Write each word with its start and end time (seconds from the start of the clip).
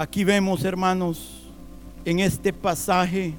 Aquí 0.00 0.24
vemos, 0.24 0.64
hermanos, 0.64 1.42
en 2.06 2.20
este 2.20 2.54
pasaje 2.54 3.34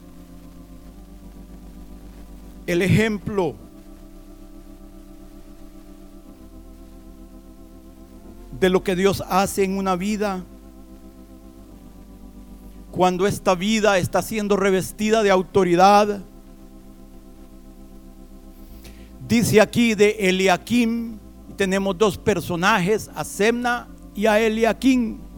el 2.67 2.83
ejemplo 2.83 3.55
de 8.59 8.69
lo 8.69 8.83
que 8.83 8.95
Dios 8.95 9.23
hace 9.27 9.63
en 9.63 9.75
una 9.75 9.95
vida 9.95 10.43
cuando 12.91 13.25
esta 13.25 13.55
vida 13.55 13.97
está 13.97 14.21
siendo 14.21 14.55
revestida 14.55 15.23
de 15.23 15.31
autoridad. 15.31 16.21
Dice 19.27 19.61
aquí 19.61 19.95
de 19.95 20.11
Eliakim, 20.19 21.17
tenemos 21.57 21.97
dos 21.97 22.19
personajes, 22.19 23.09
a 23.15 23.23
Semna 23.23 23.87
y 24.13 24.27
a 24.27 24.39
Eliakim. 24.39 25.30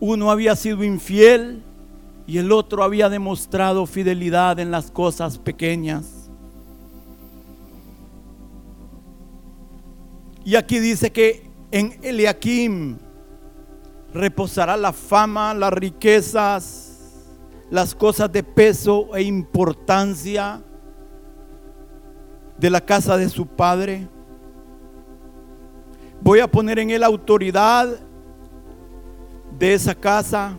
Uno 0.00 0.30
había 0.30 0.56
sido 0.56 0.84
infiel 0.84 1.62
y 2.26 2.38
el 2.38 2.52
otro 2.52 2.82
había 2.82 3.08
demostrado 3.08 3.86
fidelidad 3.86 4.58
en 4.58 4.70
las 4.70 4.90
cosas 4.90 5.38
pequeñas. 5.38 6.30
Y 10.44 10.56
aquí 10.56 10.78
dice 10.78 11.10
que 11.10 11.50
en 11.70 11.98
Eliakim 12.02 12.98
reposará 14.12 14.76
la 14.76 14.92
fama, 14.92 15.54
las 15.54 15.72
riquezas, 15.72 16.94
las 17.70 17.94
cosas 17.94 18.30
de 18.30 18.42
peso 18.42 19.14
e 19.16 19.22
importancia 19.22 20.62
de 22.58 22.70
la 22.70 22.80
casa 22.80 23.16
de 23.16 23.28
su 23.28 23.46
padre. 23.46 24.06
Voy 26.20 26.40
a 26.40 26.50
poner 26.50 26.78
en 26.78 26.90
él 26.90 27.02
autoridad 27.02 27.88
de 29.58 29.74
esa 29.74 29.94
casa. 29.94 30.58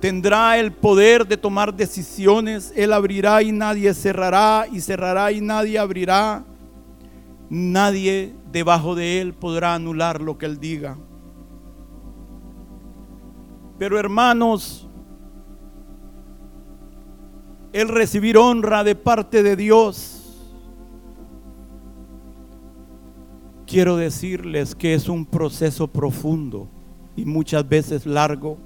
Tendrá 0.00 0.58
el 0.58 0.72
poder 0.72 1.26
de 1.26 1.36
tomar 1.36 1.74
decisiones. 1.74 2.72
Él 2.74 2.92
abrirá 2.92 3.42
y 3.42 3.52
nadie 3.52 3.94
cerrará 3.94 4.66
y 4.70 4.80
cerrará 4.80 5.30
y 5.30 5.40
nadie 5.40 5.78
abrirá. 5.78 6.44
Nadie 7.48 8.34
debajo 8.50 8.94
de 8.94 9.20
él 9.20 9.34
podrá 9.34 9.74
anular 9.74 10.20
lo 10.20 10.38
que 10.38 10.46
él 10.46 10.58
diga. 10.58 10.96
Pero 13.78 13.98
hermanos, 13.98 14.88
el 17.72 17.88
recibir 17.88 18.36
honra 18.38 18.84
de 18.84 18.94
parte 18.94 19.42
de 19.42 19.56
Dios, 19.56 20.50
quiero 23.66 23.96
decirles 23.96 24.74
que 24.74 24.94
es 24.94 25.08
un 25.08 25.24
proceso 25.24 25.88
profundo 25.88 26.68
y 27.16 27.24
muchas 27.24 27.68
veces 27.68 28.06
largo. 28.06 28.58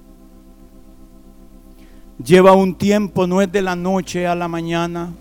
Lleva 2.24 2.52
un 2.52 2.74
tiempo, 2.74 3.26
no 3.26 3.42
es 3.42 3.50
de 3.52 3.62
la 3.62 3.76
noche 3.76 4.26
a 4.26 4.34
la 4.34 4.48
mañana. 4.48 5.12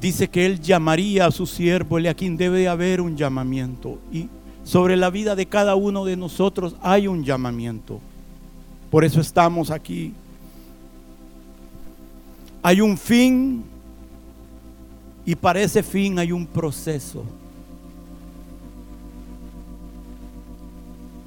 Dice 0.00 0.28
que 0.28 0.44
él 0.44 0.60
llamaría 0.60 1.26
a 1.26 1.30
su 1.30 1.46
siervo 1.46 1.96
quien 2.16 2.36
Debe 2.36 2.58
de 2.58 2.68
haber 2.68 3.00
un 3.00 3.16
llamamiento. 3.16 3.98
Y 4.12 4.28
sobre 4.64 4.96
la 4.96 5.10
vida 5.10 5.36
de 5.36 5.46
cada 5.46 5.76
uno 5.76 6.04
de 6.04 6.16
nosotros 6.16 6.74
hay 6.82 7.06
un 7.06 7.24
llamamiento. 7.24 8.00
Por 8.90 9.04
eso 9.04 9.20
estamos 9.20 9.70
aquí. 9.70 10.12
Hay 12.62 12.80
un 12.80 12.98
fin 12.98 13.64
y 15.24 15.34
para 15.34 15.60
ese 15.60 15.82
fin 15.82 16.18
hay 16.18 16.32
un 16.32 16.46
proceso. 16.46 17.24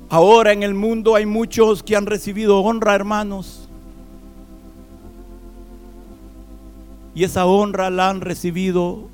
Ahora 0.10 0.54
en 0.54 0.64
el 0.64 0.74
mundo 0.74 1.16
hay 1.16 1.26
muchos 1.26 1.82
que 1.82 1.96
han 1.96 2.06
recibido 2.06 2.60
honra, 2.62 2.96
hermanos. 2.96 3.68
Y 7.14 7.24
esa 7.24 7.46
honra 7.46 7.90
la 7.90 8.10
han 8.10 8.22
recibido 8.22 9.08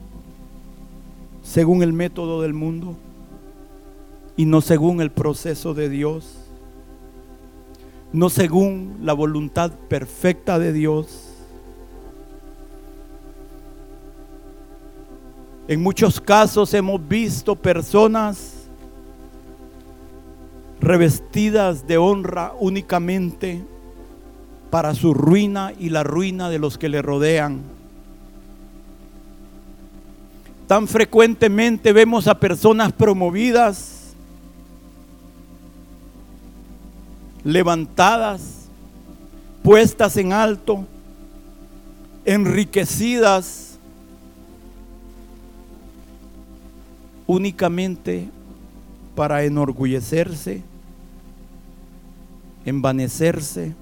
según 1.44 1.84
el 1.84 1.94
método 1.94 2.42
del 2.42 2.54
mundo 2.54 2.96
y 4.36 4.46
no 4.46 4.62
según 4.62 5.02
el 5.02 5.12
proceso 5.12 5.74
de 5.74 5.90
Dios, 5.90 6.38
no 8.12 8.30
según 8.30 8.98
la 9.02 9.14
voluntad 9.14 9.72
perfecta 9.88 10.60
de 10.60 10.74
Dios. 10.74 11.31
En 15.72 15.82
muchos 15.82 16.20
casos 16.20 16.74
hemos 16.74 17.08
visto 17.08 17.56
personas 17.56 18.66
revestidas 20.82 21.88
de 21.88 21.98
honra 21.98 22.52
únicamente 22.60 23.64
para 24.70 24.94
su 24.94 25.14
ruina 25.14 25.72
y 25.80 25.88
la 25.88 26.04
ruina 26.04 26.50
de 26.50 26.60
los 26.60 26.78
que 26.78 26.90
le 26.90 27.02
rodean. 27.02 27.62
Tan 30.68 30.90
frecuentemente 30.90 31.94
vemos 31.94 32.28
a 32.28 32.38
personas 32.38 32.92
promovidas, 32.92 34.14
levantadas, 37.46 38.66
puestas 39.64 40.18
en 40.18 40.34
alto, 40.34 40.86
enriquecidas 42.26 43.71
únicamente 47.28 48.30
para 49.16 49.44
enorgullecerse, 49.44 50.62
envanecerse, 52.66 53.74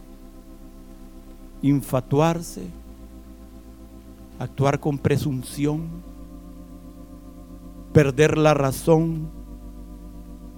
infatuarse, 1.61 2.63
actuar 4.39 4.79
con 4.79 4.97
presunción, 4.97 5.88
perder 7.94 8.38
la 8.38 8.53
razón, 8.53 9.29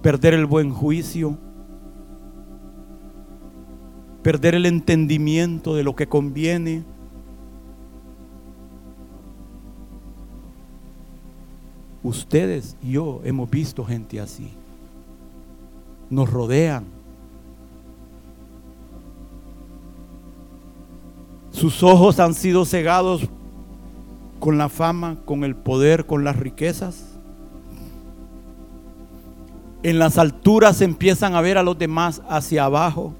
perder 0.02 0.34
el 0.34 0.46
buen 0.46 0.72
juicio, 0.72 1.36
perder 4.22 4.54
el 4.54 4.66
entendimiento 4.66 5.74
de 5.74 5.82
lo 5.82 5.96
que 5.96 6.06
conviene 6.06 6.84
Ustedes 12.02 12.76
y 12.82 12.92
yo 12.92 13.20
hemos 13.24 13.48
visto 13.48 13.84
gente 13.84 14.20
así. 14.20 14.50
Nos 16.10 16.28
rodean. 16.30 16.84
Sus 21.52 21.82
ojos 21.82 22.18
han 22.18 22.34
sido 22.34 22.64
cegados 22.64 23.28
con 24.40 24.58
la 24.58 24.68
fama, 24.68 25.18
con 25.24 25.44
el 25.44 25.54
poder, 25.54 26.06
con 26.06 26.24
las 26.24 26.36
riquezas. 26.36 27.12
En 29.84 29.98
las 29.98 30.18
alturas 30.18 30.80
empiezan 30.80 31.36
a 31.36 31.40
ver 31.40 31.58
a 31.58 31.62
los 31.62 31.78
demás 31.78 32.22
hacia 32.28 32.64
abajo. 32.64 33.14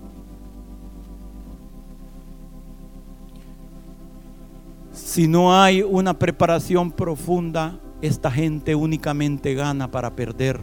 Si 4.93 5.29
no 5.29 5.55
hay 5.55 5.83
una 5.83 6.19
preparación 6.19 6.91
profunda, 6.91 7.79
esta 8.03 8.31
gente 8.31 8.75
únicamente 8.75 9.55
gana 9.55 9.91
para 9.91 10.15
perder. 10.15 10.61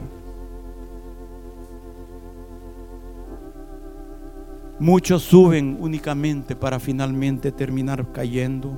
Muchos 4.77 5.23
suben 5.23 5.77
únicamente 5.79 6.55
para 6.55 6.79
finalmente 6.79 7.51
terminar 7.51 8.11
cayendo. 8.11 8.77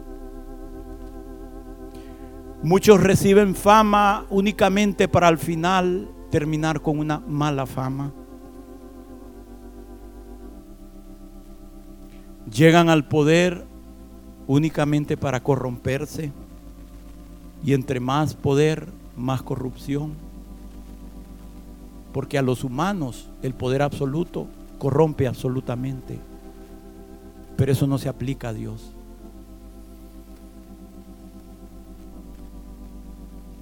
Muchos 2.64 3.02
reciben 3.02 3.56
fama 3.56 4.26
únicamente 4.30 5.08
para 5.08 5.28
al 5.28 5.40
final 5.40 6.10
terminar 6.30 6.82
con 6.82 7.00
una 7.00 7.20
mala 7.20 7.66
fama. 7.66 8.14
Llegan 12.52 12.90
al 12.90 13.08
poder 13.08 13.66
únicamente 14.46 15.18
para 15.18 15.42
corromperse. 15.42 16.32
Y 17.64 17.74
entre 17.74 18.00
más 18.00 18.34
poder, 18.34 18.88
más 19.16 19.42
corrupción. 19.42 20.14
Porque 22.14 22.38
a 22.38 22.42
los 22.42 22.64
humanos 22.64 23.28
el 23.42 23.54
poder 23.54 23.82
absoluto 23.82 24.48
corrompe 24.80 25.28
absolutamente. 25.28 26.20
Pero 27.56 27.72
eso 27.72 27.88
no 27.88 27.98
se 27.98 28.10
aplica 28.10 28.50
a 28.50 28.54
Dios. 28.54 28.92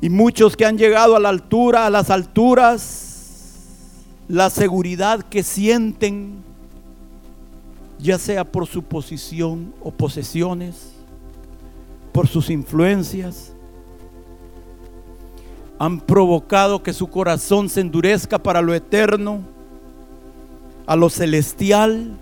Y 0.01 0.09
muchos 0.09 0.55
que 0.55 0.65
han 0.65 0.77
llegado 0.77 1.15
a 1.15 1.19
la 1.19 1.29
altura, 1.29 1.85
a 1.85 1.89
las 1.89 2.09
alturas, 2.09 3.09
la 4.29 4.49
seguridad 4.49 5.23
que 5.23 5.43
sienten, 5.43 6.35
ya 7.99 8.17
sea 8.17 8.45
por 8.45 8.65
su 8.65 8.83
posición 8.83 9.73
o 9.83 9.91
posesiones, 9.91 10.93
por 12.13 12.27
sus 12.27 12.49
influencias, 12.49 13.51
han 15.79 16.01
provocado 16.01 16.83
que 16.83 16.91
su 16.91 17.07
corazón 17.07 17.69
se 17.69 17.79
endurezca 17.79 18.37
para 18.37 18.61
lo 18.61 18.73
eterno, 18.75 19.39
a 20.85 20.97
lo 20.97 21.09
celestial, 21.09 22.17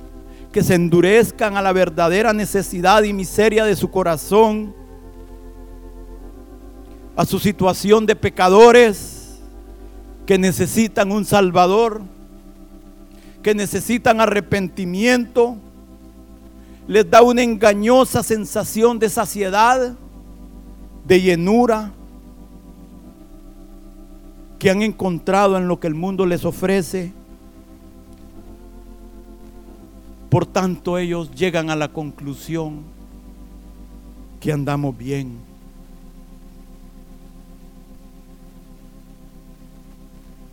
que 0.52 0.62
se 0.64 0.76
endurezcan 0.76 1.58
a 1.58 1.64
la 1.64 1.74
verdadera 1.74 2.34
necesidad 2.34 3.02
y 3.02 3.14
miseria 3.14 3.66
de 3.66 3.76
su 3.76 3.90
corazón, 3.90 4.76
a 7.16 7.26
su 7.26 7.40
situación 7.40 8.06
de 8.06 8.16
pecadores 8.16 9.40
que 10.28 10.38
necesitan 10.38 11.12
un 11.12 11.26
Salvador, 11.26 12.02
que 13.42 13.56
necesitan 13.56 14.22
arrepentimiento, 14.22 15.58
les 16.88 17.10
da 17.10 17.24
una 17.24 17.42
engañosa 17.42 18.22
sensación 18.22 19.00
de 19.00 19.10
saciedad, 19.10 19.96
de 21.06 21.22
llenura, 21.22 21.92
que 24.60 24.70
han 24.70 24.82
encontrado 24.82 25.58
en 25.58 25.68
lo 25.68 25.80
que 25.80 25.88
el 25.88 25.96
mundo 25.96 26.26
les 26.26 26.46
ofrece. 26.46 27.12
Por 30.30 30.46
tanto, 30.46 30.98
ellos 30.98 31.32
llegan 31.32 31.70
a 31.70 31.76
la 31.76 31.88
conclusión 31.88 32.82
que 34.40 34.52
andamos 34.52 34.98
bien. 34.98 35.38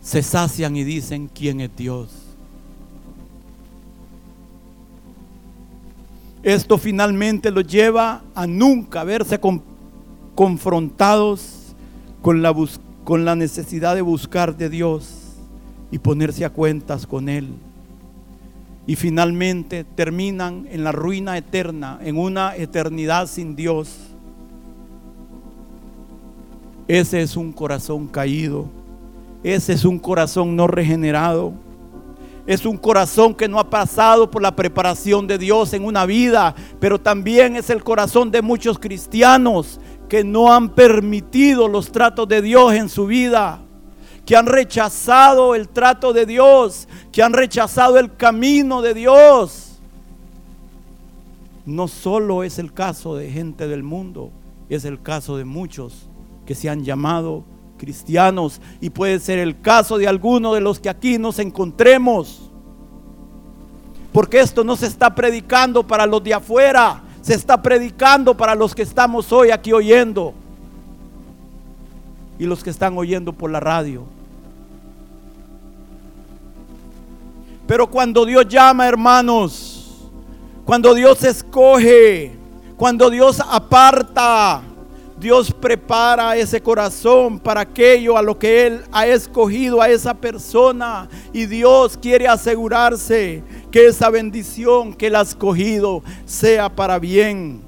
Se 0.01 0.21
sacian 0.21 0.75
y 0.75 0.83
dicen, 0.83 1.29
¿quién 1.33 1.61
es 1.61 1.75
Dios? 1.75 2.25
Esto 6.43 6.77
finalmente 6.77 7.49
los 7.49 7.65
lleva 7.65 8.21
a 8.35 8.45
nunca 8.45 9.03
verse 9.03 9.39
confrontados 10.35 11.73
con 12.21 12.43
la, 12.43 12.53
con 13.05 13.23
la 13.23 13.35
necesidad 13.35 13.95
de 13.95 14.01
buscar 14.01 14.57
de 14.57 14.67
Dios 14.67 15.35
y 15.91 15.99
ponerse 15.99 16.43
a 16.43 16.49
cuentas 16.49 17.05
con 17.05 17.29
Él. 17.29 17.49
Y 18.87 18.95
finalmente 18.95 19.83
terminan 19.83 20.67
en 20.71 20.83
la 20.83 20.91
ruina 20.91 21.37
eterna, 21.37 21.99
en 22.03 22.17
una 22.17 22.55
eternidad 22.55 23.27
sin 23.27 23.55
Dios. 23.55 23.95
Ese 26.87 27.21
es 27.21 27.37
un 27.37 27.53
corazón 27.53 28.07
caído. 28.07 28.65
Ese 29.43 29.73
es 29.73 29.85
un 29.85 29.99
corazón 29.99 30.55
no 30.55 30.65
regenerado. 30.65 31.53
Es 32.47 32.65
un 32.65 32.77
corazón 32.77 33.35
que 33.35 33.47
no 33.47 33.59
ha 33.59 33.69
pasado 33.69 34.29
por 34.29 34.41
la 34.41 34.55
preparación 34.55 35.27
de 35.27 35.37
Dios 35.37 35.73
en 35.73 35.83
una 35.83 36.05
vida, 36.07 36.55
pero 36.79 36.99
también 36.99 37.55
es 37.55 37.69
el 37.69 37.83
corazón 37.83 38.31
de 38.31 38.41
muchos 38.41 38.77
cristianos 38.79 39.79
que 40.15 40.23
no 40.23 40.53
han 40.53 40.69
permitido 40.69 41.67
los 41.67 41.91
tratos 41.91 42.25
de 42.29 42.41
Dios 42.41 42.73
en 42.73 42.87
su 42.87 43.05
vida, 43.05 43.59
que 44.25 44.37
han 44.37 44.45
rechazado 44.45 45.55
el 45.55 45.67
trato 45.67 46.13
de 46.13 46.25
Dios, 46.25 46.87
que 47.11 47.21
han 47.21 47.33
rechazado 47.33 47.99
el 47.99 48.15
camino 48.15 48.81
de 48.81 48.93
Dios. 48.93 49.77
No 51.65 51.89
solo 51.89 52.43
es 52.43 52.59
el 52.59 52.71
caso 52.71 53.13
de 53.17 53.29
gente 53.29 53.67
del 53.67 53.83
mundo, 53.83 54.31
es 54.69 54.85
el 54.85 55.01
caso 55.01 55.35
de 55.35 55.43
muchos 55.43 56.07
que 56.45 56.55
se 56.55 56.69
han 56.69 56.85
llamado 56.85 57.43
cristianos 57.77 58.61
y 58.79 58.91
puede 58.91 59.19
ser 59.19 59.37
el 59.39 59.59
caso 59.59 59.97
de 59.97 60.07
alguno 60.07 60.53
de 60.53 60.61
los 60.61 60.79
que 60.79 60.87
aquí 60.87 61.17
nos 61.17 61.39
encontremos. 61.39 62.53
Porque 64.13 64.39
esto 64.39 64.63
no 64.63 64.77
se 64.77 64.87
está 64.87 65.13
predicando 65.13 65.85
para 65.85 66.05
los 66.05 66.23
de 66.23 66.35
afuera, 66.35 67.03
se 67.25 67.33
está 67.33 67.59
predicando 67.59 68.37
para 68.37 68.53
los 68.53 68.75
que 68.75 68.83
estamos 68.83 69.31
hoy 69.31 69.49
aquí 69.49 69.73
oyendo 69.73 70.31
y 72.37 72.45
los 72.45 72.63
que 72.63 72.69
están 72.69 72.95
oyendo 72.99 73.33
por 73.33 73.49
la 73.49 73.59
radio. 73.59 74.03
Pero 77.65 77.87
cuando 77.87 78.27
Dios 78.27 78.47
llama, 78.47 78.87
hermanos, 78.87 80.07
cuando 80.65 80.93
Dios 80.93 81.23
escoge, 81.23 82.35
cuando 82.77 83.09
Dios 83.09 83.41
aparta, 83.49 84.61
Dios 85.17 85.53
prepara 85.53 86.35
ese 86.35 86.61
corazón 86.61 87.39
para 87.39 87.61
aquello 87.61 88.17
a 88.17 88.21
lo 88.21 88.37
que 88.37 88.67
Él 88.67 88.83
ha 88.91 89.07
escogido 89.07 89.81
a 89.81 89.87
esa 89.87 90.13
persona. 90.13 91.07
Y 91.31 91.45
Dios 91.45 91.97
quiere 91.97 92.27
asegurarse 92.27 93.41
que 93.71 93.85
esa 93.87 94.09
bendición 94.09 94.93
que 94.93 95.07
Él 95.07 95.15
ha 95.15 95.21
escogido 95.21 96.03
sea 96.25 96.67
para 96.67 96.99
bien. 96.99 97.61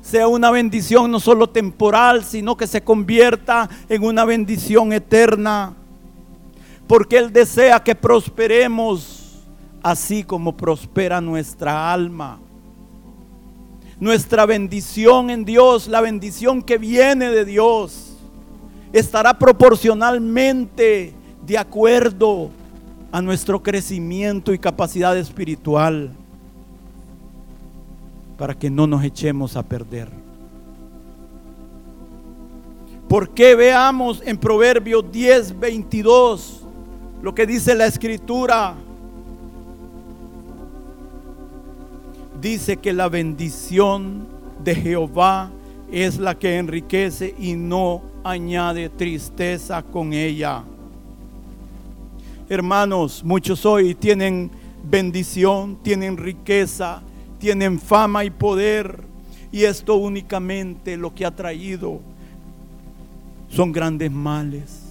Sea 0.00 0.28
una 0.28 0.50
bendición 0.50 1.10
no 1.10 1.18
solo 1.18 1.48
temporal, 1.48 2.24
sino 2.24 2.56
que 2.56 2.68
se 2.68 2.82
convierta 2.82 3.68
en 3.88 4.04
una 4.04 4.24
bendición 4.24 4.92
eterna. 4.92 5.74
Porque 6.86 7.18
Él 7.18 7.32
desea 7.32 7.82
que 7.82 7.96
prosperemos 7.96 9.42
así 9.82 10.22
como 10.22 10.56
prospera 10.56 11.20
nuestra 11.20 11.92
alma 11.92 12.38
nuestra 14.00 14.46
bendición 14.46 15.30
en 15.30 15.44
Dios, 15.44 15.88
la 15.88 16.00
bendición 16.00 16.62
que 16.62 16.78
viene 16.78 17.30
de 17.30 17.44
Dios, 17.44 18.16
estará 18.92 19.38
proporcionalmente 19.38 21.12
de 21.44 21.58
acuerdo 21.58 22.50
a 23.12 23.20
nuestro 23.22 23.62
crecimiento 23.62 24.52
y 24.52 24.58
capacidad 24.58 25.16
espiritual 25.16 26.10
para 28.36 28.54
que 28.54 28.70
no 28.70 28.86
nos 28.86 29.04
echemos 29.04 29.56
a 29.56 29.62
perder. 29.62 30.08
Porque 33.08 33.54
veamos 33.54 34.22
en 34.24 34.36
Proverbios 34.36 35.04
10, 35.12 35.58
22 35.58 36.62
lo 37.22 37.34
que 37.34 37.46
dice 37.46 37.74
la 37.74 37.86
escritura. 37.86 38.74
Dice 42.44 42.76
que 42.76 42.92
la 42.92 43.08
bendición 43.08 44.28
de 44.62 44.74
Jehová 44.74 45.50
es 45.90 46.18
la 46.18 46.38
que 46.38 46.58
enriquece 46.58 47.34
y 47.38 47.54
no 47.54 48.02
añade 48.22 48.90
tristeza 48.90 49.82
con 49.82 50.12
ella. 50.12 50.62
Hermanos, 52.50 53.24
muchos 53.24 53.64
hoy 53.64 53.94
tienen 53.94 54.50
bendición, 54.84 55.78
tienen 55.82 56.18
riqueza, 56.18 57.00
tienen 57.38 57.80
fama 57.80 58.26
y 58.26 58.30
poder. 58.30 59.00
Y 59.50 59.64
esto 59.64 59.94
únicamente 59.94 60.98
lo 60.98 61.14
que 61.14 61.24
ha 61.24 61.34
traído 61.34 62.00
son 63.48 63.72
grandes 63.72 64.10
males, 64.10 64.82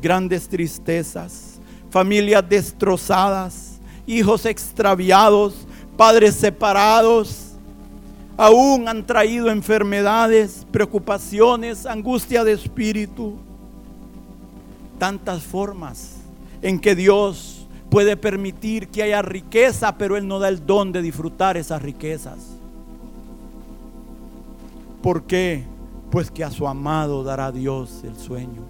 grandes 0.00 0.48
tristezas, 0.48 1.58
familias 1.90 2.48
destrozadas, 2.48 3.80
hijos 4.06 4.46
extraviados, 4.46 5.66
padres 5.98 6.36
separados, 6.36 7.54
aún 8.36 8.86
han 8.86 9.04
traído 9.04 9.50
enfermedades, 9.50 10.64
preocupaciones, 10.70 11.86
angustia 11.86 12.44
de 12.44 12.52
espíritu, 12.52 13.34
tantas 14.96 15.42
formas 15.42 16.18
en 16.62 16.78
que 16.78 16.94
Dios 16.94 17.66
puede 17.90 18.16
permitir 18.16 18.86
que 18.86 19.02
haya 19.02 19.22
riqueza, 19.22 19.98
pero 19.98 20.16
Él 20.16 20.28
no 20.28 20.38
da 20.38 20.48
el 20.48 20.64
don 20.64 20.92
de 20.92 21.02
disfrutar 21.02 21.56
esas 21.56 21.82
riquezas. 21.82 22.38
¿Por 25.02 25.24
qué? 25.24 25.64
Pues 26.12 26.30
que 26.30 26.44
a 26.44 26.52
su 26.52 26.68
amado 26.68 27.24
dará 27.24 27.50
Dios 27.50 28.04
el 28.04 28.16
sueño. 28.16 28.62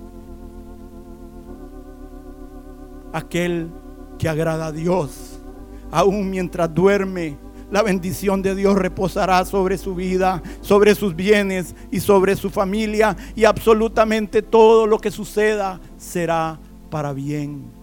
Aquel 3.12 3.68
que 4.18 4.30
agrada 4.30 4.68
a 4.68 4.72
Dios 4.72 5.37
aún 5.90 6.30
mientras 6.30 6.72
duerme, 6.74 7.36
la 7.70 7.82
bendición 7.82 8.40
de 8.40 8.54
Dios 8.54 8.76
reposará 8.76 9.44
sobre 9.44 9.76
su 9.76 9.94
vida, 9.94 10.42
sobre 10.62 10.94
sus 10.94 11.14
bienes 11.14 11.74
y 11.90 12.00
sobre 12.00 12.34
su 12.34 12.48
familia. 12.48 13.16
Y 13.36 13.44
absolutamente 13.44 14.40
todo 14.40 14.86
lo 14.86 14.98
que 14.98 15.10
suceda 15.10 15.78
será 15.98 16.58
para 16.90 17.12
bien. 17.12 17.78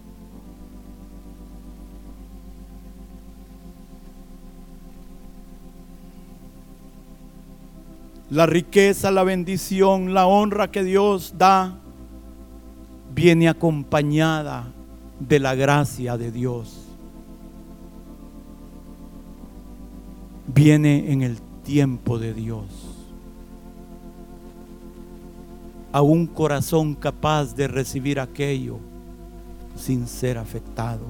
La 8.31 8.47
riqueza, 8.47 9.12
la 9.12 9.24
bendición, 9.24 10.15
la 10.15 10.25
honra 10.25 10.71
que 10.71 10.83
Dios 10.83 11.35
da 11.38 11.77
viene 13.13 13.47
acompañada 13.47 14.74
de 15.19 15.39
la 15.39 15.53
gracia 15.53 16.17
de 16.17 16.31
Dios. 16.31 16.85
Viene 20.47 21.11
en 21.11 21.21
el 21.21 21.37
tiempo 21.63 22.19
de 22.19 22.33
Dios. 22.33 22.65
A 25.91 26.01
un 26.01 26.27
corazón 26.27 26.93
capaz 26.93 27.55
de 27.55 27.67
recibir 27.67 28.19
aquello 28.19 28.77
sin 29.75 30.07
ser 30.07 30.37
afectado. 30.37 31.05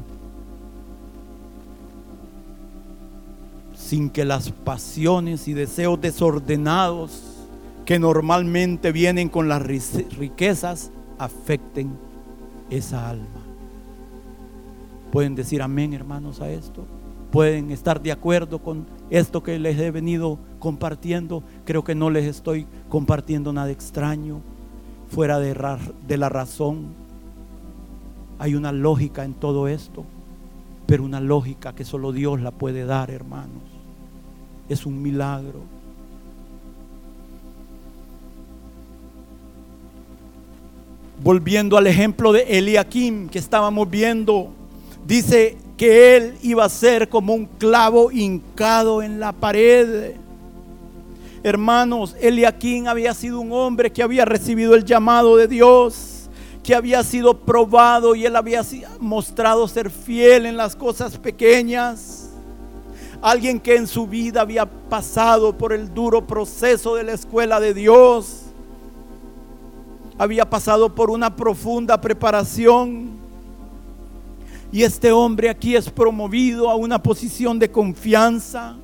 Sin 3.76 4.10
que 4.10 4.26
las 4.26 4.52
pasiones 4.52 5.48
y 5.48 5.54
deseos 5.54 6.00
desordenados 6.00 7.22
que 7.86 8.00
normalmente 8.00 8.92
vienen 8.92 9.30
con 9.30 9.48
las 9.48 9.62
riquezas 9.62 10.92
afecten 11.20 11.92
esa 12.70 13.10
alma. 13.10 13.26
¿Pueden 15.12 15.36
decir 15.36 15.62
amén, 15.62 15.94
hermanos, 15.94 16.42
a 16.42 16.50
esto? 16.50 16.86
¿Pueden 17.36 17.70
estar 17.72 18.02
de 18.02 18.14
acuerdo 18.14 18.60
con 18.60 18.86
esto 19.10 19.44
que 19.44 19.60
les 19.60 19.78
he 19.78 19.92
venido 19.92 20.40
compartiendo? 20.58 21.44
Creo 21.66 21.84
que 21.84 21.94
no 21.94 22.10
les 22.10 22.24
estoy 22.24 22.66
compartiendo 22.88 23.52
nada 23.52 23.72
extraño, 23.72 24.40
fuera 25.10 25.38
de, 25.40 25.54
de 26.08 26.18
la 26.18 26.30
razón. 26.30 26.94
Hay 28.40 28.56
una 28.56 28.72
lógica 28.72 29.26
en 29.26 29.34
todo 29.34 29.68
esto, 29.68 30.06
pero 30.86 31.04
una 31.04 31.20
lógica 31.20 31.76
que 31.76 31.84
solo 31.84 32.14
Dios 32.14 32.40
la 32.40 32.52
puede 32.52 32.86
dar, 32.86 33.12
hermanos. 33.12 33.64
Es 34.70 34.86
un 34.86 35.02
milagro. 35.02 35.60
volviendo 41.22 41.78
al 41.78 41.88
ejemplo 41.88 42.32
de 42.32 42.44
Eliakim 42.44 43.28
que 43.28 43.40
estábamos 43.40 43.90
viendo, 43.90 44.54
dice 45.08 45.58
que 45.78 46.16
él 46.16 46.38
iba 46.42 46.64
a 46.66 46.70
ser 46.70 47.10
como 47.10 47.34
un 47.34 47.46
clavo 47.46 48.12
hincado 48.12 49.02
en 49.02 49.20
la 49.20 49.32
pared. 49.32 50.14
Hermanos, 51.44 52.16
Eliakim 52.20 52.88
había 52.88 53.14
sido 53.14 53.40
un 53.40 53.52
hombre 53.52 53.92
que 53.92 54.02
había 54.02 54.26
recibido 54.26 54.74
el 54.76 54.86
llamado 54.86 55.38
de 55.38 55.48
Dios, 55.48 56.30
que 56.64 56.74
había 56.74 57.04
sido 57.04 57.38
probado 57.38 58.16
y 58.16 58.26
él 58.26 58.36
había 58.36 58.64
mostrado 59.00 59.68
ser 59.68 59.90
fiel 59.90 60.46
en 60.46 60.58
las 60.58 60.76
cosas 60.76 61.18
pequeñas. 61.18 62.30
Alguien 63.22 63.60
que 63.60 63.76
en 63.76 63.88
su 63.88 64.08
vida 64.08 64.42
había 64.42 64.66
pasado 64.66 65.58
por 65.58 65.74
el 65.74 65.94
duro 65.94 66.26
proceso 66.26 66.96
de 66.96 67.04
la 67.04 67.14
escuela 67.14 67.60
de 67.60 67.74
Dios 67.74 68.46
había 70.18 70.50
pasado 70.50 70.96
por 70.96 71.10
una 71.10 71.36
profunda 71.36 72.00
preparación. 72.00 73.25
Y 74.76 74.84
este 74.84 75.14
hombre 75.14 75.50
aquí 75.50 75.74
es 75.74 75.90
promovido 75.90 76.70
a 76.70 76.76
una 76.76 77.02
posición 77.02 77.58
de 77.60 77.72
confianza, 77.72 78.76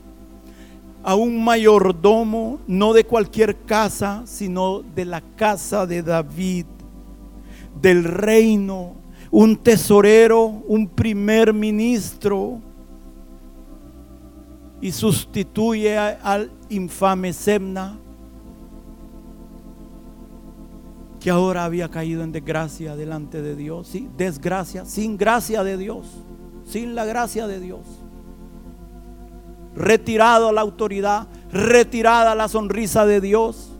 a 1.04 1.16
un 1.16 1.44
mayordomo, 1.44 2.60
no 2.66 2.94
de 2.94 3.04
cualquier 3.04 3.58
casa, 3.64 4.24
sino 4.26 4.84
de 4.96 5.04
la 5.04 5.20
casa 5.20 5.86
de 5.86 6.02
David, 6.02 6.66
del 7.82 8.06
reino, 8.06 8.94
un 9.32 9.58
tesorero, 9.58 10.46
un 10.46 10.88
primer 10.88 11.54
ministro, 11.54 12.62
y 14.80 14.94
sustituye 14.94 15.98
al 15.98 16.54
infame 16.70 17.34
Semna 17.34 18.00
que 21.22 21.30
ahora 21.30 21.66
había 21.66 21.88
caído 21.90 22.24
en 22.24 22.32
desgracia 22.32 22.96
delante 22.96 23.44
de 23.44 23.56
Dios. 23.56 23.88
Sí, 23.88 24.10
desgracia, 24.18 24.86
sin 24.86 25.18
gracia 25.18 25.64
de 25.64 25.78
Dios, 25.78 26.08
sin 26.66 26.96
la 26.96 27.06
gracia 27.06 27.46
de 27.46 27.60
Dios. 27.60 27.86
Retirado 29.76 30.52
la 30.52 30.62
autoridad, 30.62 31.28
retirada 31.52 32.34
la 32.34 32.48
sonrisa 32.48 33.06
de 33.06 33.22
Dios. 33.22 33.72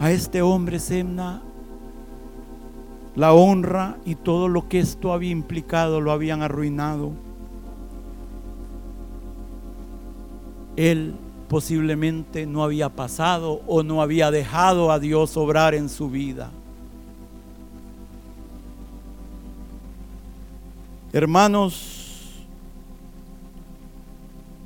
A 0.00 0.10
este 0.10 0.42
hombre 0.42 0.80
Semna 0.80 1.40
la 3.14 3.32
honra 3.32 3.96
y 4.04 4.16
todo 4.16 4.48
lo 4.48 4.68
que 4.68 4.80
esto 4.80 5.12
había 5.12 5.30
implicado 5.30 6.00
lo 6.00 6.10
habían 6.10 6.42
arruinado. 6.42 7.12
Él 10.76 11.14
posiblemente 11.48 12.46
no 12.46 12.64
había 12.64 12.88
pasado 12.88 13.62
o 13.66 13.82
no 13.82 14.02
había 14.02 14.30
dejado 14.30 14.90
a 14.90 14.98
Dios 14.98 15.36
obrar 15.36 15.74
en 15.74 15.88
su 15.88 16.10
vida. 16.10 16.50
Hermanos, 21.12 22.00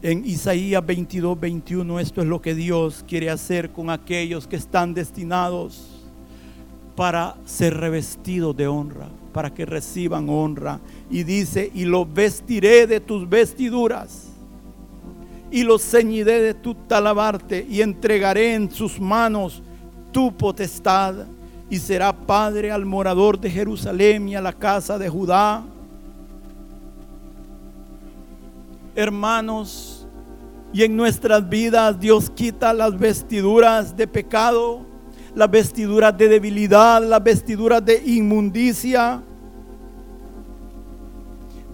en 0.01 0.25
Isaías 0.25 0.85
22, 0.87 1.39
21, 1.39 2.01
esto 2.01 2.23
es 2.23 2.27
lo 2.27 2.41
que 2.41 2.55
Dios 2.55 3.05
quiere 3.07 3.29
hacer 3.29 3.71
con 3.71 3.91
aquellos 3.91 4.47
que 4.47 4.57
están 4.57 4.95
destinados 4.95 6.07
para 6.97 7.37
ser 7.45 7.77
revestidos 7.77 8.57
de 8.57 8.67
honra, 8.67 9.09
para 9.33 9.53
que 9.53 9.67
reciban 9.67 10.29
honra. 10.31 10.81
Y 11.11 11.25
dice, 11.25 11.71
y 11.75 11.85
los 11.85 12.11
vestiré 12.13 12.87
de 12.87 13.01
tus 13.01 13.29
vestiduras 13.29 14.28
y 15.51 15.63
los 15.63 15.83
ceñiré 15.83 16.41
de 16.43 16.55
tu 16.55 16.75
talabarte 16.75 17.67
y 17.69 17.81
entregaré 17.81 18.55
en 18.55 18.71
sus 18.71 19.01
manos 19.01 19.63
tu 20.13 20.37
potestad 20.37 21.15
y 21.71 21.79
será 21.79 22.13
padre 22.13 22.71
al 22.71 22.85
morador 22.85 23.39
de 23.39 23.51
Jerusalén 23.51 24.29
y 24.29 24.37
a 24.37 24.41
la 24.41 24.53
casa 24.53 24.99
de 24.99 25.09
Judá. 25.09 25.63
Hermanos, 28.95 30.07
y 30.73 30.83
en 30.83 30.97
nuestras 30.97 31.49
vidas 31.49 31.99
Dios 31.99 32.31
quita 32.31 32.73
las 32.73 32.99
vestiduras 32.99 33.97
de 33.97 34.07
pecado, 34.07 34.85
las 35.35 35.51
vestiduras 35.51 36.17
de 36.17 36.29
debilidad, 36.29 37.03
las 37.03 37.23
vestiduras 37.23 37.85
de 37.85 38.03
inmundicia. 38.05 39.23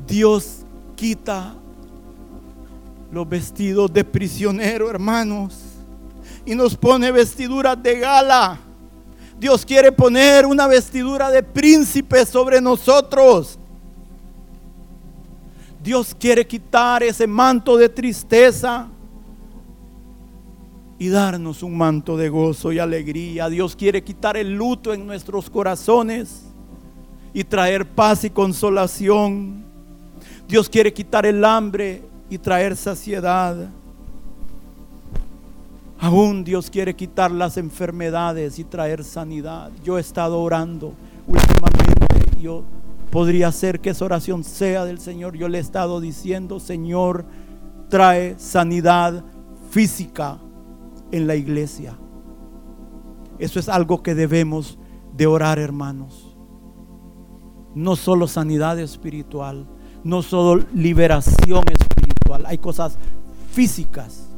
Dios 0.07 0.64
quita 0.97 1.54
los 3.14 3.28
vestidos 3.28 3.92
de 3.92 4.02
prisionero, 4.02 4.90
hermanos, 4.90 5.56
y 6.44 6.54
nos 6.56 6.76
pone 6.76 7.12
vestiduras 7.12 7.80
de 7.80 8.00
gala. 8.00 8.59
Dios 9.38 9.64
quiere 9.64 9.92
poner 9.92 10.44
una 10.44 10.66
vestidura 10.66 11.30
de 11.30 11.40
príncipe 11.40 12.26
sobre 12.26 12.61
nosotros. 12.61 13.56
Dios 15.83 16.14
quiere 16.18 16.44
quitar 16.44 17.04
ese 17.04 17.26
manto 17.28 17.76
de 17.76 17.88
tristeza 17.88 18.88
y 20.99 21.09
darnos 21.09 21.62
un 21.62 21.76
manto 21.76 22.16
de 22.16 22.28
gozo 22.28 22.73
y 22.73 22.80
alegría. 22.80 23.49
Dios 23.49 23.76
quiere 23.76 24.02
quitar 24.02 24.37
el 24.37 24.54
luto 24.54 24.92
en 24.92 25.06
nuestros 25.06 25.49
corazones 25.49 26.47
y 27.33 27.44
traer 27.44 27.87
paz 27.87 28.25
y 28.25 28.30
consolación. 28.30 29.62
Dios 30.49 30.68
quiere 30.68 30.92
quitar 30.92 31.26
el 31.26 31.44
hambre 31.44 32.13
y 32.34 32.38
traer 32.38 32.76
saciedad. 32.76 33.68
Aún 36.00 36.42
Dios 36.42 36.68
quiere 36.68 36.96
quitar 36.96 37.30
las 37.30 37.56
enfermedades 37.56 38.58
y 38.58 38.64
traer 38.64 39.04
sanidad. 39.04 39.70
Yo 39.84 39.98
he 39.98 40.00
estado 40.00 40.40
orando 40.40 40.92
últimamente. 41.28 42.40
Yo 42.40 42.64
podría 43.12 43.52
ser 43.52 43.78
que 43.78 43.90
esa 43.90 44.04
oración 44.04 44.42
sea 44.42 44.84
del 44.84 44.98
Señor. 44.98 45.36
Yo 45.36 45.48
le 45.48 45.58
he 45.58 45.60
estado 45.60 46.00
diciendo, 46.00 46.58
Señor, 46.58 47.24
trae 47.88 48.34
sanidad 48.36 49.24
física 49.70 50.38
en 51.12 51.28
la 51.28 51.36
iglesia. 51.36 51.96
Eso 53.38 53.60
es 53.60 53.68
algo 53.68 54.02
que 54.02 54.16
debemos 54.16 54.76
de 55.16 55.28
orar, 55.28 55.60
hermanos. 55.60 56.36
No 57.76 57.94
solo 57.94 58.26
sanidad 58.26 58.78
espiritual, 58.80 59.68
no 60.02 60.22
solo 60.22 60.64
liberación 60.74 61.64
espiritual, 61.68 61.93
hay 62.45 62.59
cosas 62.59 62.99
físicas 63.52 64.28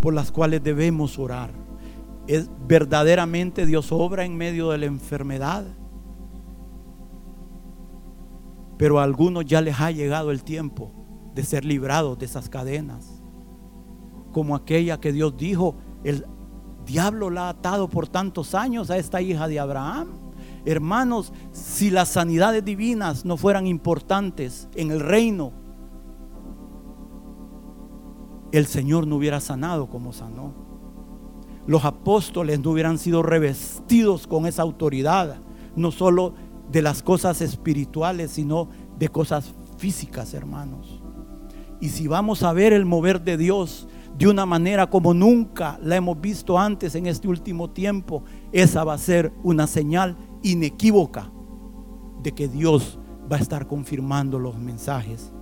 por 0.00 0.14
las 0.14 0.32
cuales 0.32 0.62
debemos 0.62 1.18
orar. 1.18 1.50
Es 2.26 2.48
verdaderamente 2.66 3.66
Dios 3.66 3.92
obra 3.92 4.24
en 4.24 4.36
medio 4.36 4.70
de 4.70 4.78
la 4.78 4.86
enfermedad. 4.86 5.64
Pero 8.78 8.98
a 8.98 9.04
algunos 9.04 9.44
ya 9.44 9.60
les 9.60 9.78
ha 9.80 9.90
llegado 9.90 10.30
el 10.30 10.42
tiempo 10.42 10.92
de 11.34 11.44
ser 11.44 11.64
librados 11.64 12.18
de 12.18 12.26
esas 12.26 12.48
cadenas. 12.48 13.22
Como 14.32 14.54
aquella 14.54 15.00
que 15.00 15.12
Dios 15.12 15.36
dijo, 15.36 15.76
el 16.04 16.24
diablo 16.86 17.30
la 17.30 17.46
ha 17.46 17.50
atado 17.50 17.88
por 17.88 18.08
tantos 18.08 18.54
años 18.54 18.90
a 18.90 18.96
esta 18.96 19.20
hija 19.20 19.48
de 19.48 19.60
Abraham. 19.60 20.08
Hermanos, 20.64 21.32
si 21.52 21.90
las 21.90 22.08
sanidades 22.08 22.64
divinas 22.64 23.24
no 23.24 23.36
fueran 23.36 23.66
importantes 23.66 24.68
en 24.74 24.90
el 24.90 25.00
reino, 25.00 25.52
el 28.52 28.66
Señor 28.66 29.06
no 29.06 29.16
hubiera 29.16 29.40
sanado 29.40 29.88
como 29.88 30.12
sanó. 30.12 30.52
Los 31.66 31.84
apóstoles 31.84 32.60
no 32.60 32.70
hubieran 32.70 32.98
sido 32.98 33.22
revestidos 33.22 34.26
con 34.26 34.46
esa 34.46 34.62
autoridad, 34.62 35.36
no 35.76 35.90
solo 35.90 36.34
de 36.70 36.82
las 36.82 37.02
cosas 37.02 37.40
espirituales, 37.42 38.32
sino 38.32 38.68
de 38.98 39.08
cosas 39.08 39.54
físicas, 39.78 40.34
hermanos. 40.34 41.02
Y 41.80 41.90
si 41.90 42.08
vamos 42.08 42.42
a 42.42 42.52
ver 42.52 42.72
el 42.72 42.86
mover 42.86 43.22
de 43.22 43.36
Dios 43.36 43.88
de 44.18 44.28
una 44.28 44.44
manera 44.46 44.88
como 44.88 45.14
nunca 45.14 45.78
la 45.82 45.96
hemos 45.96 46.20
visto 46.20 46.58
antes 46.58 46.94
en 46.94 47.06
este 47.06 47.28
último 47.28 47.70
tiempo, 47.70 48.24
esa 48.52 48.84
va 48.84 48.94
a 48.94 48.98
ser 48.98 49.32
una 49.42 49.66
señal 49.66 50.16
inequívoca 50.42 51.30
de 52.22 52.32
que 52.32 52.48
Dios 52.48 52.98
va 53.30 53.36
a 53.36 53.40
estar 53.40 53.66
confirmando 53.66 54.38
los 54.38 54.58
mensajes 54.58 55.32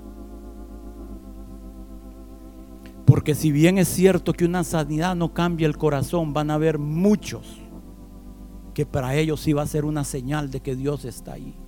Porque 3.09 3.35
si 3.35 3.53
bien 3.53 3.79
es 3.79 3.89
cierto 3.89 4.35
que 4.35 4.45
una 4.45 4.65
sanidad 4.65 5.17
no 5.17 5.33
cambia 5.33 5.67
el 5.67 5.79
corazón, 5.79 6.35
van 6.35 6.51
a 6.51 6.55
haber 6.55 6.79
muchos 6.79 7.59
que 8.75 8.85
para 8.85 9.15
ellos 9.15 9.41
sí 9.41 9.55
va 9.55 9.63
a 9.63 9.67
ser 9.67 9.87
una 9.87 10.05
señal 10.05 10.51
de 10.51 10.61
que 10.61 10.77
Dios 10.77 11.07
está 11.07 11.33
ahí. 11.33 11.59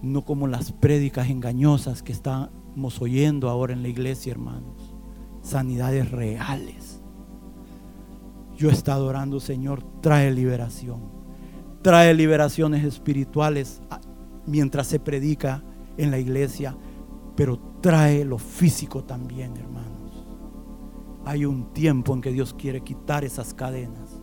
No 0.00 0.24
como 0.24 0.46
las 0.46 0.70
prédicas 0.70 1.28
engañosas 1.28 2.04
que 2.04 2.12
estamos 2.12 3.02
oyendo 3.02 3.50
ahora 3.50 3.72
en 3.72 3.82
la 3.82 3.88
iglesia, 3.88 4.30
hermanos. 4.30 4.94
Sanidades 5.42 6.08
reales. 6.12 7.02
Yo 8.56 8.70
he 8.70 8.72
estado 8.72 9.06
orando, 9.08 9.40
Señor, 9.40 9.82
trae 10.00 10.30
liberación. 10.30 11.00
Trae 11.82 12.14
liberaciones 12.14 12.84
espirituales 12.84 13.82
mientras 14.46 14.86
se 14.86 15.00
predica 15.00 15.64
en 15.96 16.12
la 16.12 16.20
iglesia, 16.20 16.76
pero 17.34 17.58
trae 17.80 18.24
lo 18.24 18.38
físico 18.38 19.04
también, 19.04 19.56
hermanos. 19.56 20.26
Hay 21.24 21.44
un 21.44 21.72
tiempo 21.72 22.14
en 22.14 22.20
que 22.20 22.32
Dios 22.32 22.54
quiere 22.54 22.82
quitar 22.82 23.24
esas 23.24 23.54
cadenas. 23.54 24.20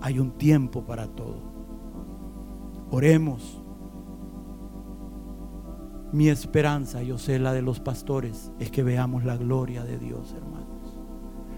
Hay 0.00 0.18
un 0.18 0.32
tiempo 0.32 0.84
para 0.84 1.08
todo. 1.08 1.42
Oremos. 2.90 3.60
Mi 6.12 6.28
esperanza, 6.28 7.02
yo 7.02 7.18
sé 7.18 7.40
la 7.40 7.52
de 7.52 7.62
los 7.62 7.80
pastores, 7.80 8.52
es 8.60 8.70
que 8.70 8.84
veamos 8.84 9.24
la 9.24 9.36
gloria 9.36 9.82
de 9.82 9.98
Dios, 9.98 10.32
hermanos. 10.32 11.00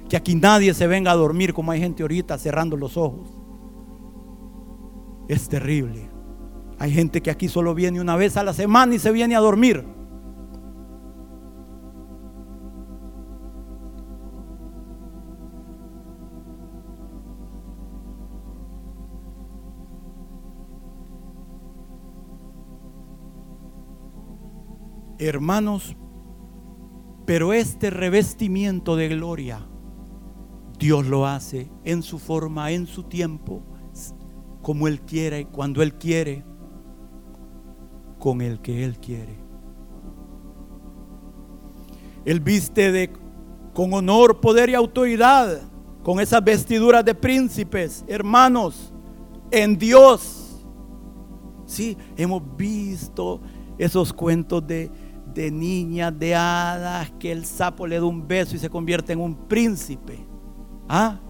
Que 0.09 0.17
aquí 0.17 0.35
nadie 0.35 0.73
se 0.73 0.87
venga 0.87 1.11
a 1.11 1.17
dormir 1.17 1.53
como 1.53 1.73
hay 1.73 1.81
gente 1.81 2.03
ahorita 2.03 2.39
cerrando 2.39 2.77
los 2.77 2.97
ojos. 2.97 3.29
Es 5.29 5.49
terrible. 5.49 6.09
Hay 6.79 6.93
gente 6.93 7.21
que 7.21 7.31
aquí 7.31 7.49
solo 7.49 7.75
viene 7.75 8.01
una 8.01 8.17
vez 8.17 8.37
a 8.37 8.45
la 8.45 8.55
semana 8.55 8.95
y 8.95 8.99
se 8.99 9.13
viene 9.13 9.37
a 9.37 9.41
dormir. 9.41 9.85
Hermanos, 25.19 25.97
pero 27.25 27.53
este 27.53 27.91
revestimiento 27.91 28.97
de 28.97 29.09
gloria, 29.09 29.67
Dios 30.79 31.07
lo 31.07 31.27
hace 31.27 31.71
en 31.85 32.03
su 32.03 32.19
forma, 32.19 32.71
en 32.71 32.87
su 32.87 33.03
tiempo, 33.03 33.63
como 34.63 34.89
Él 34.89 35.01
quiere, 35.01 35.47
cuando 35.47 35.83
Él 35.83 35.95
quiere 35.95 36.45
con 38.19 38.43
el 38.43 38.61
que 38.61 38.85
Él 38.85 38.99
quiere. 38.99 39.39
Él 42.25 42.41
viste 42.41 42.93
de, 42.93 43.13
con 43.73 43.93
honor, 43.95 44.41
poder 44.41 44.69
y 44.69 44.75
autoridad, 44.75 45.63
con 46.03 46.21
esas 46.21 46.43
vestiduras 46.43 47.05
de 47.05 47.15
príncipes, 47.15 48.05
hermanos, 48.07 48.93
en 49.51 49.79
Dios. 49.79 50.65
Sí, 51.67 51.97
hemos 52.17 52.43
visto 52.57 53.41
esos 53.79 54.13
cuentos 54.13 54.67
de, 54.67 54.91
de 55.37 55.51
niñas, 55.53 56.19
de 56.19 56.35
hadas, 56.35 57.13
que 57.21 57.31
el 57.31 57.45
sapo 57.45 57.87
le 57.87 58.01
da 58.01 58.05
un 58.05 58.27
beso 58.27 58.57
y 58.57 58.59
se 58.59 58.69
convierte 58.69 59.13
en 59.13 59.21
un 59.21 59.37
príncipe. 59.47 60.19
Ah, 60.89 61.21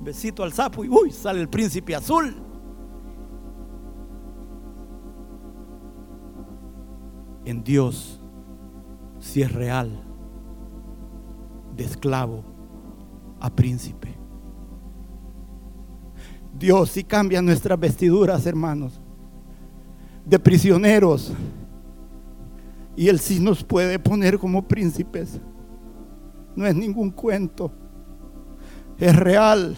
besito 0.00 0.42
al 0.42 0.52
sapo 0.52 0.84
y 0.84 0.88
uy, 0.88 1.12
sale 1.12 1.40
el 1.40 1.48
príncipe 1.48 1.94
azul. 1.94 2.34
en 7.44 7.64
Dios 7.64 8.20
si 9.18 9.42
es 9.42 9.52
real, 9.52 10.02
de 11.76 11.84
esclavo 11.84 12.44
a 13.38 13.50
príncipe. 13.50 14.14
Dios 16.56 16.90
si 16.90 17.04
cambia 17.04 17.42
nuestras 17.42 17.78
vestiduras, 17.78 18.46
hermanos, 18.46 19.00
de 20.24 20.38
prisioneros. 20.38 21.32
Y 23.00 23.08
Él 23.08 23.18
sí 23.18 23.40
nos 23.40 23.64
puede 23.64 23.98
poner 23.98 24.38
como 24.38 24.68
príncipes. 24.68 25.40
No 26.54 26.66
es 26.66 26.74
ningún 26.74 27.10
cuento. 27.10 27.72
Es 28.98 29.16
real. 29.16 29.74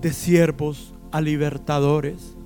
De 0.00 0.12
siervos 0.12 0.94
a 1.10 1.20
libertadores. 1.20 2.36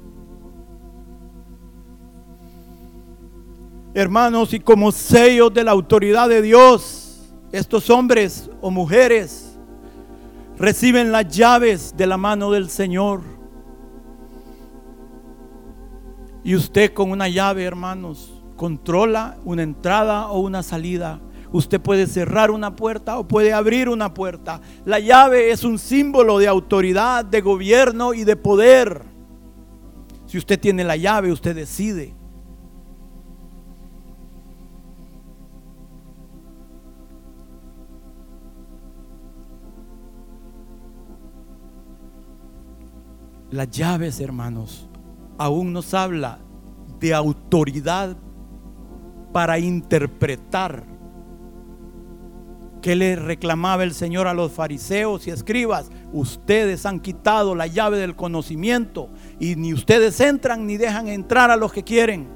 Hermanos, 3.92 4.54
y 4.54 4.60
como 4.60 4.90
sellos 4.90 5.52
de 5.52 5.64
la 5.64 5.72
autoridad 5.72 6.30
de 6.30 6.40
Dios, 6.40 7.30
estos 7.52 7.90
hombres 7.90 8.48
o 8.62 8.70
mujeres 8.70 9.58
reciben 10.56 11.12
las 11.12 11.28
llaves 11.28 11.94
de 11.94 12.06
la 12.06 12.16
mano 12.16 12.50
del 12.50 12.70
Señor. 12.70 13.36
Y 16.44 16.54
usted 16.54 16.92
con 16.92 17.10
una 17.10 17.28
llave, 17.28 17.64
hermanos, 17.64 18.42
controla 18.56 19.38
una 19.44 19.62
entrada 19.62 20.28
o 20.28 20.40
una 20.40 20.62
salida. 20.62 21.20
Usted 21.50 21.80
puede 21.80 22.06
cerrar 22.06 22.50
una 22.50 22.76
puerta 22.76 23.18
o 23.18 23.26
puede 23.26 23.52
abrir 23.52 23.88
una 23.88 24.12
puerta. 24.12 24.60
La 24.84 24.98
llave 24.98 25.50
es 25.50 25.64
un 25.64 25.78
símbolo 25.78 26.38
de 26.38 26.48
autoridad, 26.48 27.24
de 27.24 27.40
gobierno 27.40 28.12
y 28.12 28.24
de 28.24 28.36
poder. 28.36 29.02
Si 30.26 30.36
usted 30.36 30.60
tiene 30.60 30.84
la 30.84 30.96
llave, 30.96 31.32
usted 31.32 31.56
decide. 31.56 32.14
Las 43.50 43.70
llaves, 43.70 44.20
hermanos, 44.20 44.87
aún 45.38 45.72
nos 45.72 45.94
habla 45.94 46.40
de 47.00 47.14
autoridad 47.14 48.16
para 49.32 49.58
interpretar 49.58 50.98
¿Qué 52.82 52.94
le 52.94 53.16
reclamaba 53.16 53.82
el 53.82 53.92
Señor 53.92 54.28
a 54.28 54.34
los 54.34 54.52
fariseos 54.52 55.26
y 55.26 55.30
escribas? 55.30 55.90
Ustedes 56.12 56.86
han 56.86 57.00
quitado 57.00 57.54
la 57.54 57.66
llave 57.66 57.98
del 57.98 58.14
conocimiento 58.14 59.10
y 59.40 59.56
ni 59.56 59.74
ustedes 59.74 60.20
entran 60.20 60.66
ni 60.66 60.76
dejan 60.76 61.08
entrar 61.08 61.50
a 61.50 61.56
los 61.56 61.72
que 61.72 61.82
quieren. 61.82 62.28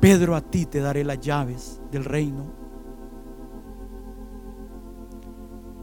Pedro, 0.00 0.36
a 0.36 0.40
ti 0.42 0.66
te 0.66 0.80
daré 0.80 1.02
las 1.02 1.20
llaves 1.20 1.80
del 1.90 2.04
reino. 2.04 2.52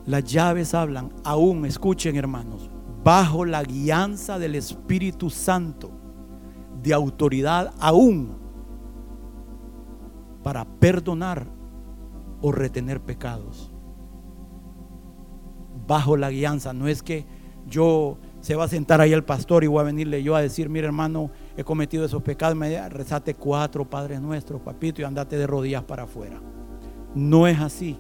Las 0.06 0.24
llaves 0.24 0.74
hablan, 0.74 1.12
aún, 1.24 1.66
escuchen 1.66 2.16
hermanos, 2.16 2.70
bajo 3.08 3.46
la 3.46 3.64
guianza 3.64 4.38
del 4.38 4.56
Espíritu 4.56 5.30
Santo, 5.30 5.92
de 6.84 6.94
autoridad 6.94 7.74
aún, 7.80 8.36
para 10.44 10.66
perdonar 10.66 11.48
o 12.42 12.52
retener 12.52 13.00
pecados. 13.00 13.72
Bajo 15.88 16.18
la 16.18 16.30
guianza, 16.30 16.74
no 16.74 16.90
es 16.90 17.02
que 17.02 17.26
yo 17.66 18.18
se 18.42 18.56
va 18.56 18.66
a 18.66 18.68
sentar 18.68 19.00
ahí 19.00 19.14
el 19.14 19.24
pastor 19.24 19.64
y 19.64 19.68
voy 19.68 19.80
a 19.80 19.84
venirle 19.84 20.22
yo 20.22 20.36
a 20.36 20.42
decir, 20.42 20.68
mire 20.68 20.88
hermano, 20.88 21.32
he 21.56 21.64
cometido 21.64 22.04
esos 22.04 22.22
pecados, 22.22 22.58
me 22.58 22.90
rezate 22.90 23.36
cuatro 23.36 23.90
Padres 23.90 24.20
Nuestros, 24.20 24.60
papito, 24.60 25.02
y 25.02 25.06
andate 25.06 25.38
de 25.38 25.48
rodillas 25.48 25.84
para 25.86 26.04
afuera. 26.04 26.42
No 27.16 27.48
es 27.48 27.58
así. 27.62 27.98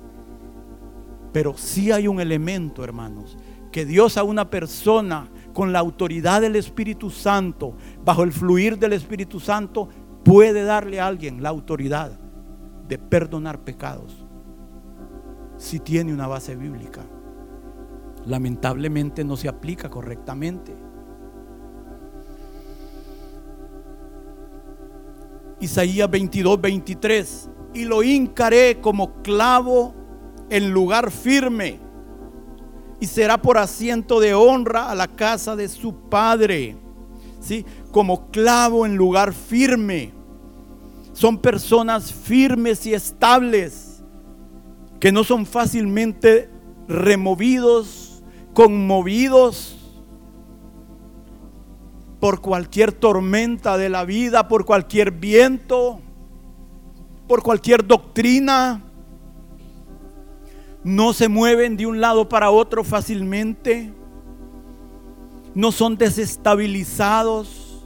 Pero 1.32 1.54
sí 1.56 1.94
hay 1.94 2.10
un 2.10 2.20
elemento, 2.20 2.84
hermanos, 2.84 3.38
que 3.78 3.86
Dios 3.86 4.18
a 4.18 4.24
una 4.24 4.50
persona 4.50 5.30
con 5.54 5.72
la 5.72 5.78
autoridad 5.78 6.42
del 6.42 6.56
Espíritu 6.56 7.12
Santo, 7.12 7.76
bajo 8.04 8.24
el 8.24 8.32
fluir 8.32 8.80
del 8.80 8.94
Espíritu 8.94 9.40
Santo, 9.40 9.88
puede 10.24 10.64
darle 10.64 11.00
a 11.00 11.06
alguien 11.06 11.44
la 11.44 11.50
autoridad 11.50 12.20
de 12.88 12.98
perdonar 12.98 13.64
pecados 13.64 14.26
si 15.58 15.80
tiene 15.80 16.12
una 16.12 16.26
base 16.26 16.56
bíblica. 16.56 17.06
Lamentablemente 18.26 19.24
no 19.24 19.38
se 19.38 19.48
aplica 19.48 19.92
correctamente. 19.92 20.76
Isaías 25.60 26.10
22, 26.10 26.60
23. 26.60 27.50
Y 27.76 27.86
lo 27.86 28.02
hincaré 28.02 28.80
como 28.82 29.22
clavo 29.22 29.94
en 30.50 30.72
lugar 30.72 31.12
firme. 31.12 31.86
Y 33.00 33.08
será 33.08 33.42
por 33.42 33.58
asiento 33.58 34.20
de 34.20 34.34
honra 34.34 34.90
a 34.90 34.96
la 34.96 35.08
casa 35.08 35.56
de 35.56 35.68
su 35.70 35.94
padre. 36.10 36.76
¿Sí? 37.40 37.66
Como 37.92 38.32
clavo 38.32 38.86
en 38.86 38.96
lugar 38.96 39.34
firme. 39.34 40.12
Son 41.14 41.38
personas 41.38 42.12
firmes 42.12 42.86
y 42.86 42.94
estables 42.94 44.04
que 45.00 45.12
no 45.12 45.24
son 45.24 45.46
fácilmente 45.46 46.50
removidos, 46.88 48.24
conmovidos. 48.54 49.74
por 52.20 52.42
cualquier 52.42 52.94
tormenta 52.94 53.78
de 53.78 53.90
la 53.90 54.04
vida, 54.04 54.48
por 54.48 54.66
cualquier 54.66 55.12
viento, 55.12 56.02
por 57.28 57.44
cualquier 57.44 57.86
doctrina. 57.86 58.87
No 60.88 61.12
se 61.12 61.28
mueven 61.28 61.76
de 61.76 61.86
un 61.86 62.00
lado 62.00 62.30
para 62.30 62.50
otro 62.50 62.82
fácilmente. 62.82 63.94
No 65.54 65.74
son 65.74 65.98
desestabilizados. 65.98 67.86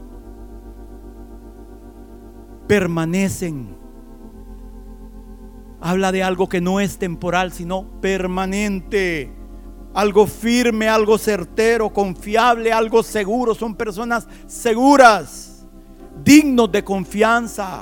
Permanecen. 2.68 3.76
Habla 5.80 6.12
de 6.12 6.22
algo 6.22 6.48
que 6.48 6.62
no 6.62 6.80
es 6.80 7.00
temporal, 7.00 7.52
sino 7.52 8.00
permanente 8.02 9.34
algo 9.96 10.28
firme, 10.28 10.88
algo 10.88 11.18
certero, 11.18 11.90
confiable, 11.90 12.72
algo 12.72 13.02
seguro. 13.02 13.56
Son 13.56 13.74
personas 13.74 14.28
seguras, 14.46 15.68
dignos 16.24 16.72
de 16.72 16.84
confianza. 16.84 17.82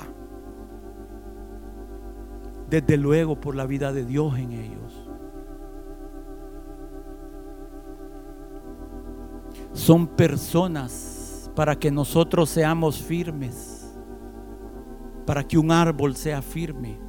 Desde 2.70 2.96
luego 2.96 3.38
por 3.38 3.54
la 3.54 3.66
vida 3.66 3.92
de 3.92 4.06
Dios 4.06 4.38
en 4.38 4.52
ellos. 4.52 4.89
Son 9.80 10.06
personas 10.06 11.50
para 11.56 11.74
que 11.74 11.90
nosotros 11.90 12.50
seamos 12.50 12.98
firmes. 12.98 13.98
Para 15.24 15.42
que 15.42 15.56
un 15.56 15.72
árbol 15.72 16.16
sea 16.16 16.42
firme, 16.42 17.00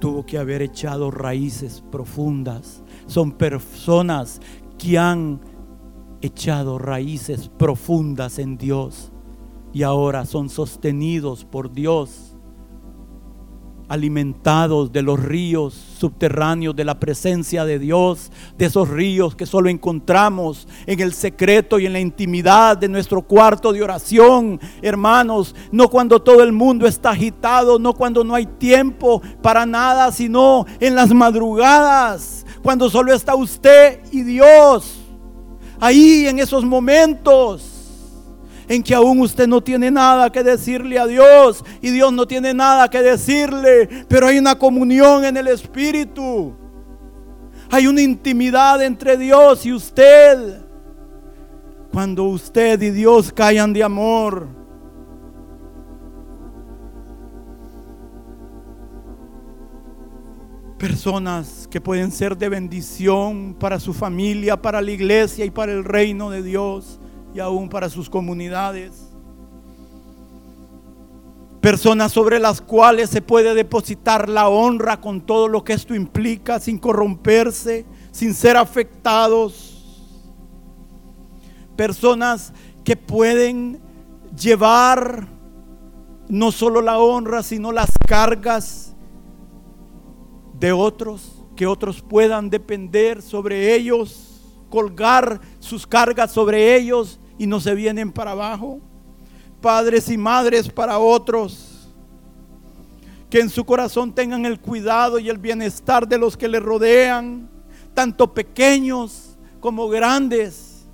tuvo 0.00 0.26
que 0.26 0.36
haber 0.36 0.60
echado 0.60 1.12
raíces 1.12 1.84
profundas 1.88 2.82
son 3.06 3.30
personas 3.30 4.40
que 4.76 4.98
han 4.98 5.40
echado 6.20 6.78
raíces 6.78 7.48
profundas 7.48 8.40
en 8.40 8.58
Dios 8.58 9.12
y 9.72 9.84
ahora 9.84 10.24
son 10.24 10.48
sostenidos 10.48 11.44
por 11.44 11.70
Dios 11.70 12.25
alimentados 13.88 14.92
de 14.92 15.02
los 15.02 15.22
ríos 15.22 15.74
subterráneos 15.98 16.74
de 16.74 16.84
la 16.84 16.98
presencia 16.98 17.64
de 17.64 17.78
Dios, 17.78 18.30
de 18.58 18.66
esos 18.66 18.88
ríos 18.88 19.34
que 19.36 19.46
solo 19.46 19.68
encontramos 19.68 20.66
en 20.86 21.00
el 21.00 21.12
secreto 21.12 21.78
y 21.78 21.86
en 21.86 21.92
la 21.92 22.00
intimidad 22.00 22.76
de 22.76 22.88
nuestro 22.88 23.22
cuarto 23.22 23.72
de 23.72 23.82
oración, 23.82 24.60
hermanos, 24.82 25.54
no 25.70 25.88
cuando 25.88 26.20
todo 26.20 26.42
el 26.42 26.52
mundo 26.52 26.86
está 26.86 27.10
agitado, 27.10 27.78
no 27.78 27.94
cuando 27.94 28.24
no 28.24 28.34
hay 28.34 28.46
tiempo 28.46 29.22
para 29.42 29.66
nada, 29.66 30.10
sino 30.12 30.66
en 30.80 30.94
las 30.94 31.12
madrugadas, 31.12 32.44
cuando 32.62 32.90
solo 32.90 33.12
está 33.12 33.34
usted 33.34 34.00
y 34.12 34.22
Dios. 34.22 34.98
Ahí 35.78 36.26
en 36.26 36.38
esos 36.38 36.64
momentos 36.64 37.75
en 38.68 38.82
que 38.82 38.94
aún 38.94 39.20
usted 39.20 39.46
no 39.46 39.62
tiene 39.62 39.90
nada 39.90 40.30
que 40.30 40.42
decirle 40.42 40.98
a 40.98 41.06
Dios 41.06 41.64
y 41.80 41.90
Dios 41.90 42.12
no 42.12 42.26
tiene 42.26 42.52
nada 42.52 42.88
que 42.88 43.00
decirle, 43.00 43.88
pero 44.08 44.26
hay 44.26 44.38
una 44.38 44.58
comunión 44.58 45.24
en 45.24 45.36
el 45.36 45.48
Espíritu. 45.48 46.54
Hay 47.70 47.86
una 47.86 48.02
intimidad 48.02 48.82
entre 48.82 49.16
Dios 49.16 49.66
y 49.66 49.72
usted. 49.72 50.62
Cuando 51.92 52.24
usted 52.24 52.80
y 52.82 52.90
Dios 52.90 53.32
callan 53.32 53.72
de 53.72 53.82
amor. 53.82 54.48
Personas 60.78 61.66
que 61.70 61.80
pueden 61.80 62.12
ser 62.12 62.36
de 62.36 62.48
bendición 62.48 63.56
para 63.58 63.80
su 63.80 63.94
familia, 63.94 64.60
para 64.60 64.82
la 64.82 64.90
iglesia 64.90 65.44
y 65.44 65.50
para 65.50 65.72
el 65.72 65.84
reino 65.84 66.30
de 66.30 66.42
Dios 66.42 67.00
y 67.36 67.40
aún 67.40 67.68
para 67.68 67.90
sus 67.90 68.08
comunidades. 68.08 69.10
Personas 71.60 72.10
sobre 72.10 72.38
las 72.38 72.62
cuales 72.62 73.10
se 73.10 73.20
puede 73.20 73.52
depositar 73.52 74.30
la 74.30 74.48
honra 74.48 75.02
con 75.02 75.20
todo 75.20 75.46
lo 75.46 75.62
que 75.62 75.74
esto 75.74 75.94
implica, 75.94 76.58
sin 76.60 76.78
corromperse, 76.78 77.84
sin 78.10 78.32
ser 78.32 78.56
afectados. 78.56 80.14
Personas 81.76 82.54
que 82.84 82.96
pueden 82.96 83.80
llevar 84.34 85.28
no 86.28 86.50
solo 86.52 86.80
la 86.80 86.98
honra, 86.98 87.42
sino 87.42 87.70
las 87.70 87.90
cargas 88.08 88.94
de 90.58 90.72
otros, 90.72 91.42
que 91.54 91.66
otros 91.66 92.00
puedan 92.00 92.48
depender 92.48 93.20
sobre 93.20 93.74
ellos, 93.74 94.40
colgar 94.70 95.38
sus 95.58 95.86
cargas 95.86 96.32
sobre 96.32 96.74
ellos 96.76 97.20
y 97.38 97.46
no 97.46 97.60
se 97.60 97.74
vienen 97.74 98.12
para 98.12 98.32
abajo. 98.32 98.80
Padres 99.60 100.08
y 100.10 100.16
madres 100.16 100.68
para 100.68 100.98
otros. 100.98 101.92
Que 103.30 103.40
en 103.40 103.50
su 103.50 103.64
corazón 103.64 104.14
tengan 104.14 104.46
el 104.46 104.60
cuidado 104.60 105.18
y 105.18 105.28
el 105.28 105.38
bienestar 105.38 106.06
de 106.06 106.18
los 106.18 106.36
que 106.36 106.48
le 106.48 106.60
rodean, 106.60 107.50
tanto 107.92 108.32
pequeños 108.32 109.36
como 109.60 109.88
grandes. 109.88 110.86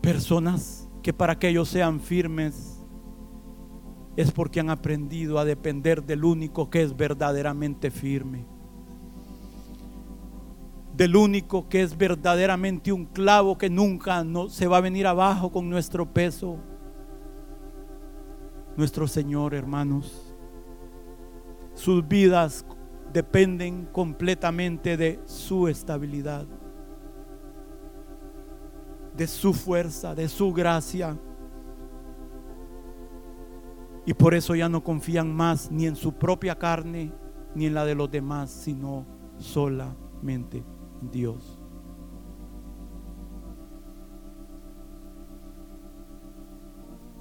Personas 0.00 0.88
que 1.02 1.12
para 1.12 1.38
que 1.38 1.48
ellos 1.48 1.68
sean 1.68 2.00
firmes 2.00 2.78
es 4.16 4.30
porque 4.30 4.60
han 4.60 4.70
aprendido 4.70 5.38
a 5.38 5.44
depender 5.44 6.02
del 6.02 6.24
único 6.24 6.70
que 6.70 6.82
es 6.82 6.96
verdaderamente 6.96 7.90
firme 7.90 8.51
del 10.94 11.16
único 11.16 11.68
que 11.68 11.82
es 11.82 11.96
verdaderamente 11.96 12.92
un 12.92 13.06
clavo 13.06 13.56
que 13.56 13.70
nunca 13.70 14.22
no, 14.24 14.48
se 14.48 14.66
va 14.66 14.76
a 14.76 14.82
venir 14.82 15.06
abajo 15.06 15.50
con 15.50 15.68
nuestro 15.68 16.06
peso. 16.06 16.58
Nuestro 18.76 19.06
Señor, 19.06 19.54
hermanos. 19.54 20.34
Sus 21.74 22.06
vidas 22.06 22.66
dependen 23.12 23.86
completamente 23.86 24.96
de 24.96 25.20
su 25.24 25.68
estabilidad, 25.68 26.46
de 29.16 29.26
su 29.26 29.54
fuerza, 29.54 30.14
de 30.14 30.28
su 30.28 30.52
gracia. 30.52 31.18
Y 34.04 34.12
por 34.14 34.34
eso 34.34 34.54
ya 34.54 34.68
no 34.68 34.84
confían 34.84 35.32
más 35.34 35.70
ni 35.70 35.86
en 35.86 35.96
su 35.96 36.12
propia 36.12 36.58
carne 36.58 37.12
ni 37.54 37.66
en 37.66 37.74
la 37.74 37.84
de 37.84 37.94
los 37.94 38.10
demás, 38.10 38.50
sino 38.50 39.06
solamente 39.38 40.62
Dios. 41.10 41.58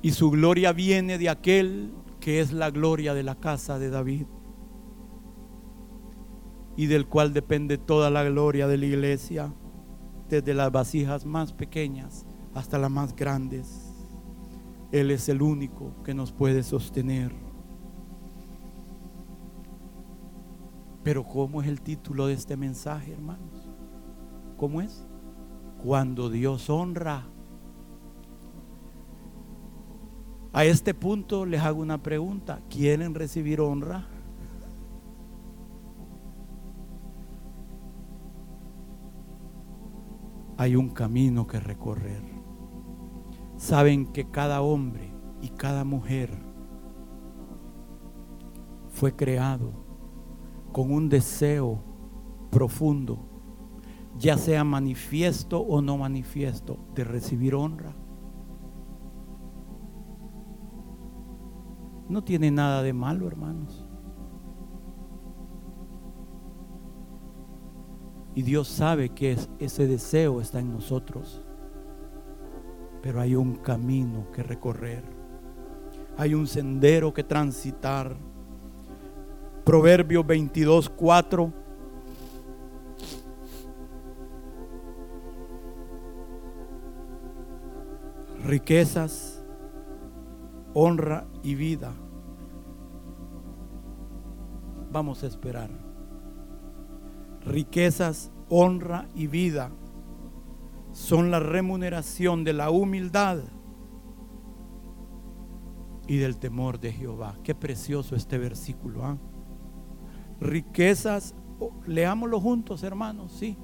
Y 0.01 0.11
su 0.11 0.31
gloria 0.31 0.73
viene 0.73 1.17
de 1.17 1.29
aquel 1.29 1.93
que 2.19 2.39
es 2.39 2.51
la 2.53 2.71
gloria 2.71 3.13
de 3.13 3.23
la 3.23 3.35
casa 3.35 3.77
de 3.79 3.89
David 3.89 4.25
y 6.75 6.87
del 6.87 7.07
cual 7.07 7.33
depende 7.33 7.77
toda 7.77 8.09
la 8.09 8.23
gloria 8.23 8.67
de 8.67 8.77
la 8.77 8.85
iglesia, 8.85 9.53
desde 10.29 10.53
las 10.53 10.71
vasijas 10.71 11.25
más 11.25 11.53
pequeñas 11.53 12.25
hasta 12.53 12.79
las 12.79 12.89
más 12.89 13.15
grandes. 13.15 13.93
Él 14.91 15.11
es 15.11 15.29
el 15.29 15.41
único 15.41 15.93
que 16.03 16.13
nos 16.13 16.31
puede 16.31 16.63
sostener. 16.63 17.31
Pero 21.03 21.23
¿cómo 21.23 21.61
es 21.61 21.67
el 21.67 21.81
título 21.81 22.27
de 22.27 22.33
este 22.33 22.57
mensaje, 22.57 23.13
hermanos? 23.13 23.60
¿Cómo 24.61 24.79
es? 24.79 25.03
Cuando 25.83 26.29
Dios 26.29 26.69
honra. 26.69 27.25
A 30.53 30.65
este 30.65 30.93
punto 30.93 31.47
les 31.47 31.61
hago 31.61 31.81
una 31.81 32.03
pregunta. 32.03 32.61
¿Quieren 32.69 33.15
recibir 33.15 33.59
honra? 33.59 34.07
Hay 40.57 40.75
un 40.75 40.89
camino 40.89 41.47
que 41.47 41.59
recorrer. 41.59 42.21
Saben 43.57 44.13
que 44.13 44.29
cada 44.29 44.61
hombre 44.61 45.11
y 45.41 45.49
cada 45.49 45.83
mujer 45.83 46.37
fue 48.89 49.15
creado 49.15 49.71
con 50.71 50.91
un 50.91 51.09
deseo 51.09 51.83
profundo 52.51 53.30
ya 54.21 54.37
sea 54.37 54.63
manifiesto 54.63 55.59
o 55.59 55.81
no 55.81 55.97
manifiesto, 55.97 56.77
de 56.93 57.03
recibir 57.03 57.55
honra. 57.55 57.95
No 62.07 62.23
tiene 62.23 62.51
nada 62.51 62.83
de 62.83 62.93
malo, 62.93 63.27
hermanos. 63.27 63.83
Y 68.35 68.43
Dios 68.43 68.67
sabe 68.67 69.09
que 69.09 69.37
ese 69.57 69.87
deseo 69.87 70.39
está 70.39 70.59
en 70.59 70.71
nosotros. 70.71 71.41
Pero 73.01 73.21
hay 73.21 73.33
un 73.33 73.55
camino 73.55 74.29
que 74.31 74.43
recorrer. 74.43 75.03
Hay 76.15 76.35
un 76.35 76.45
sendero 76.45 77.11
que 77.11 77.23
transitar. 77.23 78.15
Proverbio 79.65 80.23
22, 80.23 80.89
4 80.89 81.60
riquezas, 88.51 89.41
honra 90.73 91.25
y 91.41 91.55
vida. 91.55 91.93
Vamos 94.91 95.23
a 95.23 95.27
esperar. 95.27 95.69
Riquezas, 97.45 98.29
honra 98.49 99.07
y 99.15 99.27
vida 99.27 99.71
son 100.91 101.31
la 101.31 101.39
remuneración 101.39 102.43
de 102.43 102.51
la 102.51 102.71
humildad 102.71 103.37
y 106.05 106.17
del 106.17 106.35
temor 106.35 106.77
de 106.77 106.91
Jehová. 106.91 107.37
Qué 107.45 107.55
precioso 107.55 108.17
este 108.17 108.37
versículo. 108.37 109.05
¿ah? 109.05 109.17
Riquezas, 110.41 111.35
leámoslo 111.87 112.41
juntos, 112.41 112.83
hermanos, 112.83 113.31
sí. 113.31 113.55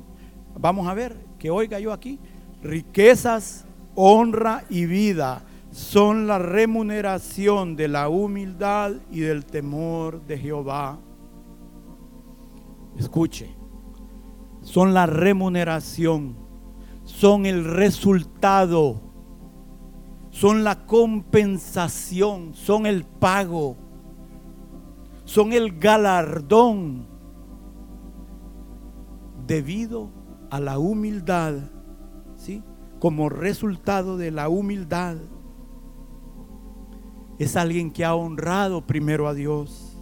Vamos 0.58 0.88
a 0.88 0.94
ver, 0.94 1.18
que 1.38 1.50
oiga 1.50 1.78
yo 1.78 1.92
aquí. 1.92 2.22
Riquezas, 2.64 3.67
honra 4.00 4.64
y 4.70 4.86
vida 4.86 5.44
son 5.72 6.28
la 6.28 6.38
remuneración 6.38 7.76
de 7.76 7.88
la 7.88 8.10
humildad 8.10 8.94
y 9.10 9.22
del 9.22 9.44
temor 9.44 10.22
de 10.22 10.38
Jehová. 10.38 11.00
Escuche, 12.96 13.56
son 14.62 14.94
la 14.94 15.08
remuneración, 15.08 16.36
son 17.06 17.48
el 17.48 17.66
resultado, 17.66 19.02
son 20.30 20.64
la 20.64 20.86
compensación, 20.86 22.54
son 22.54 22.86
el 22.86 23.04
pago, 23.04 23.78
son 25.26 25.54
el 25.54 25.80
galardón 25.80 27.08
debido 29.48 30.12
a 30.52 30.60
la 30.60 30.78
humildad. 30.78 31.56
Como 33.00 33.30
resultado 33.30 34.18
de 34.18 34.32
la 34.32 34.50
humildad. 34.50 35.18
Es 37.38 37.56
alguien 37.56 37.92
que 37.92 38.04
ha 38.04 38.16
honrado 38.16 38.88
primero 38.88 39.28
a 39.28 39.34
Dios, 39.36 40.02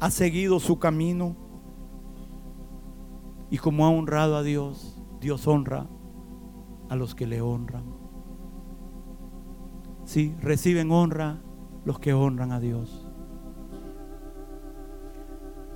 ha 0.00 0.10
seguido 0.10 0.58
su 0.58 0.78
camino 0.78 1.36
y 3.50 3.58
como 3.58 3.84
ha 3.84 3.90
honrado 3.90 4.36
a 4.36 4.42
Dios, 4.42 5.00
Dios 5.20 5.46
honra 5.46 5.86
a 6.88 6.96
los 6.96 7.14
que 7.14 7.26
le 7.26 7.40
honran. 7.40 7.84
Sí, 10.04 10.34
reciben 10.40 10.90
honra 10.90 11.42
los 11.84 11.98
que 11.98 12.14
honran 12.14 12.52
a 12.52 12.60
Dios. 12.60 13.06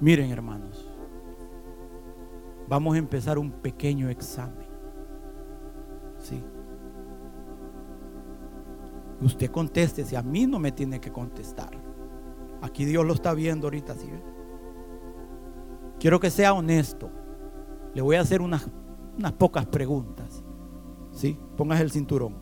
Miren 0.00 0.30
hermanos, 0.30 0.88
vamos 2.68 2.94
a 2.94 2.98
empezar 2.98 3.38
un 3.38 3.50
pequeño 3.50 4.08
examen. 4.08 4.69
Usted 9.20 9.50
conteste, 9.50 10.04
si 10.04 10.16
a 10.16 10.22
mí 10.22 10.46
no 10.46 10.58
me 10.58 10.72
tiene 10.72 11.00
que 11.00 11.12
contestar. 11.12 11.70
Aquí 12.62 12.84
Dios 12.84 13.04
lo 13.04 13.12
está 13.12 13.34
viendo 13.34 13.66
ahorita, 13.66 13.94
¿sí? 13.94 14.08
Quiero 15.98 16.18
que 16.18 16.30
sea 16.30 16.54
honesto. 16.54 17.10
Le 17.94 18.00
voy 18.00 18.16
a 18.16 18.22
hacer 18.22 18.40
unas, 18.40 18.68
unas 19.18 19.32
pocas 19.32 19.66
preguntas. 19.66 20.42
¿Sí? 21.12 21.38
Pongas 21.56 21.80
el 21.80 21.90
cinturón. 21.90 22.36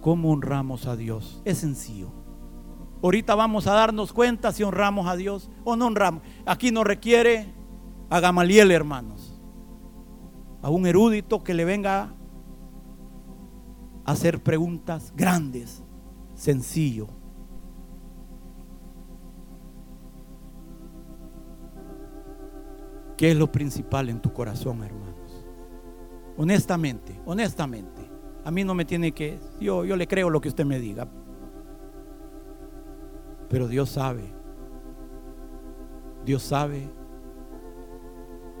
¿Cómo 0.00 0.32
honramos 0.32 0.86
a 0.86 0.96
Dios? 0.96 1.42
Es 1.44 1.58
sencillo. 1.58 2.12
Ahorita 3.02 3.34
vamos 3.36 3.66
a 3.68 3.74
darnos 3.74 4.12
cuenta 4.12 4.50
si 4.50 4.64
honramos 4.64 5.06
a 5.06 5.14
Dios 5.14 5.50
o 5.64 5.76
no 5.76 5.86
honramos. 5.86 6.22
Aquí 6.46 6.72
no 6.72 6.82
requiere 6.82 7.54
a 8.10 8.18
Gamaliel, 8.18 8.72
hermanos. 8.72 9.40
A 10.62 10.70
un 10.70 10.86
erudito 10.86 11.44
que 11.44 11.54
le 11.54 11.64
venga 11.64 12.15
hacer 14.06 14.42
preguntas 14.42 15.12
grandes. 15.14 15.82
Sencillo. 16.34 17.08
¿Qué 23.16 23.30
es 23.30 23.36
lo 23.36 23.50
principal 23.50 24.08
en 24.08 24.20
tu 24.20 24.32
corazón, 24.32 24.82
hermanos? 24.82 25.46
Honestamente, 26.36 27.20
honestamente. 27.24 28.10
A 28.44 28.50
mí 28.50 28.62
no 28.62 28.74
me 28.74 28.84
tiene 28.84 29.12
que, 29.12 29.40
yo, 29.60 29.84
yo 29.84 29.96
le 29.96 30.06
creo 30.06 30.30
lo 30.30 30.40
que 30.40 30.48
usted 30.48 30.64
me 30.64 30.78
diga. 30.78 31.08
Pero 33.48 33.66
Dios 33.66 33.90
sabe. 33.90 34.32
Dios 36.24 36.42
sabe, 36.42 36.88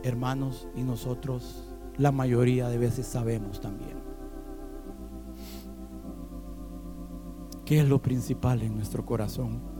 hermanos, 0.02 0.68
y 0.76 0.82
nosotros 0.82 1.74
la 1.98 2.12
mayoría 2.12 2.68
de 2.68 2.78
veces 2.78 3.06
sabemos 3.06 3.60
también. 3.60 3.95
¿Qué 7.66 7.80
es 7.80 7.88
lo 7.88 8.00
principal 8.00 8.62
en 8.62 8.76
nuestro 8.76 9.04
corazón? 9.04 9.76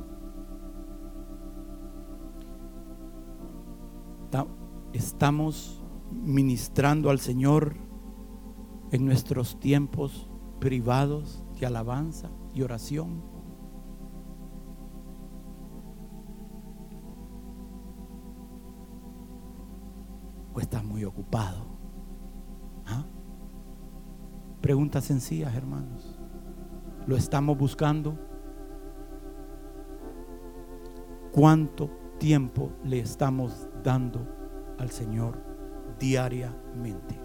estamos 4.93 5.85
ministrando 6.11 7.11
al 7.11 7.21
Señor 7.21 7.77
en 8.93 9.05
nuestros 9.05 9.61
tiempos 9.61 10.29
privados 10.59 11.45
de 11.61 11.67
alabanza 11.67 12.31
y 12.55 12.63
oración. 12.63 13.23
¿O 20.55 20.61
estás 20.61 20.83
muy 20.83 21.05
ocupado? 21.05 21.67
¿Ah? 22.87 23.05
Preguntas 24.63 25.05
sencillas, 25.05 25.55
hermanos. 25.55 26.19
¿Lo 27.07 27.17
estamos 27.17 27.57
buscando? 27.57 28.17
¿Cuánto 31.33 31.91
tiempo 32.19 32.73
le 32.85 33.01
estamos 33.01 33.69
dando 33.83 34.27
al 34.79 34.91
Señor 34.91 35.39
diariamente. 35.99 37.21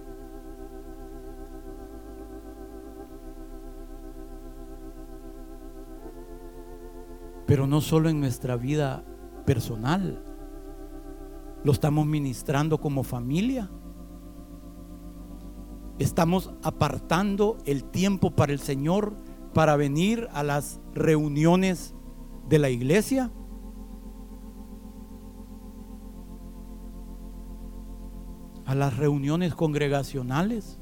Pero 7.46 7.67
no 7.67 7.82
solo 7.82 8.10
en 8.10 8.20
nuestra 8.20 8.56
vida 8.56 9.04
personal, 9.46 10.24
lo 11.63 11.72
estamos 11.72 12.06
ministrando 12.06 12.80
como 12.80 13.04
familia. 13.04 13.70
Estamos 16.00 16.52
apartando 16.63 17.58
el 17.65 17.84
tiempo 17.84 18.32
para 18.32 18.54
el 18.54 18.60
Señor 18.60 19.13
para 19.54 19.76
venir 19.76 20.28
a 20.34 20.44
las 20.44 20.80
reuniones 20.94 21.96
de 22.50 22.60
la 22.60 22.70
iglesia. 22.70 23.32
a 28.72 28.76
las 28.76 28.96
reuniones 28.96 29.54
congregacionales. 29.54 30.80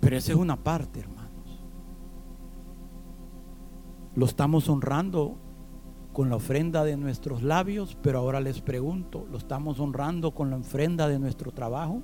Pero 0.00 0.16
esa 0.16 0.32
es 0.32 0.38
una 0.38 0.56
parte, 0.56 1.00
hermanos. 1.00 1.62
Lo 4.14 4.24
estamos 4.24 4.70
honrando 4.70 5.36
con 6.14 6.30
la 6.30 6.36
ofrenda 6.36 6.84
de 6.84 6.96
nuestros 6.96 7.42
labios, 7.42 7.98
pero 8.00 8.20
ahora 8.20 8.40
les 8.40 8.62
pregunto, 8.62 9.26
¿lo 9.30 9.36
estamos 9.36 9.78
honrando 9.78 10.34
con 10.34 10.48
la 10.48 10.56
ofrenda 10.56 11.06
de 11.06 11.18
nuestro 11.18 11.52
trabajo? 11.52 12.02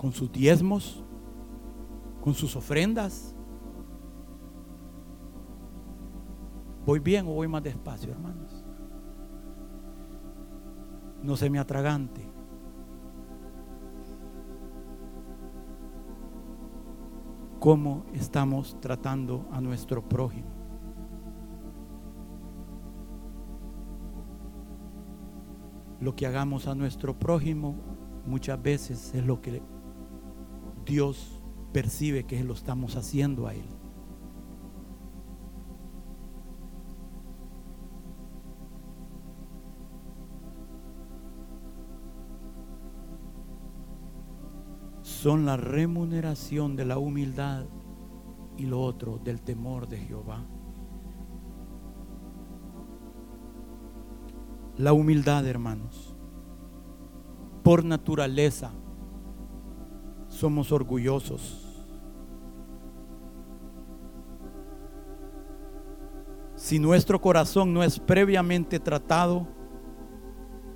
¿Con 0.00 0.12
sus 0.12 0.32
diezmos? 0.32 1.04
con 2.20 2.34
sus 2.34 2.54
ofrendas. 2.56 3.34
¿Voy 6.84 6.98
bien 6.98 7.26
o 7.26 7.32
voy 7.32 7.48
más 7.48 7.62
despacio, 7.62 8.12
hermanos? 8.12 8.64
No 11.22 11.36
se 11.36 11.50
me 11.50 11.58
atragante. 11.58 12.26
¿Cómo 17.58 18.06
estamos 18.14 18.80
tratando 18.80 19.46
a 19.52 19.60
nuestro 19.60 20.02
prójimo? 20.02 20.48
Lo 26.00 26.16
que 26.16 26.26
hagamos 26.26 26.66
a 26.66 26.74
nuestro 26.74 27.18
prójimo 27.18 27.76
muchas 28.24 28.60
veces 28.62 29.14
es 29.14 29.26
lo 29.26 29.42
que 29.42 29.62
Dios 30.84 31.40
percibe 31.72 32.24
que 32.24 32.42
lo 32.44 32.54
estamos 32.54 32.96
haciendo 32.96 33.46
a 33.46 33.54
Él. 33.54 33.64
Son 45.02 45.44
la 45.44 45.58
remuneración 45.58 46.76
de 46.76 46.86
la 46.86 46.96
humildad 46.96 47.66
y 48.56 48.64
lo 48.64 48.80
otro 48.80 49.18
del 49.18 49.42
temor 49.42 49.86
de 49.86 49.98
Jehová. 49.98 50.46
La 54.78 54.94
humildad, 54.94 55.46
hermanos, 55.46 56.14
por 57.62 57.84
naturaleza 57.84 58.72
somos 60.40 60.72
orgullosos. 60.72 61.66
Si 66.56 66.78
nuestro 66.78 67.20
corazón 67.20 67.74
no 67.74 67.82
es 67.82 67.98
previamente 67.98 68.80
tratado, 68.80 69.46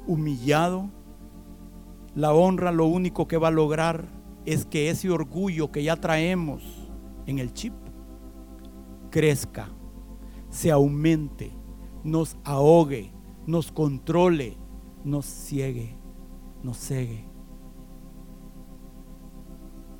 humillado, 0.06 0.90
la 2.14 2.34
honra 2.34 2.72
lo 2.72 2.84
único 2.84 3.26
que 3.26 3.38
va 3.38 3.48
a 3.48 3.50
lograr 3.50 4.04
es 4.44 4.66
que 4.66 4.90
ese 4.90 5.08
orgullo 5.08 5.72
que 5.72 5.82
ya 5.82 5.96
traemos 5.96 6.62
en 7.24 7.38
el 7.38 7.54
chip 7.54 7.72
crezca, 9.10 9.70
se 10.50 10.70
aumente, 10.70 11.52
nos 12.02 12.36
ahogue, 12.44 13.12
nos 13.46 13.72
controle, 13.72 14.58
nos 15.04 15.24
ciegue, 15.24 15.96
nos 16.62 16.76
cegue. 16.76 17.33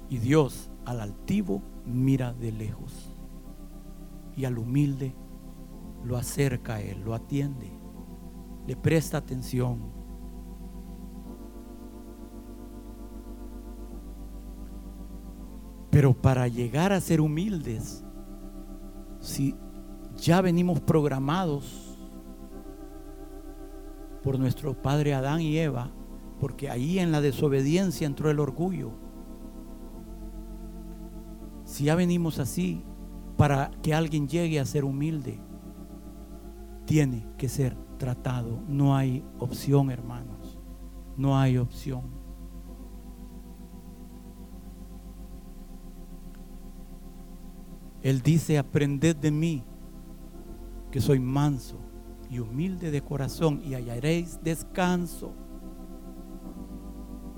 Y 0.09 0.19
Dios 0.19 0.71
al 0.85 1.01
altivo 1.01 1.62
mira 1.87 2.33
de 2.33 2.53
lejos 2.53 3.14
y 4.37 4.45
al 4.45 4.59
humilde 4.59 5.14
lo 6.05 6.17
acerca 6.17 6.75
a 6.75 6.81
Él, 6.81 7.03
lo 7.05 7.14
atiende, 7.14 7.71
le 8.67 8.77
presta 8.77 9.19
atención. 9.19 9.93
Pero 15.90 16.12
para 16.12 16.49
llegar 16.49 16.93
a 16.93 17.01
ser 17.01 17.21
humildes, 17.21 18.05
si 19.21 19.55
ya 20.17 20.40
venimos 20.40 20.81
programados 20.81 21.97
por 24.23 24.38
nuestro 24.38 24.75
padre 24.75 25.14
Adán 25.14 25.40
y 25.40 25.57
Eva, 25.59 25.90
porque 26.40 26.69
ahí 26.69 26.99
en 26.99 27.12
la 27.12 27.21
desobediencia 27.21 28.07
entró 28.07 28.31
el 28.31 28.40
orgullo. 28.40 29.04
Si 31.74 31.82
ya 31.82 31.96
venimos 31.96 32.38
así, 32.38 32.84
para 33.37 33.68
que 33.82 33.92
alguien 33.92 34.28
llegue 34.28 34.60
a 34.60 34.64
ser 34.64 34.84
humilde, 34.84 35.40
tiene 36.84 37.26
que 37.37 37.48
ser 37.48 37.76
tratado. 37.98 38.62
No 38.68 38.94
hay 38.94 39.24
opción, 39.40 39.90
hermanos. 39.90 40.56
No 41.16 41.37
hay 41.37 41.58
opción. 41.58 42.02
Él 48.02 48.22
dice, 48.22 48.56
aprended 48.56 49.16
de 49.16 49.32
mí, 49.32 49.64
que 50.92 51.00
soy 51.00 51.18
manso 51.18 51.80
y 52.30 52.38
humilde 52.38 52.92
de 52.92 53.02
corazón, 53.02 53.60
y 53.64 53.74
hallaréis 53.74 54.38
descanso 54.44 55.32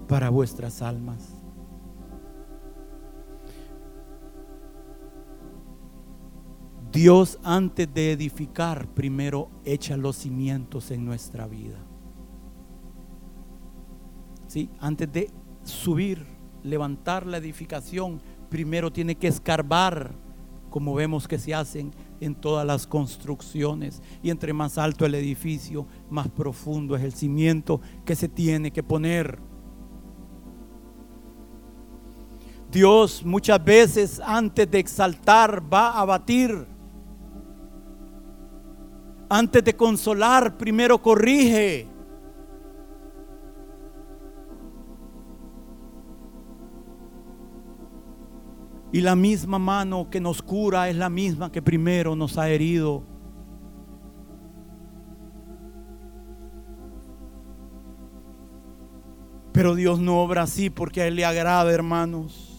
para 0.06 0.28
vuestras 0.28 0.82
almas. 0.82 1.35
Dios 6.96 7.38
antes 7.42 7.92
de 7.92 8.12
edificar, 8.12 8.88
primero 8.88 9.50
echa 9.66 9.98
los 9.98 10.16
cimientos 10.16 10.90
en 10.90 11.04
nuestra 11.04 11.46
vida. 11.46 11.76
¿Sí? 14.46 14.70
Antes 14.80 15.12
de 15.12 15.30
subir, 15.62 16.24
levantar 16.62 17.26
la 17.26 17.36
edificación, 17.36 18.22
primero 18.48 18.90
tiene 18.90 19.14
que 19.14 19.28
escarbar, 19.28 20.14
como 20.70 20.94
vemos 20.94 21.28
que 21.28 21.38
se 21.38 21.54
hacen 21.54 21.92
en 22.18 22.34
todas 22.34 22.66
las 22.66 22.86
construcciones. 22.86 24.00
Y 24.22 24.30
entre 24.30 24.54
más 24.54 24.78
alto 24.78 25.04
el 25.04 25.16
edificio, 25.16 25.86
más 26.08 26.28
profundo 26.30 26.96
es 26.96 27.02
el 27.02 27.12
cimiento 27.12 27.82
que 28.06 28.16
se 28.16 28.26
tiene 28.30 28.70
que 28.70 28.82
poner. 28.82 29.38
Dios 32.70 33.22
muchas 33.22 33.62
veces 33.62 34.18
antes 34.18 34.70
de 34.70 34.78
exaltar 34.78 35.62
va 35.70 35.90
a 35.90 36.00
abatir. 36.00 36.75
Antes 39.28 39.64
de 39.64 39.74
consolar, 39.74 40.56
primero 40.56 41.02
corrige. 41.02 41.88
Y 48.92 49.00
la 49.00 49.16
misma 49.16 49.58
mano 49.58 50.08
que 50.08 50.20
nos 50.20 50.40
cura 50.42 50.88
es 50.88 50.96
la 50.96 51.10
misma 51.10 51.50
que 51.50 51.60
primero 51.60 52.14
nos 52.14 52.38
ha 52.38 52.48
herido. 52.48 53.02
Pero 59.52 59.74
Dios 59.74 59.98
no 59.98 60.20
obra 60.20 60.42
así 60.42 60.70
porque 60.70 61.02
a 61.02 61.08
Él 61.08 61.16
le 61.16 61.24
agrada, 61.24 61.72
hermanos. 61.72 62.52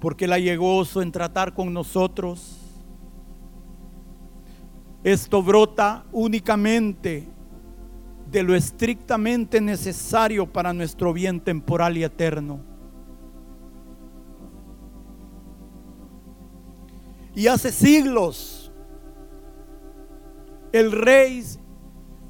Porque 0.00 0.26
Él 0.26 0.32
ha 0.32 0.56
gozo 0.56 1.00
en 1.00 1.12
tratar 1.12 1.54
con 1.54 1.72
nosotros. 1.72 2.59
Esto 5.02 5.42
brota 5.42 6.04
únicamente 6.12 7.26
de 8.30 8.42
lo 8.42 8.54
estrictamente 8.54 9.60
necesario 9.60 10.46
para 10.46 10.72
nuestro 10.72 11.12
bien 11.12 11.40
temporal 11.40 11.96
y 11.96 12.04
eterno. 12.04 12.60
Y 17.34 17.46
hace 17.46 17.72
siglos, 17.72 18.70
el 20.72 20.92
rey, 20.92 21.44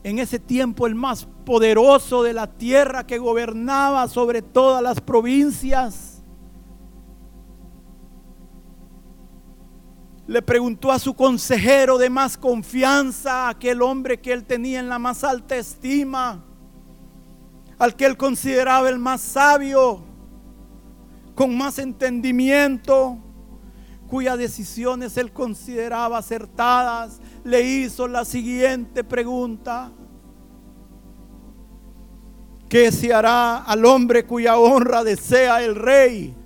en 0.03 0.19
ese 0.19 0.39
tiempo 0.39 0.87
el 0.87 0.95
más 0.95 1.29
poderoso 1.45 2.23
de 2.23 2.33
la 2.33 2.47
tierra 2.47 3.07
que 3.07 3.19
gobernaba 3.19 4.09
sobre 4.09 4.41
todas 4.41 4.83
las 4.83 5.01
provincias, 5.01 6.10
le 10.31 10.43
preguntó 10.43 10.93
a 10.93 11.01
su 11.01 11.13
consejero 11.15 11.99
de 11.99 12.09
más 12.09 12.39
confianza, 12.39 13.49
aquel 13.49 13.83
hombre 13.83 14.21
que 14.21 14.33
él 14.33 14.45
tenía 14.45 14.79
en 14.79 14.89
la 14.89 15.01
más 15.01 15.25
alta 15.25 15.57
estima, 15.57 16.45
al 17.81 17.97
que 17.97 18.07
él 18.07 18.17
consideraba 18.17 18.89
el 18.89 19.01
más 19.01 19.23
sabio, 19.23 20.05
con 21.35 21.59
más 21.59 21.81
entendimiento, 21.81 23.19
cuyas 24.09 24.39
decisiones 24.39 25.17
él 25.17 25.33
consideraba 25.33 26.19
acertadas, 26.19 27.21
le 27.43 27.63
hizo 27.63 28.07
la 28.07 28.25
siguiente 28.25 29.03
pregunta. 29.03 29.91
¿Qué 32.69 32.93
se 32.93 33.13
hará 33.13 33.65
al 33.65 33.85
hombre 33.85 34.25
cuya 34.25 34.59
honra 34.59 35.03
desea 35.03 35.61
el 35.65 35.75
rey? 35.75 36.37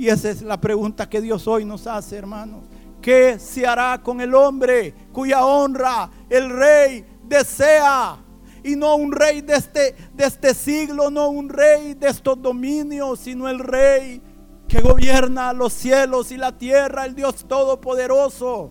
Y 0.00 0.08
esa 0.08 0.30
es 0.30 0.40
la 0.40 0.58
pregunta 0.58 1.10
que 1.10 1.20
Dios 1.20 1.46
hoy 1.46 1.66
nos 1.66 1.86
hace, 1.86 2.16
hermanos. 2.16 2.62
¿Qué 3.02 3.38
se 3.38 3.66
hará 3.66 4.00
con 4.02 4.22
el 4.22 4.34
hombre 4.34 4.94
cuya 5.12 5.44
honra 5.44 6.10
el 6.30 6.48
rey 6.48 7.04
desea? 7.22 8.16
Y 8.64 8.76
no 8.76 8.94
un 8.94 9.12
rey 9.12 9.42
de 9.42 9.56
este, 9.56 9.94
de 10.14 10.24
este 10.24 10.54
siglo, 10.54 11.10
no 11.10 11.28
un 11.28 11.50
rey 11.50 11.92
de 11.92 12.08
estos 12.08 12.40
dominios, 12.40 13.20
sino 13.20 13.46
el 13.46 13.58
rey 13.58 14.22
que 14.66 14.80
gobierna 14.80 15.52
los 15.52 15.74
cielos 15.74 16.32
y 16.32 16.38
la 16.38 16.56
tierra, 16.56 17.04
el 17.04 17.14
Dios 17.14 17.44
Todopoderoso. 17.46 18.70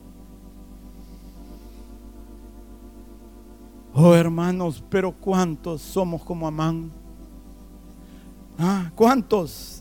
Oh 3.93 4.15
hermanos, 4.15 4.83
pero 4.89 5.11
¿cuántos 5.11 5.83
somos 5.83 6.23
como 6.23 6.47
Amán? 6.47 6.91
¿Ah? 8.57 8.91
¿Cuántos? 8.95 9.78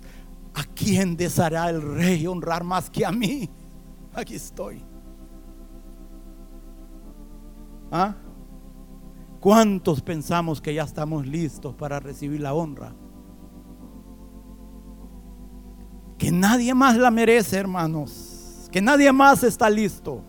¿A 0.58 0.64
quién 0.74 1.16
deseará 1.16 1.70
el 1.70 1.80
rey 1.80 2.26
honrar 2.26 2.64
más 2.64 2.90
que 2.90 3.06
a 3.06 3.12
mí? 3.12 3.48
Aquí 4.12 4.34
estoy. 4.34 4.84
¿Ah? 7.92 8.16
¿Cuántos 9.38 10.00
pensamos 10.02 10.60
que 10.60 10.74
ya 10.74 10.82
estamos 10.82 11.24
listos 11.28 11.76
para 11.76 12.00
recibir 12.00 12.40
la 12.40 12.54
honra? 12.54 12.92
Que 16.18 16.32
nadie 16.32 16.74
más 16.74 16.96
la 16.96 17.12
merece, 17.12 17.56
hermanos. 17.56 18.68
Que 18.72 18.82
nadie 18.82 19.12
más 19.12 19.44
está 19.44 19.70
listo. 19.70 20.24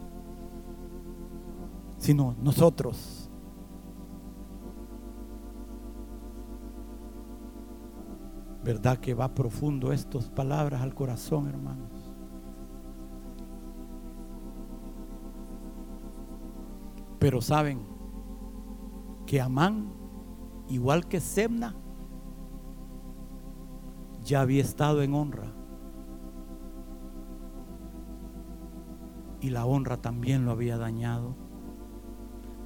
Sino 1.97 2.35
nosotros. 2.39 3.18
¿Verdad 8.63 8.97
que 8.97 9.13
va 9.13 9.33
profundo 9.33 9.93
estas 9.93 10.29
palabras 10.29 10.81
al 10.81 10.93
corazón, 10.93 11.47
hermanos? 11.47 11.91
Pero 17.19 17.41
saben 17.41 17.81
que 19.25 19.41
Amán, 19.41 19.93
igual 20.67 21.07
que 21.07 21.19
Semna, 21.19 21.75
ya 24.23 24.41
había 24.41 24.61
estado 24.61 25.01
en 25.01 25.13
honra. 25.13 25.53
y 29.41 29.49
la 29.49 29.65
honra 29.65 29.97
también 29.97 30.45
lo 30.45 30.51
había 30.51 30.77
dañado. 30.77 31.35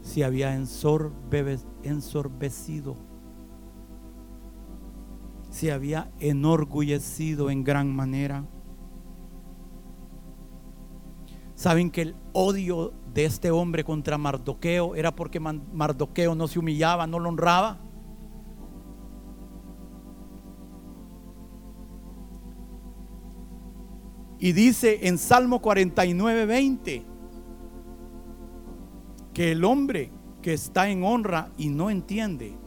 Se 0.02 0.26
había 0.26 0.56
ensorbecido, 0.56 2.98
se 5.54 5.72
había 5.72 6.12
enorgullecido 6.20 7.52
en 7.52 7.64
gran 7.64 7.96
manera. 7.96 8.44
Saben 11.54 11.92
que 11.92 12.02
el 12.02 12.16
odio 12.34 12.92
de 13.14 13.26
este 13.26 13.52
hombre 13.52 13.84
contra 13.84 14.18
Mardoqueo 14.18 14.96
era 14.96 15.16
porque 15.16 15.40
Mardoqueo 15.40 16.34
no 16.34 16.48
se 16.48 16.58
humillaba, 16.58 17.06
no 17.06 17.20
lo 17.20 17.30
honraba. 17.30 17.80
Y 24.40 24.54
dice 24.54 25.08
en 25.08 25.20
Salmo 25.20 25.62
49, 25.62 26.48
20 26.48 27.06
que 29.36 29.52
el 29.52 29.64
hombre 29.64 30.12
que 30.42 30.54
está 30.54 30.90
en 30.90 31.04
honra 31.04 31.52
y 31.58 31.70
no 31.70 31.92
entiende, 31.92 32.58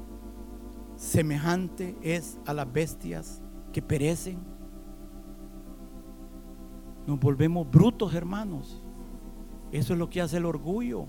semejante 0.96 1.96
es 2.02 2.38
a 2.46 2.54
las 2.54 2.70
bestias 2.72 3.42
que 3.72 3.82
perecen. 3.82 4.38
Nos 7.06 7.20
volvemos 7.20 7.70
brutos, 7.70 8.14
hermanos. 8.14 8.82
Eso 9.70 9.92
es 9.92 9.98
lo 9.98 10.10
que 10.10 10.20
hace 10.20 10.38
el 10.38 10.46
orgullo. 10.46 11.06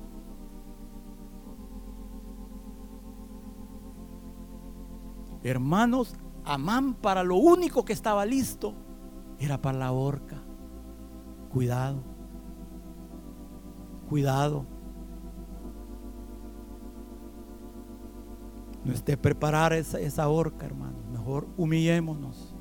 Hermanos, 5.43 6.15
Amán 6.43 6.93
para 6.93 7.23
lo 7.23 7.35
único 7.35 7.83
que 7.83 7.91
estaba 7.91 8.25
listo 8.25 8.73
era 9.37 9.61
para 9.61 9.77
la 9.77 9.91
horca. 9.91 10.41
Cuidado. 11.49 12.03
Cuidado. 14.07 14.76
No 18.87 18.93
esté 18.93 19.17
preparar 19.17 19.73
esa, 19.73 19.99
esa 19.99 20.27
horca, 20.29 20.65
hermano. 20.65 20.97
Mejor 21.11 21.47
humillémonos. 21.57 22.55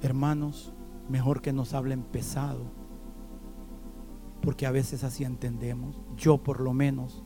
Hermanos, 0.00 0.72
mejor 1.08 1.42
que 1.42 1.52
nos 1.52 1.74
hablen 1.74 2.02
pesado. 2.02 2.66
Porque 4.42 4.66
a 4.66 4.70
veces 4.70 5.02
así 5.04 5.24
entendemos. 5.24 6.00
Yo 6.16 6.38
por 6.38 6.60
lo 6.60 6.72
menos, 6.72 7.24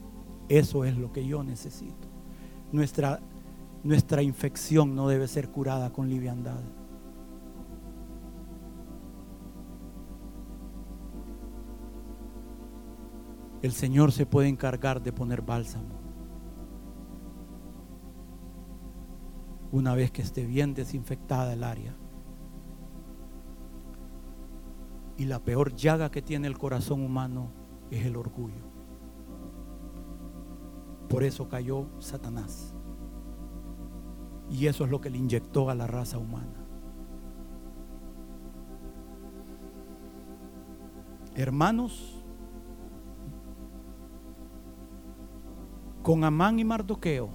eso 0.49 0.85
es 0.85 0.97
lo 0.97 1.13
que 1.13 1.27
yo 1.27 1.43
necesito. 1.43 2.09
Nuestra 2.73 3.21
nuestra 3.87 4.21
infección 4.21 4.97
no 4.97 5.07
debe 5.07 5.29
ser 5.29 5.49
curada 5.51 5.93
con 5.93 6.09
liviandad. 6.09 6.61
El 13.63 13.73
Señor 13.73 14.13
se 14.13 14.27
puede 14.27 14.49
encargar 14.49 15.03
de 15.03 15.13
poner 15.13 15.43
bálsamo. 15.43 15.95
Una 19.73 19.95
vez 19.95 20.11
que 20.11 20.23
esté 20.23 20.45
bien 20.45 20.75
desinfectada 20.75 21.53
el 21.53 21.65
área. 21.65 21.97
Y 25.17 25.25
la 25.25 25.41
peor 25.41 25.75
llaga 25.75 26.11
que 26.11 26.23
tiene 26.23 26.47
el 26.47 26.59
corazón 26.59 27.03
humano 27.03 27.51
es 27.91 28.05
el 28.05 28.17
orgullo. 28.17 28.65
Por 31.09 31.25
eso 31.25 31.49
cayó 31.49 31.87
Satanás. 31.99 32.75
Y 34.51 34.67
eso 34.67 34.85
es 34.85 34.91
lo 34.91 35.01
que 35.01 35.11
le 35.11 35.19
inyectó 35.19 35.71
a 35.71 35.75
la 35.75 35.87
raza 35.87 36.19
humana. 36.19 36.67
Hermanos, 41.35 42.16
con 46.07 46.23
Amán 46.23 46.61
y 46.61 46.65
Mardoqueo, 46.65 47.29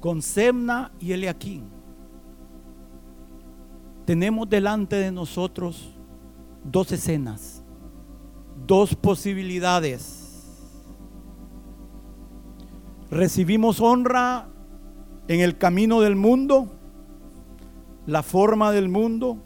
con 0.00 0.22
Semna 0.22 0.90
y 0.98 1.12
Eliaquín, 1.12 1.68
tenemos 4.06 4.48
delante 4.48 4.96
de 4.96 5.12
nosotros 5.12 5.98
dos 6.64 6.90
escenas, 6.92 7.62
dos 8.66 8.94
posibilidades. 8.94 10.62
Recibimos 13.10 13.82
honra 13.82 14.48
en 15.28 15.40
el 15.40 15.58
camino 15.58 16.00
del 16.00 16.16
mundo, 16.16 16.72
la 18.06 18.22
forma 18.22 18.72
del 18.72 18.88
mundo, 18.88 19.36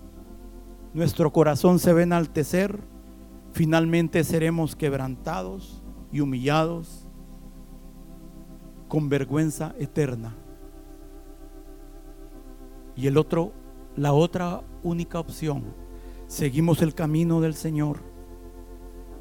nuestro 0.94 1.32
corazón 1.32 1.80
se 1.80 1.90
a 1.90 2.00
enaltecer, 2.00 2.78
finalmente 3.50 4.22
seremos 4.22 4.76
quebrantados 4.76 5.82
y 6.12 6.20
humillados 6.20 7.07
con 8.88 9.08
vergüenza 9.08 9.74
eterna. 9.78 10.34
Y 12.96 13.06
el 13.06 13.16
otro, 13.16 13.52
la 13.96 14.12
otra 14.12 14.62
única 14.82 15.20
opción, 15.20 15.62
seguimos 16.26 16.82
el 16.82 16.94
camino 16.94 17.40
del 17.40 17.54
Señor, 17.54 18.00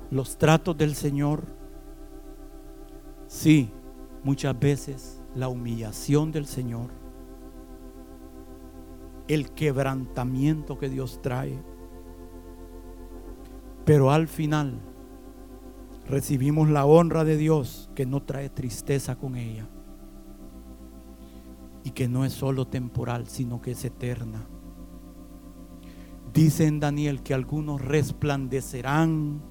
los 0.10 0.38
tratos 0.38 0.78
del 0.78 0.96
Señor. 0.96 1.44
Sí, 3.28 3.70
muchas 4.24 4.58
veces 4.58 5.22
la 5.36 5.48
humillación 5.48 6.32
del 6.32 6.48
Señor, 6.48 6.90
el 9.28 9.52
quebrantamiento 9.52 10.80
que 10.80 10.90
Dios 10.90 11.22
trae. 11.22 11.62
Pero 13.86 14.12
al 14.12 14.28
final 14.28 14.80
recibimos 16.08 16.70
la 16.70 16.86
honra 16.86 17.24
de 17.24 17.38
Dios 17.38 17.90
que 17.94 18.06
no 18.06 18.24
trae 18.24 18.50
tristeza 18.50 19.16
con 19.18 19.36
ella 19.36 19.68
y 21.84 21.92
que 21.92 22.08
no 22.08 22.26
es 22.26 22.34
solo 22.34 22.68
temporal, 22.68 23.28
sino 23.28 23.62
que 23.62 23.72
es 23.72 23.86
eterna. 23.86 24.48
Dice 26.34 26.66
en 26.66 26.80
Daniel 26.80 27.24
que 27.24 27.34
algunos 27.34 27.82
resplandecerán 27.82 29.42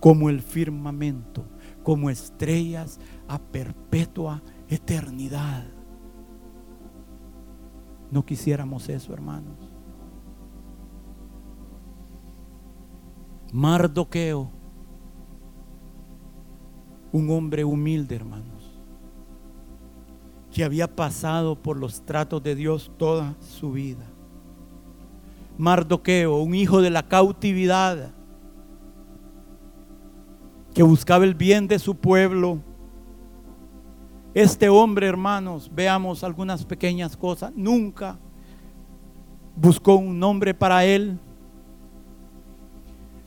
como 0.00 0.28
el 0.28 0.40
firmamento, 0.40 1.46
como 1.82 2.10
estrellas 2.10 3.00
a 3.28 3.38
perpetua 3.38 4.42
eternidad. 4.68 5.66
No 8.10 8.24
quisiéramos 8.24 8.88
eso, 8.88 9.12
hermanos. 9.12 9.72
Mardoqueo, 13.52 14.50
un 17.16 17.30
hombre 17.30 17.64
humilde, 17.64 18.16
hermanos, 18.16 18.78
que 20.52 20.64
había 20.64 20.94
pasado 20.94 21.56
por 21.60 21.76
los 21.76 22.04
tratos 22.04 22.42
de 22.42 22.54
Dios 22.54 22.90
toda 22.96 23.34
su 23.40 23.72
vida. 23.72 24.04
Mardoqueo, 25.58 26.38
un 26.38 26.54
hijo 26.54 26.82
de 26.82 26.90
la 26.90 27.06
cautividad, 27.06 28.12
que 30.74 30.82
buscaba 30.82 31.24
el 31.24 31.34
bien 31.34 31.66
de 31.66 31.78
su 31.78 31.94
pueblo 31.94 32.60
este 34.36 34.68
hombre, 34.68 35.06
hermanos, 35.06 35.70
veamos 35.74 36.22
algunas 36.22 36.62
pequeñas 36.62 37.16
cosas. 37.16 37.52
Nunca 37.56 38.18
buscó 39.56 39.94
un 39.94 40.18
nombre 40.18 40.52
para 40.52 40.84
él. 40.84 41.18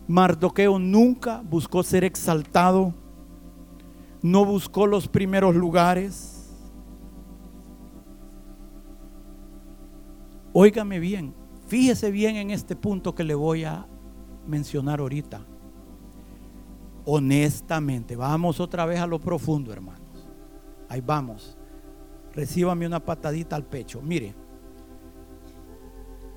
Mardoqueo 0.08 0.78
nunca 0.78 1.42
buscó 1.44 1.82
ser 1.82 2.04
exaltado. 2.04 2.94
No 4.22 4.46
buscó 4.46 4.86
los 4.86 5.08
primeros 5.08 5.56
lugares. 5.56 6.36
Óigame 10.52 11.00
bien, 11.00 11.34
fíjese 11.68 12.12
bien 12.12 12.36
en 12.36 12.52
este 12.52 12.76
punto 12.76 13.14
que 13.14 13.24
le 13.24 13.36
voy 13.36 13.64
a 13.64 13.88
mencionar 14.48 15.00
ahorita. 15.00 15.46
Honestamente, 17.06 18.16
vamos 18.16 18.60
otra 18.60 18.86
vez 18.86 19.00
a 19.00 19.08
lo 19.08 19.20
profundo, 19.20 19.72
hermano. 19.72 20.04
Ahí 20.90 21.02
vamos. 21.02 21.56
Recíbame 22.34 22.88
una 22.88 23.00
patadita 23.00 23.56
al 23.56 23.64
pecho. 23.64 24.02
Mire, 24.02 24.34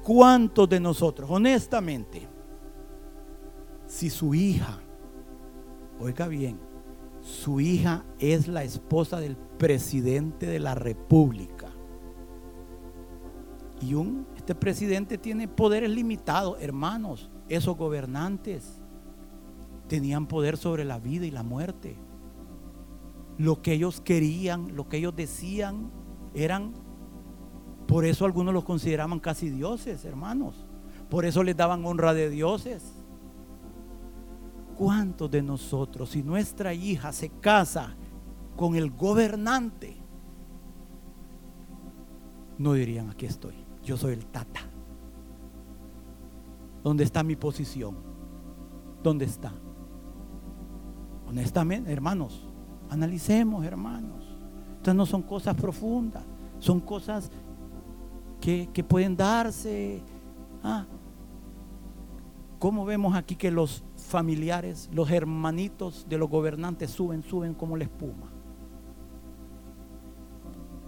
¿cuántos 0.03 0.69
de 0.69 0.79
nosotros, 0.79 1.29
honestamente, 1.31 2.29
si 3.87 4.09
su 4.09 4.35
hija, 4.35 4.79
oiga 6.01 6.29
bien, 6.29 6.59
su 7.23 7.61
hija 7.61 8.05
es 8.19 8.49
la 8.49 8.65
esposa 8.65 9.21
del 9.21 9.37
presidente 9.37 10.47
de 10.47 10.59
la 10.59 10.75
República, 10.75 11.71
y 13.81 13.95
un, 13.95 14.27
este 14.37 14.55
presidente 14.55 15.19
tiene 15.19 15.49
poderes 15.49 15.91
limitados, 15.91 16.57
hermanos, 16.61 17.31
esos 17.49 17.77
gobernantes 17.77 18.81
tenían 19.89 20.27
poder 20.27 20.57
sobre 20.57 20.85
la 20.85 21.01
vida 21.01 21.27
y 21.27 21.31
la 21.33 21.43
muerte 21.43 21.97
lo 23.39 23.63
que 23.63 23.73
ellos 23.73 24.01
querían, 24.01 24.77
lo 24.77 24.89
que 24.89 24.99
ellos 24.99 25.15
decían, 25.17 25.91
eran 26.35 26.75
Por 27.87 28.05
eso 28.05 28.25
algunos 28.25 28.55
los 28.55 28.65
consideraban 28.65 29.19
casi 29.19 29.51
dioses, 29.51 30.05
hermanos. 30.05 30.55
Por 31.11 31.25
eso 31.27 31.43
les 31.43 31.57
daban 31.57 31.85
honra 31.85 32.15
de 32.15 32.31
dioses. 32.31 33.02
¿Cuántos 34.83 35.31
de 35.31 35.43
nosotros, 35.43 36.11
si 36.11 36.25
nuestra 36.25 36.75
hija 36.75 37.13
se 37.13 37.29
casa 37.29 37.95
con 38.57 38.75
el 38.75 38.91
gobernante, 38.91 39.97
no 42.59 42.73
dirían, 42.73 43.09
aquí 43.09 43.27
estoy, 43.27 43.55
yo 43.85 43.97
soy 43.97 44.15
el 44.15 44.27
tata? 44.27 44.63
¿Dónde 46.83 47.05
está 47.05 47.23
mi 47.23 47.37
posición? 47.37 47.95
¿Dónde 49.05 49.25
está? 49.25 49.53
Honestamente, 51.29 51.93
hermanos, 51.93 52.49
analicemos, 52.91 53.65
hermanos. 53.65 54.37
Estas 54.79 54.97
no 54.97 55.07
son 55.07 55.23
cosas 55.23 55.55
profundas, 55.55 56.25
son 56.59 56.81
cosas 56.81 57.31
que, 58.41 58.85
pueden 58.89 59.17
darse. 59.17 60.03
Ah, 60.61 60.87
¿Cómo 62.59 62.85
vemos 62.85 63.15
aquí 63.15 63.37
que 63.37 63.53
los 63.53 63.85
familiares, 64.03 64.89
los 64.93 65.11
hermanitos 65.11 66.07
de 66.09 66.19
los 66.19 66.29
gobernantes 66.29 66.91
suben, 66.91 67.23
suben 67.23 67.55
como 67.55 67.77
la 67.77 67.85
espuma? 67.85 68.31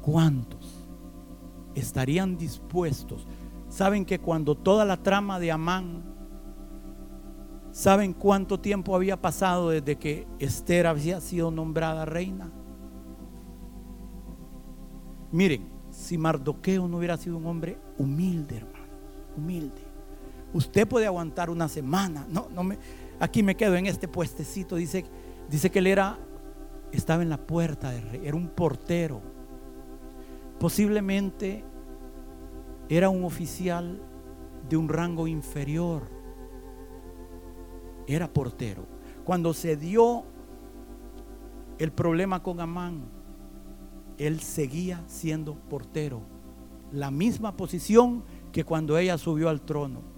¿Cuántos 0.03 0.87
estarían 1.75 2.37
dispuestos? 2.37 3.27
Saben 3.69 4.05
que 4.05 4.19
cuando 4.19 4.55
toda 4.55 4.85
la 4.85 5.03
trama 5.03 5.41
de 5.41 5.51
Amán, 5.51 6.05
¿saben 7.73 8.13
cuánto 8.13 8.61
tiempo 8.61 8.95
había 8.95 9.21
pasado 9.21 9.71
desde 9.71 9.97
que 9.97 10.27
Esther 10.39 10.87
había 10.87 11.21
sido 11.21 11.51
nombrada 11.51 12.05
reina? 12.05 12.53
Miren, 15.33 15.69
si 15.91 16.19
Mardoqueo 16.19 16.87
no 16.87 16.99
hubiera 16.99 17.17
sido 17.17 17.37
un 17.37 17.47
hombre 17.47 17.79
humilde, 17.99 18.59
hermano, 18.59 18.85
humilde. 19.37 19.83
Usted 20.53 20.87
puede 20.87 21.07
aguantar 21.07 21.51
una 21.51 21.69
semana. 21.69 22.27
No, 22.29 22.47
no 22.55 22.63
me, 22.63 22.79
aquí 23.21 23.43
me 23.43 23.57
quedo 23.57 23.77
en 23.77 23.87
este 23.87 24.09
puestecito. 24.09 24.77
Dice, 24.77 25.05
dice 25.49 25.71
que 25.71 25.79
él 25.79 25.87
era, 25.87 26.19
estaba 26.93 27.23
en 27.23 27.31
la 27.31 27.39
puerta 27.39 27.91
del 27.91 28.09
rey, 28.11 28.21
era 28.25 28.37
un 28.37 28.49
portero. 28.49 29.21
Posiblemente 30.59 31.65
era 32.89 33.09
un 33.09 33.25
oficial 33.25 34.01
de 34.69 34.77
un 34.77 34.89
rango 34.89 35.27
inferior. 35.27 36.03
Era 38.07 38.33
portero. 38.33 38.87
Cuando 39.25 39.55
se 39.55 39.77
dio 39.77 40.25
el 41.79 41.93
problema 41.93 42.43
con 42.43 42.61
Amán, 42.61 43.05
él 44.19 44.41
seguía 44.41 45.03
siendo 45.07 45.55
portero. 45.55 46.21
La 46.93 47.11
misma 47.11 47.57
posición 47.57 48.23
que 48.53 48.65
cuando 48.65 48.97
ella 48.99 49.19
subió 49.19 49.49
al 49.49 49.63
trono. 49.63 50.14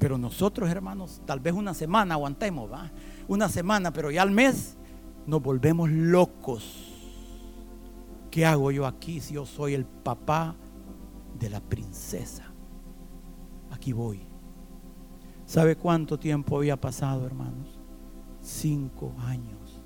Pero 0.00 0.16
nosotros, 0.16 0.70
hermanos, 0.70 1.20
tal 1.26 1.40
vez 1.40 1.52
una 1.52 1.74
semana 1.74 2.14
aguantemos, 2.14 2.72
¿va? 2.72 2.90
Una 3.28 3.50
semana, 3.50 3.92
pero 3.92 4.10
ya 4.10 4.22
al 4.22 4.30
mes 4.30 4.78
nos 5.26 5.42
volvemos 5.42 5.90
locos. 5.90 6.86
¿Qué 8.30 8.46
hago 8.46 8.70
yo 8.70 8.86
aquí 8.86 9.20
si 9.20 9.34
yo 9.34 9.44
soy 9.44 9.74
el 9.74 9.84
papá 9.84 10.56
de 11.38 11.50
la 11.50 11.60
princesa? 11.60 12.50
Aquí 13.70 13.92
voy. 13.92 14.26
¿Sabe 15.44 15.76
cuánto 15.76 16.18
tiempo 16.18 16.56
había 16.56 16.80
pasado, 16.80 17.26
hermanos? 17.26 17.78
Cinco 18.40 19.12
años. 19.18 19.82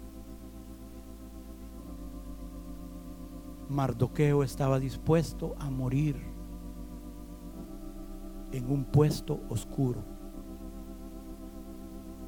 Mardoqueo 3.68 4.44
estaba 4.44 4.78
dispuesto 4.78 5.56
a 5.58 5.70
morir 5.70 6.33
en 8.54 8.70
un 8.70 8.84
puesto 8.84 9.40
oscuro, 9.48 10.04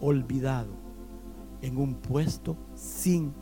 olvidado, 0.00 0.72
en 1.62 1.76
un 1.78 1.94
puesto 1.94 2.56
sin 2.74 3.32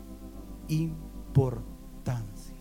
importancia. 0.67 2.55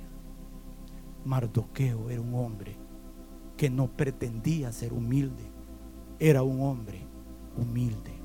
Mardoqueo 1.27 2.09
era 2.09 2.23
un 2.23 2.35
hombre 2.35 2.77
que 3.59 3.69
no 3.69 3.89
pretendía 3.89 4.73
ser 4.73 4.95
humilde, 4.95 5.45
era 6.19 6.43
un 6.43 6.63
hombre 6.63 7.07
humilde. 7.59 8.24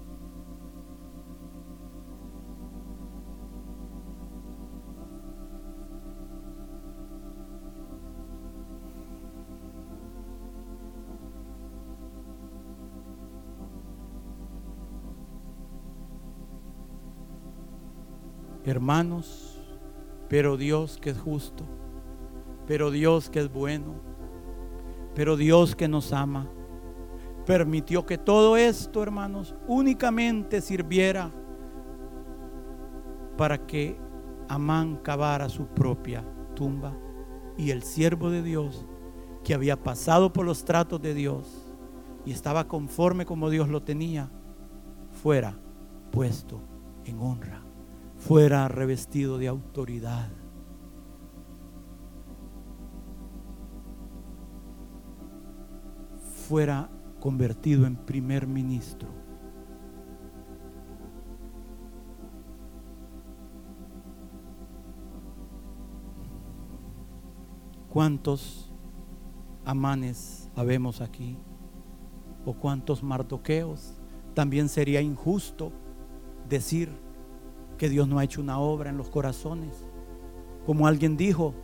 Hermanos, 18.70 19.60
pero 20.28 20.58
Dios 20.58 20.98
que 21.02 21.10
es 21.10 21.20
justo, 21.20 21.66
pero 22.68 22.92
Dios 22.92 23.30
que 23.30 23.40
es 23.40 23.52
bueno, 23.52 23.96
pero 25.16 25.36
Dios 25.36 25.76
que 25.76 25.88
nos 25.88 26.14
ama, 26.14 26.48
permitió 27.46 28.06
que 28.06 28.18
todo 28.18 28.58
esto, 28.58 29.02
hermanos, 29.02 29.56
únicamente 29.68 30.62
sirviera 30.62 31.32
para 33.38 33.66
que 33.66 33.98
Amán 34.48 34.98
cavara 34.98 35.50
su 35.50 35.68
propia 35.68 36.24
tumba. 36.56 36.96
Y 37.58 37.72
el 37.72 37.84
siervo 37.84 38.30
de 38.30 38.42
Dios 38.42 38.86
que 39.44 39.54
había 39.54 39.82
pasado 39.82 40.32
por 40.32 40.46
los 40.46 40.64
tratos 40.64 41.02
de 41.02 41.14
Dios 41.14 41.74
y 42.26 42.32
estaba 42.32 42.68
conforme 42.68 43.26
como 43.26 43.50
Dios 43.50 43.70
lo 43.70 43.84
tenía, 43.84 44.32
fuera 45.12 45.58
puesto 46.12 46.62
en 47.06 47.20
honra 47.20 47.69
fuera 48.20 48.68
revestido 48.68 49.38
de 49.38 49.48
autoridad. 49.48 50.30
fuera 56.50 56.90
convertido 57.20 57.86
en 57.86 57.96
primer 57.96 58.48
ministro. 58.48 59.08
¿Cuántos 67.88 68.72
amanes 69.64 70.50
habemos 70.56 71.02
aquí? 71.02 71.38
¿O 72.46 72.54
cuántos 72.56 73.04
mardoqueos? 73.04 73.94
También 74.34 74.70
sería 74.70 75.02
injusto 75.02 75.72
decir 76.50 76.90
que 77.80 77.90
Dios 77.90 78.08
no 78.08 78.20
ha 78.20 78.26
hecho 78.26 78.42
una 78.42 78.60
obra 78.60 78.92
en 78.92 78.98
los 78.98 79.10
corazones. 79.10 79.88
Como 80.66 80.86
alguien 80.86 81.18
dijo, 81.18 81.56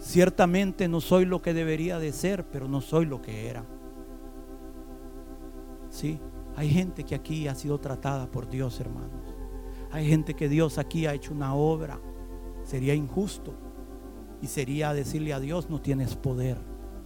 ciertamente 0.00 0.88
no 0.88 1.00
soy 1.00 1.26
lo 1.26 1.42
que 1.42 1.54
debería 1.54 1.98
de 2.00 2.12
ser, 2.12 2.48
pero 2.48 2.66
no 2.66 2.80
soy 2.80 3.04
lo 3.04 3.22
que 3.22 3.48
era. 3.48 3.64
Sí, 5.90 6.18
hay 6.56 6.70
gente 6.70 7.04
que 7.04 7.14
aquí 7.14 7.46
ha 7.46 7.54
sido 7.54 7.78
tratada 7.78 8.26
por 8.28 8.48
Dios, 8.48 8.80
hermanos. 8.80 9.34
Hay 9.92 10.08
gente 10.08 10.34
que 10.34 10.48
Dios 10.48 10.78
aquí 10.78 11.06
ha 11.06 11.14
hecho 11.14 11.34
una 11.34 11.54
obra. 11.54 12.00
Sería 12.64 12.94
injusto 12.94 13.54
y 14.40 14.46
sería 14.46 14.94
decirle 14.94 15.34
a 15.34 15.40
Dios, 15.40 15.68
no 15.68 15.80
tienes 15.80 16.16
poder. 16.16 16.56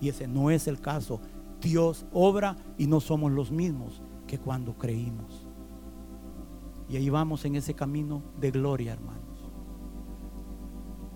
Y 0.01 0.11
ese 0.11 0.29
no 0.29 0.51
es 0.51 0.69
el 0.69 0.81
caso. 0.81 1.21
Dios 1.61 2.07
obra 2.13 2.57
y 2.79 2.87
no 2.87 3.01
somos 3.01 3.33
los 3.33 3.51
mismos 3.51 4.01
que 4.29 4.39
cuando 4.39 4.79
creímos. 4.79 5.48
Y 6.89 6.97
ahí 6.97 7.11
vamos 7.11 7.45
en 7.45 7.55
ese 7.57 7.75
camino 7.75 8.23
de 8.41 8.51
gloria, 8.51 8.95
hermanos. 8.95 9.51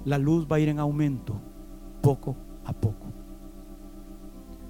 La 0.04 0.18
luz 0.18 0.46
va 0.50 0.56
a 0.56 0.60
ir 0.60 0.68
en 0.68 0.78
aumento 0.78 1.40
poco 2.02 2.36
a 2.64 2.72
poco. 2.72 3.06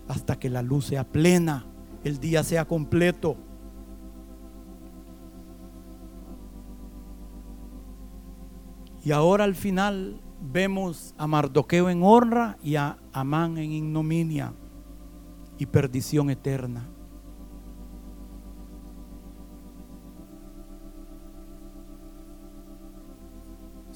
Hasta 0.08 0.38
que 0.38 0.50
la 0.50 0.62
luz 0.62 0.86
sea 0.86 1.04
plena, 1.04 1.66
el 2.04 2.18
día 2.18 2.44
sea 2.44 2.66
completo. 2.66 3.36
Y 9.04 9.10
ahora 9.10 9.44
al 9.44 9.56
final 9.56 10.20
vemos 10.40 11.14
a 11.18 11.26
Mardoqueo 11.26 11.90
en 11.90 12.02
honra 12.02 12.58
y 12.62 12.76
a 12.76 12.98
Amán 13.12 13.58
en 13.58 13.72
ignominia 13.72 14.52
y 15.58 15.66
perdición 15.66 16.30
eterna. 16.30 16.88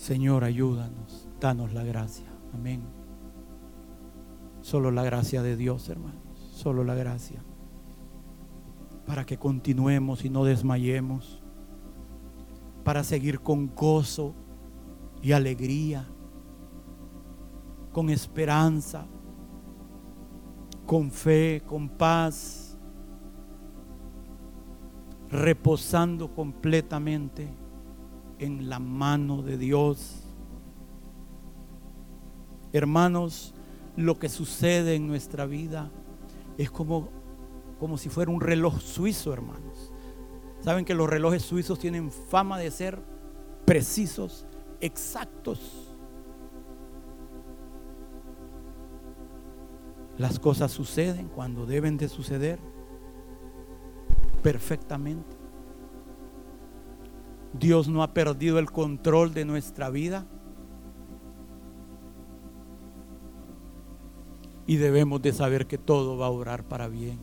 Señor, 0.07 0.45
ayúdanos, 0.45 1.29
danos 1.41 1.73
la 1.73 1.83
gracia. 1.83 2.29
Amén. 2.55 2.81
Solo 4.61 4.93
la 4.93 5.03
gracia 5.03 5.43
de 5.43 5.57
Dios, 5.57 5.89
hermanos. 5.89 6.23
Solo 6.53 6.85
la 6.85 6.95
gracia. 6.95 7.43
Para 9.05 9.27
que 9.27 9.37
continuemos 9.37 10.25
y 10.25 10.31
no 10.31 10.45
desmayemos. 10.45 11.43
Para 12.85 13.03
seguir 13.03 13.41
con 13.41 13.75
gozo 13.75 14.33
y 15.23 15.33
alegría. 15.33 16.07
Con 17.91 18.09
esperanza. 18.09 19.09
con 20.87 21.11
fe, 21.11 21.65
con 21.67 21.89
paz, 21.89 22.79
reposando 25.29 26.33
completamente 26.33 27.66
en 28.39 28.69
la 28.69 28.79
mano 28.79 29.43
de 29.43 29.59
Dios. 29.59 30.23
Hermanos, 32.73 33.55
lo 33.97 34.19
que 34.19 34.29
sucede 34.29 34.95
en 34.95 35.07
nuestra 35.07 35.47
vida 35.47 35.91
es 36.59 36.71
como, 36.71 37.09
como 37.79 37.99
si 37.99 38.09
fuera 38.09 38.31
un 38.31 38.41
reloj 38.41 38.81
suizo, 38.81 39.33
hermanos. 39.33 39.93
Saben 40.61 40.85
que 40.85 40.95
los 40.95 41.09
relojes 41.09 41.43
suizos 41.43 41.79
tienen 41.79 42.11
fama 42.11 42.59
de 42.59 42.71
ser 42.71 42.99
precisos, 43.65 44.47
exactos. 44.81 45.93
Las 50.19 50.39
cosas 50.39 50.73
suceden 50.73 51.29
cuando 51.29 51.67
deben 51.67 51.99
de 51.99 52.09
suceder 52.09 52.59
perfectamente. 54.43 55.36
Dios 57.59 57.89
no 57.89 58.03
ha 58.03 58.13
perdido 58.13 58.59
el 58.59 58.71
control 58.71 59.35
de 59.35 59.45
nuestra 59.45 59.91
vida. 59.91 60.27
Y 64.67 64.77
debemos 64.77 65.23
de 65.23 65.33
saber 65.33 65.67
que 65.67 65.79
todo 65.79 66.17
va 66.17 66.27
a 66.27 66.31
orar 66.31 66.65
para 66.65 66.89
bien. 66.89 67.19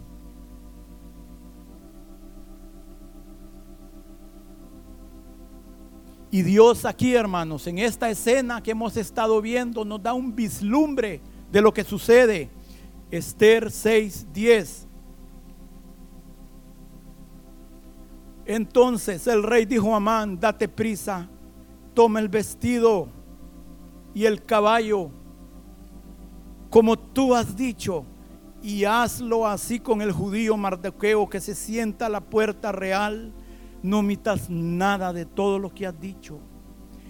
Y 6.34 6.42
Dios 6.42 6.84
aquí, 6.86 7.14
hermanos, 7.14 7.68
en 7.68 7.78
esta 7.78 8.10
escena 8.10 8.64
que 8.64 8.72
hemos 8.72 8.98
estado 8.98 9.40
viendo, 9.40 9.86
nos 9.86 10.02
da 10.02 10.14
un 10.14 10.36
vislumbre 10.36 11.22
de 11.52 11.62
lo 11.62 11.72
que 11.72 11.84
sucede. 11.84 12.50
Esther 13.12 13.70
6:10. 13.70 14.88
Entonces 18.46 19.26
el 19.28 19.44
rey 19.44 19.66
dijo 19.66 19.94
a 19.94 19.98
Amán, 19.98 20.40
date 20.40 20.68
prisa, 20.68 21.30
toma 21.94 22.20
el 22.20 22.28
vestido 22.28 23.08
y 24.14 24.26
el 24.26 24.44
caballo, 24.44 25.10
como 26.70 26.98
tú 26.98 27.34
has 27.34 27.56
dicho, 27.56 28.06
y 28.62 28.86
hazlo 28.86 29.46
así 29.46 29.80
con 29.80 30.02
el 30.02 30.12
judío 30.12 30.56
Mardoqueo 30.58 31.30
que 31.30 31.42
se 31.42 31.56
sienta 31.56 32.06
a 32.06 32.10
la 32.10 32.22
puerta 32.22 32.72
real. 32.72 33.34
No 33.82 34.00
omitas 34.00 34.50
nada 34.50 35.12
de 35.12 35.26
todo 35.26 35.60
lo 35.60 35.74
que 35.74 35.86
has 35.86 36.00
dicho. 36.00 36.40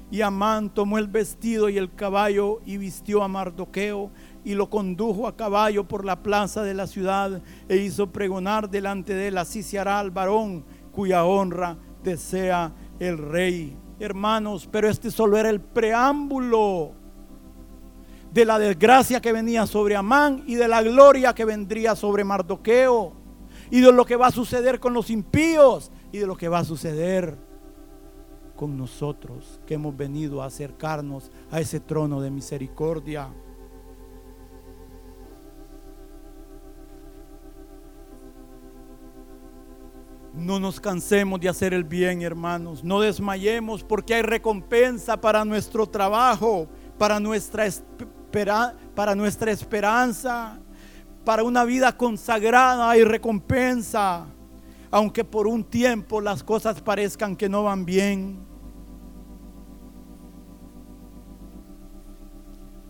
Y 0.09 0.21
Amán 0.21 0.71
tomó 0.71 0.97
el 0.97 1.07
vestido 1.07 1.69
y 1.69 1.77
el 1.77 1.93
caballo 1.93 2.59
y 2.65 2.77
vistió 2.77 3.23
a 3.23 3.27
Mardoqueo 3.27 4.09
y 4.43 4.55
lo 4.55 4.69
condujo 4.69 5.27
a 5.27 5.35
caballo 5.35 5.87
por 5.87 6.05
la 6.05 6.21
plaza 6.21 6.63
de 6.63 6.73
la 6.73 6.87
ciudad 6.87 7.41
e 7.69 7.77
hizo 7.77 8.11
pregonar 8.11 8.69
delante 8.69 9.13
de 9.13 9.29
él, 9.29 9.37
así 9.37 9.63
se 9.63 9.79
hará 9.79 9.99
al 9.99 10.11
varón 10.11 10.65
cuya 10.93 11.25
honra 11.25 11.77
desea 12.03 12.71
el 12.99 13.17
rey. 13.17 13.77
Hermanos, 13.99 14.67
pero 14.71 14.89
este 14.89 15.11
solo 15.11 15.37
era 15.37 15.49
el 15.49 15.61
preámbulo 15.61 16.93
de 18.31 18.45
la 18.45 18.57
desgracia 18.57 19.21
que 19.21 19.31
venía 19.31 19.67
sobre 19.67 19.95
Amán 19.95 20.43
y 20.47 20.55
de 20.55 20.67
la 20.67 20.81
gloria 20.81 21.33
que 21.33 21.45
vendría 21.45 21.95
sobre 21.95 22.23
Mardoqueo 22.23 23.13
y 23.69 23.81
de 23.81 23.91
lo 23.91 24.05
que 24.05 24.15
va 24.15 24.27
a 24.27 24.31
suceder 24.31 24.79
con 24.79 24.93
los 24.93 25.09
impíos 25.09 25.91
y 26.11 26.17
de 26.17 26.27
lo 26.27 26.35
que 26.35 26.47
va 26.47 26.59
a 26.59 26.65
suceder 26.65 27.37
con 28.55 28.77
nosotros 28.77 29.59
que 29.65 29.75
hemos 29.75 29.95
venido 29.95 30.41
a 30.41 30.45
acercarnos 30.45 31.31
a 31.51 31.59
ese 31.59 31.79
trono 31.79 32.21
de 32.21 32.31
misericordia. 32.31 33.29
No 40.33 40.59
nos 40.59 40.79
cansemos 40.79 41.39
de 41.39 41.47
hacer 41.47 41.75
el 41.75 41.83
bien, 41.83 42.23
hermanos. 42.23 42.83
No 42.83 42.99
desmayemos 43.01 43.83
porque 43.83 44.15
hay 44.15 44.23
recompensa 44.23 45.21
para 45.21 45.45
nuestro 45.45 45.85
trabajo, 45.85 46.67
para 46.97 47.19
nuestra, 47.19 47.67
para 48.95 49.13
nuestra 49.13 49.51
esperanza, 49.51 50.59
para 51.23 51.43
una 51.43 51.63
vida 51.63 51.95
consagrada 51.95 52.89
hay 52.89 53.03
recompensa. 53.03 54.25
Aunque 54.89 55.23
por 55.23 55.45
un 55.45 55.63
tiempo 55.63 56.19
las 56.19 56.43
cosas 56.43 56.81
parezcan 56.81 57.35
que 57.35 57.47
no 57.47 57.63
van 57.63 57.85
bien. 57.85 58.39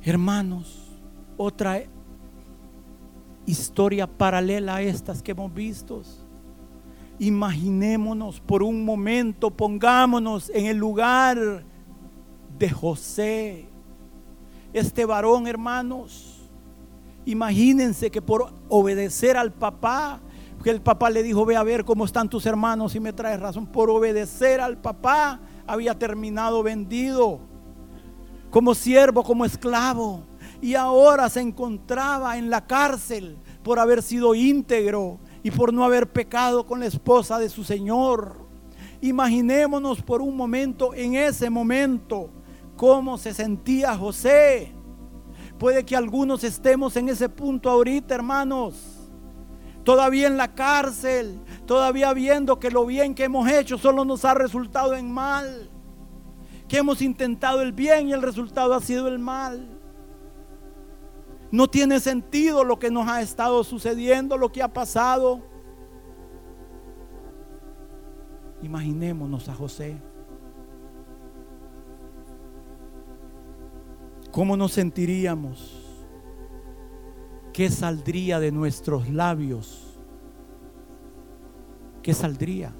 Hermanos, 0.01 1.01
otra 1.35 1.83
historia 3.45 4.07
paralela 4.07 4.75
a 4.75 4.81
estas 4.81 5.21
que 5.21 5.31
hemos 5.31 5.53
visto 5.53 6.01
Imaginémonos 7.19 8.39
por 8.39 8.63
un 8.63 8.83
momento, 8.83 9.51
pongámonos 9.51 10.49
en 10.53 10.65
el 10.65 10.77
lugar 10.77 11.63
de 12.57 12.69
José. 12.69 13.69
Este 14.73 15.05
varón, 15.05 15.47
hermanos, 15.47 16.49
imagínense 17.25 18.09
que 18.09 18.21
por 18.21 18.53
obedecer 18.69 19.37
al 19.37 19.53
papá, 19.53 20.21
que 20.63 20.69
el 20.69 20.81
papá 20.81 21.09
le 21.09 21.23
dijo, 21.23 21.45
ve 21.45 21.55
a 21.55 21.63
ver 21.63 21.85
cómo 21.85 22.05
están 22.05 22.29
tus 22.29 22.45
hermanos 22.45 22.95
y 22.95 22.99
me 22.99 23.13
traes 23.13 23.39
razón, 23.39 23.67
por 23.67 23.89
obedecer 23.89 24.61
al 24.61 24.77
papá 24.77 25.39
había 25.67 25.97
terminado 25.97 26.63
vendido 26.63 27.41
como 28.49 28.75
siervo, 28.75 29.23
como 29.23 29.45
esclavo. 29.45 30.23
Y 30.61 30.75
ahora 30.75 31.27
se 31.27 31.41
encontraba 31.41 32.37
en 32.37 32.49
la 32.49 32.65
cárcel 32.65 33.37
por 33.63 33.79
haber 33.79 34.01
sido 34.01 34.35
íntegro, 34.35 35.19
y 35.43 35.51
por 35.51 35.73
no 35.73 35.83
haber 35.83 36.11
pecado 36.11 36.65
con 36.65 36.79
la 36.79 36.85
esposa 36.85 37.37
de 37.37 37.49
su 37.49 37.63
Señor. 37.65 38.37
Imaginémonos 39.01 40.01
por 40.01 40.21
un 40.21 40.37
momento, 40.37 40.93
en 40.93 41.15
ese 41.15 41.49
momento, 41.49 42.29
cómo 42.77 43.17
se 43.17 43.33
sentía 43.33 43.97
José. 43.97 44.71
Puede 45.59 45.85
que 45.85 45.95
algunos 45.95 46.43
estemos 46.45 46.95
en 46.95 47.09
ese 47.09 47.27
punto 47.27 47.69
ahorita, 47.69 48.15
hermanos. 48.15 49.11
Todavía 49.83 50.27
en 50.27 50.37
la 50.37 50.55
cárcel, 50.55 51.41
todavía 51.65 52.13
viendo 52.13 52.57
que 52.57 52.71
lo 52.71 52.85
bien 52.85 53.13
que 53.13 53.25
hemos 53.25 53.49
hecho 53.49 53.77
solo 53.77 54.05
nos 54.05 54.23
ha 54.23 54.33
resultado 54.33 54.95
en 54.95 55.11
mal. 55.11 55.69
Que 56.69 56.77
hemos 56.77 57.01
intentado 57.01 57.61
el 57.61 57.73
bien 57.73 58.07
y 58.07 58.13
el 58.13 58.21
resultado 58.21 58.73
ha 58.73 58.79
sido 58.79 59.09
el 59.09 59.19
mal. 59.19 59.72
No 61.53 61.67
tiene 61.67 61.99
sentido 61.99 62.63
lo 62.63 62.79
que 62.79 62.89
nos 62.89 63.07
ha 63.07 63.21
estado 63.21 63.63
sucediendo, 63.63 64.39
lo 64.39 64.51
que 64.51 64.63
ha 64.63 64.73
pasado. 64.73 65.39
Imaginémonos 68.63 69.47
a 69.49 69.53
José. 69.53 70.01
¿Cómo 74.31 74.57
nos 74.57 74.71
sentiríamos? 74.71 75.79
¿Qué 77.53 77.69
saldría 77.69 78.39
de 78.39 78.51
nuestros 78.51 79.07
labios? 79.09 79.99
¿Qué 82.01 82.15
saldría? 82.15 82.73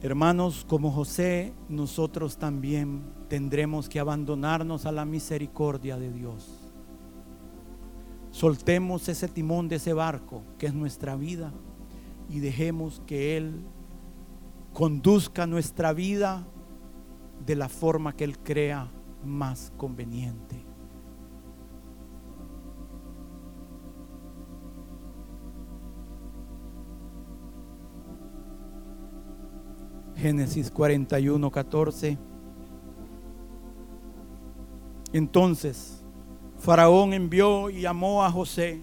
Hermanos, 0.00 0.64
como 0.68 0.92
José, 0.92 1.52
nosotros 1.68 2.36
también 2.36 3.02
tendremos 3.28 3.88
que 3.88 3.98
abandonarnos 3.98 4.86
a 4.86 4.92
la 4.92 5.04
misericordia 5.04 5.96
de 5.96 6.12
Dios. 6.12 6.72
Soltemos 8.30 9.08
ese 9.08 9.26
timón 9.26 9.68
de 9.68 9.76
ese 9.76 9.92
barco 9.92 10.44
que 10.56 10.66
es 10.66 10.74
nuestra 10.74 11.16
vida 11.16 11.52
y 12.28 12.38
dejemos 12.38 13.02
que 13.06 13.36
Él 13.36 13.64
conduzca 14.72 15.48
nuestra 15.48 15.92
vida 15.92 16.46
de 17.44 17.56
la 17.56 17.68
forma 17.68 18.14
que 18.14 18.22
Él 18.22 18.38
crea 18.38 18.92
más 19.24 19.72
conveniente. 19.76 20.67
Génesis 30.18 30.68
41, 30.70 31.50
14. 31.50 32.18
Entonces, 35.12 36.04
Faraón 36.58 37.12
envió 37.12 37.70
y 37.70 37.82
llamó 37.82 38.24
a 38.24 38.30
José 38.30 38.82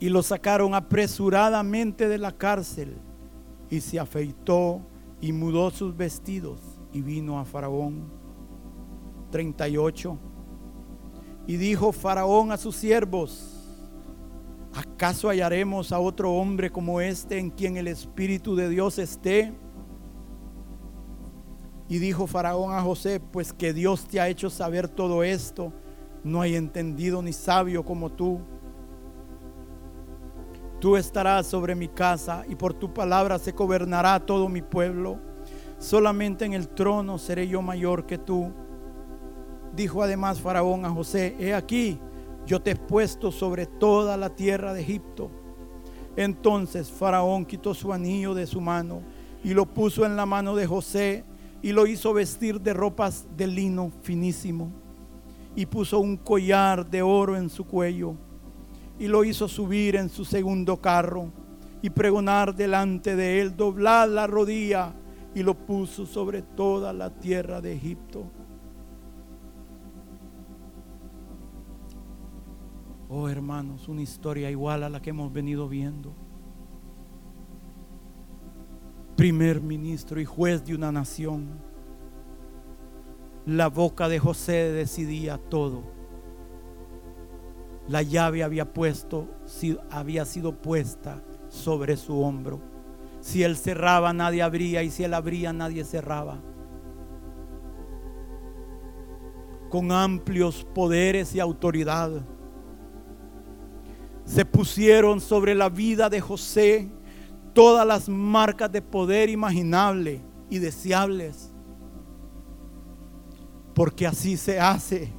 y 0.00 0.08
lo 0.08 0.22
sacaron 0.22 0.74
apresuradamente 0.74 2.08
de 2.08 2.18
la 2.18 2.32
cárcel 2.32 2.96
y 3.68 3.80
se 3.80 3.98
afeitó 3.98 4.80
y 5.20 5.32
mudó 5.32 5.70
sus 5.70 5.94
vestidos 5.94 6.60
y 6.92 7.02
vino 7.02 7.38
a 7.38 7.44
Faraón 7.44 8.10
38 9.30 10.18
y 11.46 11.56
dijo 11.56 11.92
Faraón 11.92 12.50
a 12.50 12.56
sus 12.56 12.76
siervos 12.76 13.57
¿Acaso 14.74 15.28
hallaremos 15.28 15.92
a 15.92 15.98
otro 15.98 16.32
hombre 16.32 16.70
como 16.70 17.00
este 17.00 17.38
en 17.38 17.50
quien 17.50 17.76
el 17.76 17.88
Espíritu 17.88 18.54
de 18.54 18.68
Dios 18.68 18.98
esté? 18.98 19.52
Y 21.88 21.98
dijo 21.98 22.26
Faraón 22.26 22.74
a 22.74 22.82
José, 22.82 23.18
pues 23.18 23.52
que 23.52 23.72
Dios 23.72 24.06
te 24.06 24.20
ha 24.20 24.28
hecho 24.28 24.50
saber 24.50 24.88
todo 24.88 25.22
esto, 25.22 25.72
no 26.22 26.42
hay 26.42 26.54
entendido 26.54 27.22
ni 27.22 27.32
sabio 27.32 27.84
como 27.84 28.10
tú. 28.10 28.40
Tú 30.80 30.96
estarás 30.96 31.46
sobre 31.46 31.74
mi 31.74 31.88
casa 31.88 32.44
y 32.48 32.54
por 32.54 32.74
tu 32.74 32.92
palabra 32.92 33.38
se 33.38 33.52
gobernará 33.52 34.20
todo 34.20 34.48
mi 34.48 34.62
pueblo. 34.62 35.18
Solamente 35.78 36.44
en 36.44 36.52
el 36.52 36.68
trono 36.68 37.18
seré 37.18 37.48
yo 37.48 37.62
mayor 37.62 38.06
que 38.06 38.18
tú. 38.18 38.52
Dijo 39.74 40.02
además 40.02 40.40
Faraón 40.40 40.84
a 40.84 40.90
José, 40.90 41.34
he 41.38 41.54
aquí, 41.54 41.98
yo 42.48 42.62
te 42.62 42.70
he 42.70 42.76
puesto 42.76 43.30
sobre 43.30 43.66
toda 43.66 44.16
la 44.16 44.30
tierra 44.30 44.72
de 44.72 44.80
Egipto. 44.80 45.30
Entonces 46.16 46.90
Faraón 46.90 47.44
quitó 47.44 47.74
su 47.74 47.92
anillo 47.92 48.34
de 48.34 48.46
su 48.46 48.58
mano 48.62 49.02
y 49.44 49.52
lo 49.52 49.66
puso 49.66 50.06
en 50.06 50.16
la 50.16 50.24
mano 50.24 50.56
de 50.56 50.66
José 50.66 51.24
y 51.60 51.72
lo 51.72 51.86
hizo 51.86 52.14
vestir 52.14 52.58
de 52.58 52.72
ropas 52.72 53.26
de 53.36 53.46
lino 53.46 53.92
finísimo 54.00 54.72
y 55.54 55.66
puso 55.66 56.00
un 56.00 56.16
collar 56.16 56.88
de 56.88 57.02
oro 57.02 57.36
en 57.36 57.50
su 57.50 57.66
cuello 57.66 58.14
y 58.98 59.08
lo 59.08 59.24
hizo 59.24 59.46
subir 59.46 59.96
en 59.96 60.08
su 60.08 60.24
segundo 60.24 60.78
carro 60.78 61.30
y 61.82 61.90
pregonar 61.90 62.54
delante 62.54 63.14
de 63.14 63.42
él, 63.42 63.54
doblar 63.56 64.08
la 64.08 64.26
rodilla 64.26 64.94
y 65.34 65.42
lo 65.42 65.54
puso 65.54 66.06
sobre 66.06 66.40
toda 66.40 66.94
la 66.94 67.10
tierra 67.10 67.60
de 67.60 67.74
Egipto. 67.74 68.37
Oh 73.10 73.28
hermanos, 73.28 73.88
una 73.88 74.02
historia 74.02 74.50
igual 74.50 74.82
a 74.82 74.90
la 74.90 75.00
que 75.00 75.10
hemos 75.10 75.32
venido 75.32 75.66
viendo. 75.66 76.12
Primer 79.16 79.62
ministro 79.62 80.20
y 80.20 80.26
juez 80.26 80.64
de 80.66 80.74
una 80.74 80.92
nación. 80.92 81.48
La 83.46 83.68
boca 83.68 84.08
de 84.08 84.18
José 84.18 84.72
decidía 84.72 85.38
todo. 85.38 85.84
La 87.88 88.02
llave 88.02 88.42
había 88.42 88.74
puesto, 88.74 89.26
había 89.90 90.26
sido 90.26 90.60
puesta 90.60 91.22
sobre 91.48 91.96
su 91.96 92.20
hombro. 92.20 92.60
Si 93.20 93.42
él 93.42 93.56
cerraba, 93.56 94.12
nadie 94.12 94.42
abría, 94.42 94.82
y 94.82 94.90
si 94.90 95.04
él 95.04 95.14
abría, 95.14 95.54
nadie 95.54 95.82
cerraba. 95.84 96.42
Con 99.70 99.92
amplios 99.92 100.66
poderes 100.74 101.34
y 101.34 101.40
autoridad 101.40 102.22
se 104.28 104.44
pusieron 104.44 105.20
sobre 105.20 105.54
la 105.54 105.68
vida 105.68 106.10
de 106.10 106.20
José 106.20 106.88
todas 107.54 107.86
las 107.86 108.08
marcas 108.08 108.70
de 108.70 108.82
poder 108.82 109.30
imaginable 109.30 110.20
y 110.50 110.58
deseables. 110.58 111.50
Porque 113.74 114.06
así 114.06 114.36
se 114.36 114.60
hace 114.60 115.12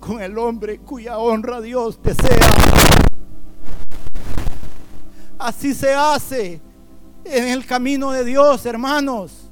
con 0.00 0.20
el 0.20 0.38
hombre 0.38 0.78
cuya 0.78 1.18
honra 1.18 1.60
Dios 1.60 2.00
desea. 2.02 2.50
Así 5.38 5.74
se 5.74 5.92
hace 5.92 6.60
en 7.24 7.48
el 7.48 7.66
camino 7.66 8.12
de 8.12 8.24
Dios, 8.24 8.64
hermanos. 8.64 9.43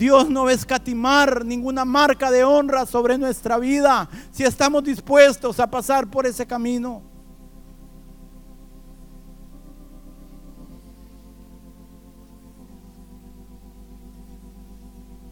Dios 0.00 0.30
no 0.30 0.44
va 0.44 0.50
a 0.50 0.54
escatimar 0.54 1.44
ninguna 1.44 1.84
marca 1.84 2.30
de 2.30 2.42
honra 2.42 2.86
sobre 2.86 3.18
nuestra 3.18 3.58
vida 3.58 4.08
si 4.30 4.44
estamos 4.44 4.82
dispuestos 4.82 5.60
a 5.60 5.70
pasar 5.70 6.10
por 6.10 6.26
ese 6.26 6.46
camino. 6.46 7.02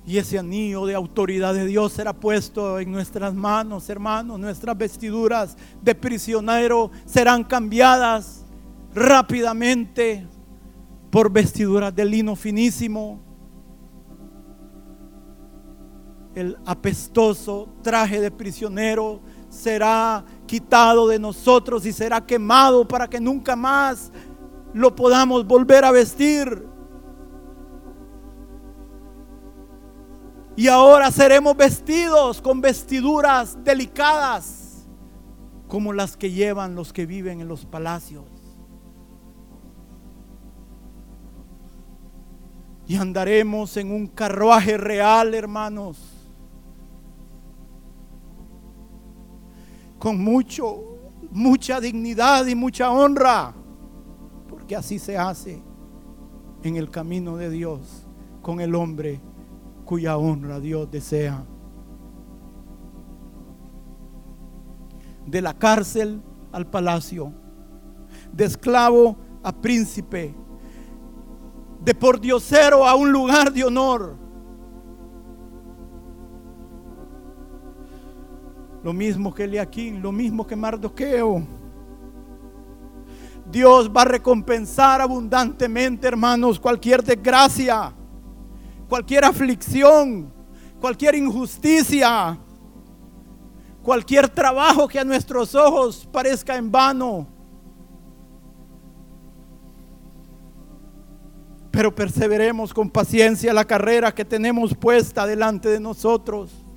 Y 0.04 0.18
ese 0.18 0.38
anillo 0.38 0.84
de 0.84 0.94
autoridad 0.94 1.54
de 1.54 1.64
Dios 1.64 1.94
será 1.94 2.12
puesto 2.12 2.78
en 2.78 2.92
nuestras 2.92 3.32
manos, 3.32 3.88
hermanos. 3.88 4.38
Nuestras 4.38 4.76
vestiduras 4.76 5.56
de 5.80 5.94
prisionero 5.94 6.90
serán 7.06 7.42
cambiadas 7.42 8.44
rápidamente 8.94 10.26
por 11.10 11.32
vestiduras 11.32 11.94
de 11.96 12.04
lino 12.04 12.36
finísimo 12.36 13.27
el 16.39 16.57
apestoso 16.66 17.68
traje 17.82 18.20
de 18.20 18.30
prisionero 18.30 19.20
será 19.49 20.24
quitado 20.47 21.09
de 21.09 21.18
nosotros 21.18 21.84
y 21.84 21.93
será 21.93 22.24
quemado 22.24 22.86
para 22.86 23.09
que 23.09 23.20
nunca 23.20 23.57
más 23.57 24.12
lo 24.72 24.95
podamos 24.95 25.45
volver 25.45 25.84
a 25.84 25.91
vestir. 25.91 26.64
Y 30.55 30.68
ahora 30.68 31.11
seremos 31.11 31.57
vestidos 31.57 32.41
con 32.41 32.61
vestiduras 32.61 33.57
delicadas 33.64 34.86
como 35.66 35.93
las 35.93 36.16
que 36.16 36.30
llevan 36.30 36.76
los 36.76 36.93
que 36.93 37.05
viven 37.05 37.41
en 37.41 37.49
los 37.49 37.66
palacios. 37.66 38.24
Y 42.86 42.95
andaremos 42.95 43.76
en 43.76 43.91
un 43.91 44.07
carruaje 44.07 44.76
real, 44.78 45.34
hermanos 45.34 46.17
con 49.99 50.22
mucho, 50.22 50.99
mucha 51.30 51.80
dignidad 51.80 52.46
y 52.46 52.55
mucha 52.55 52.90
honra, 52.90 53.55
porque 54.49 54.76
así 54.76 54.99
se 54.99 55.18
hace 55.18 55.62
en 56.62 56.76
el 56.76 56.90
camino 56.90 57.36
de 57.36 57.51
Dios 57.51 58.07
con 58.42 58.61
el 58.61 58.74
hombre 58.74 59.20
cuya 59.84 60.16
honra 60.16 60.61
Dios 60.61 60.90
desea. 60.90 61.44
De 65.26 65.42
la 65.42 65.59
cárcel 65.59 66.22
al 66.53 66.66
palacio, 66.66 67.32
de 68.32 68.44
esclavo 68.44 69.16
a 69.42 69.53
príncipe, 69.53 70.34
de 71.84 71.94
por 71.94 72.20
diosero 72.20 72.86
a 72.86 72.94
un 72.94 73.12
lugar 73.12 73.53
de 73.53 73.64
honor 73.64 74.27
Lo 78.82 78.92
mismo 78.92 79.34
que 79.34 79.44
Eliaquín, 79.44 80.00
lo 80.00 80.12
mismo 80.12 80.46
que 80.46 80.54
Mardoqueo. 80.54 81.42
Dios 83.50 83.90
va 83.90 84.02
a 84.02 84.04
recompensar 84.04 85.00
abundantemente, 85.00 86.06
hermanos, 86.06 86.60
cualquier 86.60 87.02
desgracia, 87.02 87.92
cualquier 88.88 89.24
aflicción, 89.24 90.30
cualquier 90.80 91.14
injusticia, 91.14 92.38
cualquier 93.82 94.28
trabajo 94.28 94.86
que 94.86 94.98
a 94.98 95.04
nuestros 95.04 95.54
ojos 95.54 96.06
parezca 96.12 96.56
en 96.56 96.70
vano. 96.70 97.26
Pero 101.70 101.94
perseveremos 101.94 102.74
con 102.74 102.90
paciencia 102.90 103.54
la 103.54 103.64
carrera 103.64 104.14
que 104.14 104.24
tenemos 104.24 104.74
puesta 104.74 105.26
delante 105.26 105.68
de 105.68 105.80
nosotros. 105.80 106.67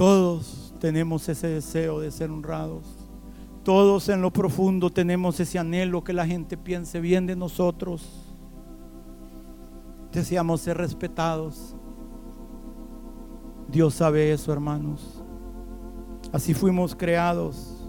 Todos 0.00 0.72
tenemos 0.80 1.28
ese 1.28 1.46
deseo 1.46 2.00
de 2.00 2.10
ser 2.10 2.30
honrados. 2.30 2.86
Todos 3.62 4.08
en 4.08 4.22
lo 4.22 4.32
profundo 4.32 4.88
tenemos 4.88 5.38
ese 5.40 5.58
anhelo 5.58 6.02
que 6.02 6.14
la 6.14 6.26
gente 6.26 6.56
piense 6.56 7.00
bien 7.00 7.26
de 7.26 7.36
nosotros. 7.36 8.08
Deseamos 10.10 10.62
ser 10.62 10.78
respetados. 10.78 11.76
Dios 13.68 13.92
sabe 13.92 14.32
eso, 14.32 14.54
hermanos. 14.54 15.22
Así 16.32 16.54
fuimos 16.54 16.96
creados. 16.96 17.86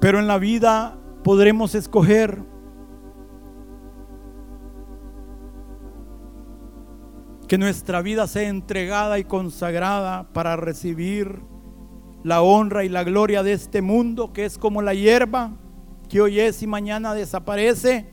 Pero 0.00 0.18
en 0.18 0.26
la 0.26 0.38
vida 0.38 0.98
podremos 1.22 1.76
escoger 1.76 2.42
Que 7.48 7.58
nuestra 7.58 8.02
vida 8.02 8.26
sea 8.26 8.48
entregada 8.48 9.18
y 9.18 9.24
consagrada 9.24 10.28
para 10.32 10.56
recibir 10.56 11.40
la 12.22 12.42
honra 12.42 12.84
y 12.84 12.88
la 12.88 13.04
gloria 13.04 13.42
de 13.42 13.52
este 13.52 13.82
mundo 13.82 14.32
que 14.32 14.44
es 14.44 14.56
como 14.56 14.80
la 14.80 14.94
hierba 14.94 15.52
que 16.08 16.20
hoy 16.20 16.40
es 16.40 16.62
y 16.62 16.66
mañana 16.66 17.14
desaparece, 17.14 18.10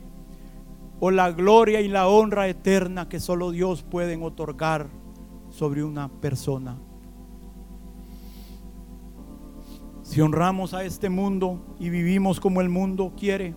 o 1.00 1.10
la 1.10 1.32
gloria 1.32 1.80
y 1.80 1.88
la 1.88 2.08
honra 2.08 2.48
eterna 2.48 3.08
que 3.08 3.20
solo 3.20 3.50
Dios 3.50 3.82
puede 3.82 4.16
otorgar 4.16 4.88
sobre 5.50 5.82
una 5.82 6.08
persona. 6.08 6.78
Si 10.02 10.20
honramos 10.20 10.74
a 10.74 10.84
este 10.84 11.10
mundo 11.10 11.76
y 11.78 11.90
vivimos 11.90 12.38
como 12.38 12.60
el 12.60 12.68
mundo 12.68 13.12
quiere, 13.16 13.54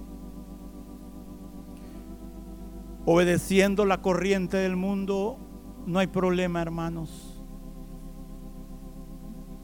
obedeciendo 3.05 3.85
la 3.85 4.01
corriente 4.01 4.57
del 4.57 4.75
mundo, 4.75 5.37
no 5.85 5.99
hay 5.99 6.07
problema, 6.07 6.61
hermanos. 6.61 7.43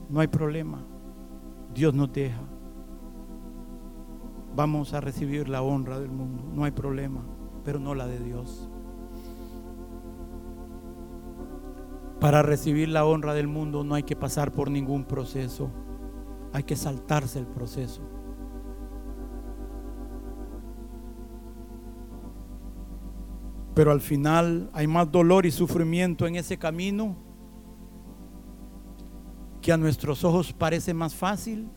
No 0.10 0.20
hay 0.20 0.28
problema. 0.28 0.84
Dios 1.74 1.94
nos 1.94 2.12
deja. 2.12 2.42
Vamos 4.56 4.94
a 4.94 5.00
recibir 5.00 5.48
la 5.48 5.62
honra 5.62 6.00
del 6.00 6.12
mundo, 6.12 6.44
no 6.54 6.66
hay 6.66 6.72
problema, 6.72 7.24
pero 7.64 7.80
no 7.80 7.96
la 7.96 8.06
de 8.06 8.20
Dios. 8.20 8.70
Para 12.20 12.44
recibir 12.44 12.90
la 12.90 13.06
honra 13.06 13.34
del 13.34 13.48
mundo 13.48 13.84
no 13.84 13.96
hay 13.96 14.04
que 14.04 14.18
pasar 14.18 14.52
por 14.52 14.70
ningún 14.70 15.06
proceso, 15.06 15.72
hay 16.52 16.64
que 16.64 16.76
saltarse 16.76 17.40
el 17.40 17.48
proceso. 17.48 18.02
Pero 23.74 23.92
al 23.92 24.02
final 24.02 24.70
hay 24.74 24.88
más 24.88 25.12
dolor 25.12 25.46
y 25.46 25.52
sufrimiento 25.52 26.28
en 26.28 26.36
ese 26.36 26.58
camino 26.58 27.16
que 29.62 29.72
a 29.72 29.78
nuestros 29.78 30.24
ojos 30.24 30.52
parece 30.54 30.94
más 30.94 31.16
fácil 31.16 31.70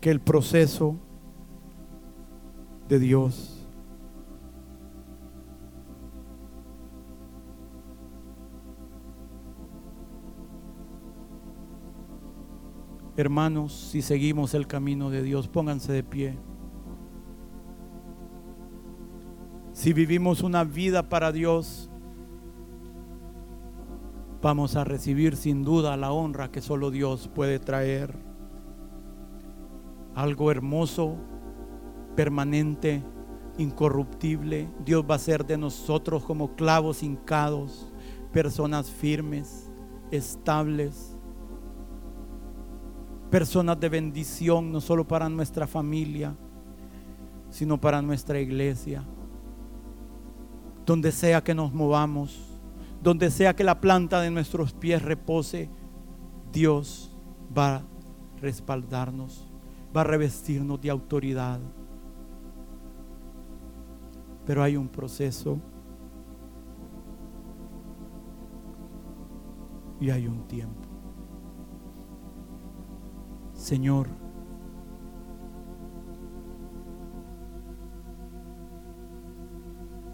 que 0.00 0.10
el 0.10 0.20
proceso 0.20 0.96
de 2.88 2.98
Dios. 2.98 3.56
Hermanos, 13.16 13.74
si 13.74 14.00
seguimos 14.00 14.54
el 14.54 14.66
camino 14.66 15.10
de 15.10 15.22
Dios, 15.22 15.46
pónganse 15.46 15.92
de 15.92 16.02
pie. 16.02 16.38
Si 19.80 19.94
vivimos 19.94 20.42
una 20.42 20.62
vida 20.62 21.08
para 21.08 21.32
Dios, 21.32 21.88
vamos 24.42 24.76
a 24.76 24.84
recibir 24.84 25.36
sin 25.36 25.64
duda 25.64 25.96
la 25.96 26.12
honra 26.12 26.50
que 26.50 26.60
solo 26.60 26.90
Dios 26.90 27.30
puede 27.34 27.58
traer. 27.58 28.14
Algo 30.14 30.50
hermoso, 30.50 31.16
permanente, 32.14 33.02
incorruptible. 33.56 34.68
Dios 34.84 35.02
va 35.10 35.14
a 35.14 35.18
ser 35.18 35.46
de 35.46 35.56
nosotros 35.56 36.24
como 36.24 36.56
clavos 36.56 37.02
hincados, 37.02 37.90
personas 38.34 38.90
firmes, 38.90 39.72
estables, 40.10 41.16
personas 43.30 43.80
de 43.80 43.88
bendición, 43.88 44.72
no 44.72 44.82
solo 44.82 45.08
para 45.08 45.30
nuestra 45.30 45.66
familia, 45.66 46.36
sino 47.48 47.80
para 47.80 48.02
nuestra 48.02 48.40
iglesia. 48.40 49.06
Donde 50.90 51.12
sea 51.12 51.44
que 51.44 51.54
nos 51.54 51.72
movamos, 51.72 52.36
donde 53.00 53.30
sea 53.30 53.54
que 53.54 53.62
la 53.62 53.80
planta 53.80 54.20
de 54.20 54.32
nuestros 54.32 54.72
pies 54.72 55.00
repose, 55.00 55.70
Dios 56.50 57.16
va 57.56 57.76
a 57.76 57.82
respaldarnos, 58.40 59.48
va 59.96 60.00
a 60.00 60.04
revestirnos 60.04 60.80
de 60.80 60.90
autoridad. 60.90 61.60
Pero 64.44 64.64
hay 64.64 64.76
un 64.76 64.88
proceso 64.88 65.60
y 70.00 70.10
hay 70.10 70.26
un 70.26 70.42
tiempo. 70.48 70.88
Señor, 73.52 74.08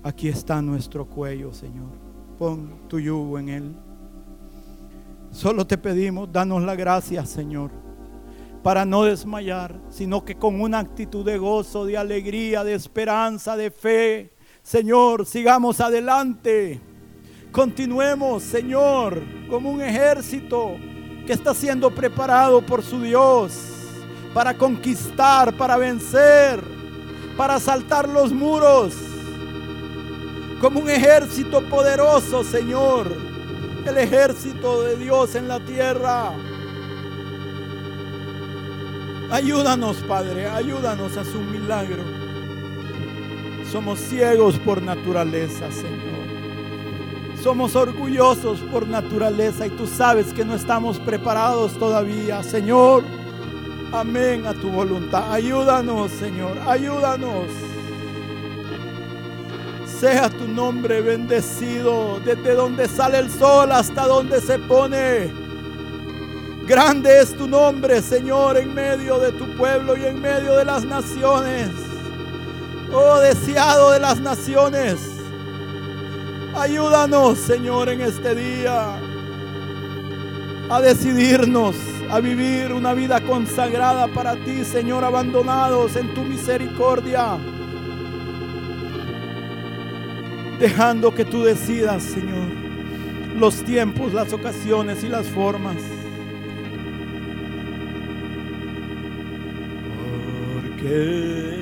aquí 0.06 0.28
está 0.28 0.62
nuestro 0.62 1.06
cuello, 1.06 1.52
Señor 1.52 2.06
pon 2.36 2.88
tu 2.88 3.00
yugo 3.00 3.38
en 3.38 3.48
él. 3.48 3.76
Solo 5.30 5.66
te 5.66 5.76
pedimos, 5.76 6.30
danos 6.30 6.62
la 6.62 6.74
gracia, 6.74 7.26
Señor, 7.26 7.70
para 8.62 8.84
no 8.84 9.04
desmayar, 9.04 9.78
sino 9.90 10.24
que 10.24 10.36
con 10.36 10.60
una 10.60 10.78
actitud 10.78 11.24
de 11.24 11.38
gozo, 11.38 11.84
de 11.84 11.96
alegría, 11.96 12.64
de 12.64 12.74
esperanza, 12.74 13.56
de 13.56 13.70
fe, 13.70 14.32
Señor, 14.62 15.26
sigamos 15.26 15.80
adelante. 15.80 16.80
Continuemos, 17.52 18.42
Señor, 18.42 19.22
como 19.48 19.70
un 19.70 19.82
ejército 19.82 20.76
que 21.26 21.32
está 21.32 21.54
siendo 21.54 21.94
preparado 21.94 22.64
por 22.64 22.82
su 22.82 23.00
Dios 23.00 23.52
para 24.34 24.56
conquistar, 24.56 25.56
para 25.56 25.76
vencer, 25.76 26.62
para 27.36 27.58
saltar 27.58 28.08
los 28.08 28.32
muros 28.32 29.05
como 30.60 30.80
un 30.80 30.90
ejército 30.90 31.62
poderoso, 31.68 32.44
Señor. 32.44 33.12
El 33.84 33.98
ejército 33.98 34.82
de 34.82 34.96
Dios 34.96 35.34
en 35.34 35.48
la 35.48 35.60
tierra. 35.60 36.32
Ayúdanos, 39.30 39.96
Padre, 40.08 40.46
ayúdanos 40.46 41.16
a 41.16 41.24
su 41.24 41.40
milagro. 41.40 42.02
Somos 43.70 43.98
ciegos 43.98 44.58
por 44.58 44.82
naturaleza, 44.82 45.70
Señor. 45.70 46.16
Somos 47.42 47.76
orgullosos 47.76 48.60
por 48.60 48.88
naturaleza 48.88 49.66
y 49.66 49.70
tú 49.70 49.86
sabes 49.86 50.32
que 50.32 50.44
no 50.44 50.54
estamos 50.54 50.98
preparados 50.98 51.72
todavía, 51.78 52.42
Señor. 52.42 53.04
Amén 53.92 54.46
a 54.46 54.54
tu 54.54 54.70
voluntad. 54.70 55.32
Ayúdanos, 55.32 56.10
Señor. 56.12 56.58
Ayúdanos. 56.66 57.65
Sea 60.00 60.28
tu 60.28 60.46
nombre 60.46 61.00
bendecido 61.00 62.20
desde 62.22 62.54
donde 62.54 62.86
sale 62.86 63.18
el 63.18 63.30
sol 63.30 63.72
hasta 63.72 64.06
donde 64.06 64.42
se 64.42 64.58
pone. 64.58 65.32
Grande 66.66 67.20
es 67.22 67.34
tu 67.34 67.48
nombre, 67.48 68.02
Señor, 68.02 68.58
en 68.58 68.74
medio 68.74 69.18
de 69.18 69.32
tu 69.32 69.56
pueblo 69.56 69.96
y 69.96 70.04
en 70.04 70.20
medio 70.20 70.54
de 70.54 70.66
las 70.66 70.84
naciones. 70.84 71.70
Oh, 72.92 73.18
deseado 73.20 73.92
de 73.92 74.00
las 74.00 74.20
naciones. 74.20 74.98
Ayúdanos, 76.54 77.38
Señor, 77.38 77.88
en 77.88 78.02
este 78.02 78.34
día 78.34 79.00
a 80.68 80.80
decidirnos 80.82 81.74
a 82.10 82.20
vivir 82.20 82.70
una 82.74 82.92
vida 82.92 83.22
consagrada 83.22 84.08
para 84.08 84.36
ti, 84.36 84.62
Señor, 84.62 85.04
abandonados 85.04 85.96
en 85.96 86.12
tu 86.12 86.22
misericordia 86.22 87.38
dejando 90.58 91.14
que 91.14 91.24
tú 91.24 91.42
decidas, 91.42 92.02
Señor, 92.02 92.48
los 93.36 93.62
tiempos, 93.64 94.12
las 94.12 94.32
ocasiones 94.32 95.04
y 95.04 95.08
las 95.08 95.28
formas. 95.28 95.76
Porque 100.54 101.55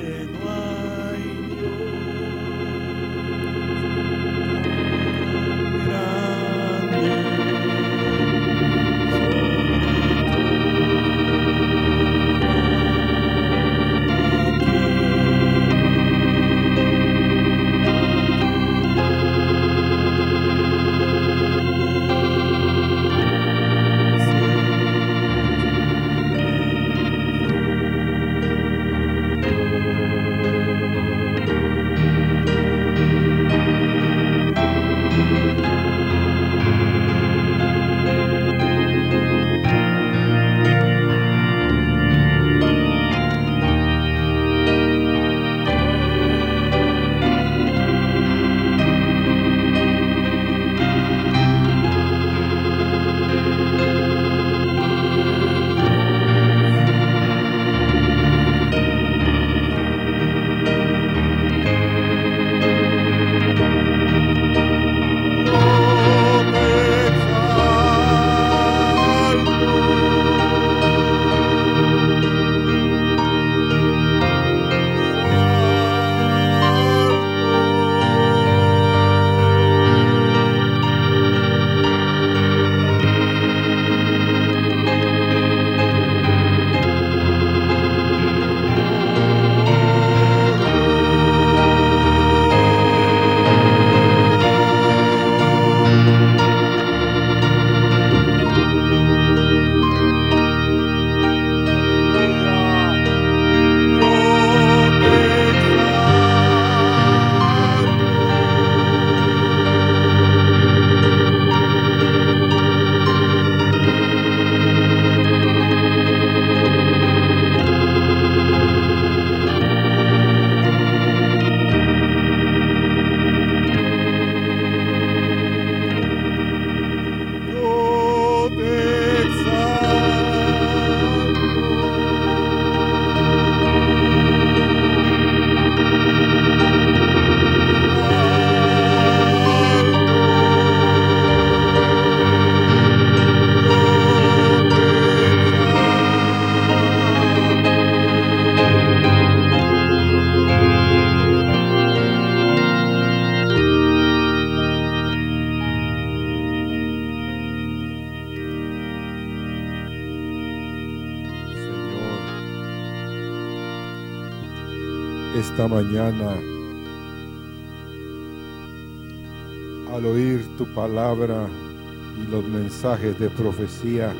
mensajes 172.85 173.17
de 173.17 173.29
profecía. 173.31 174.13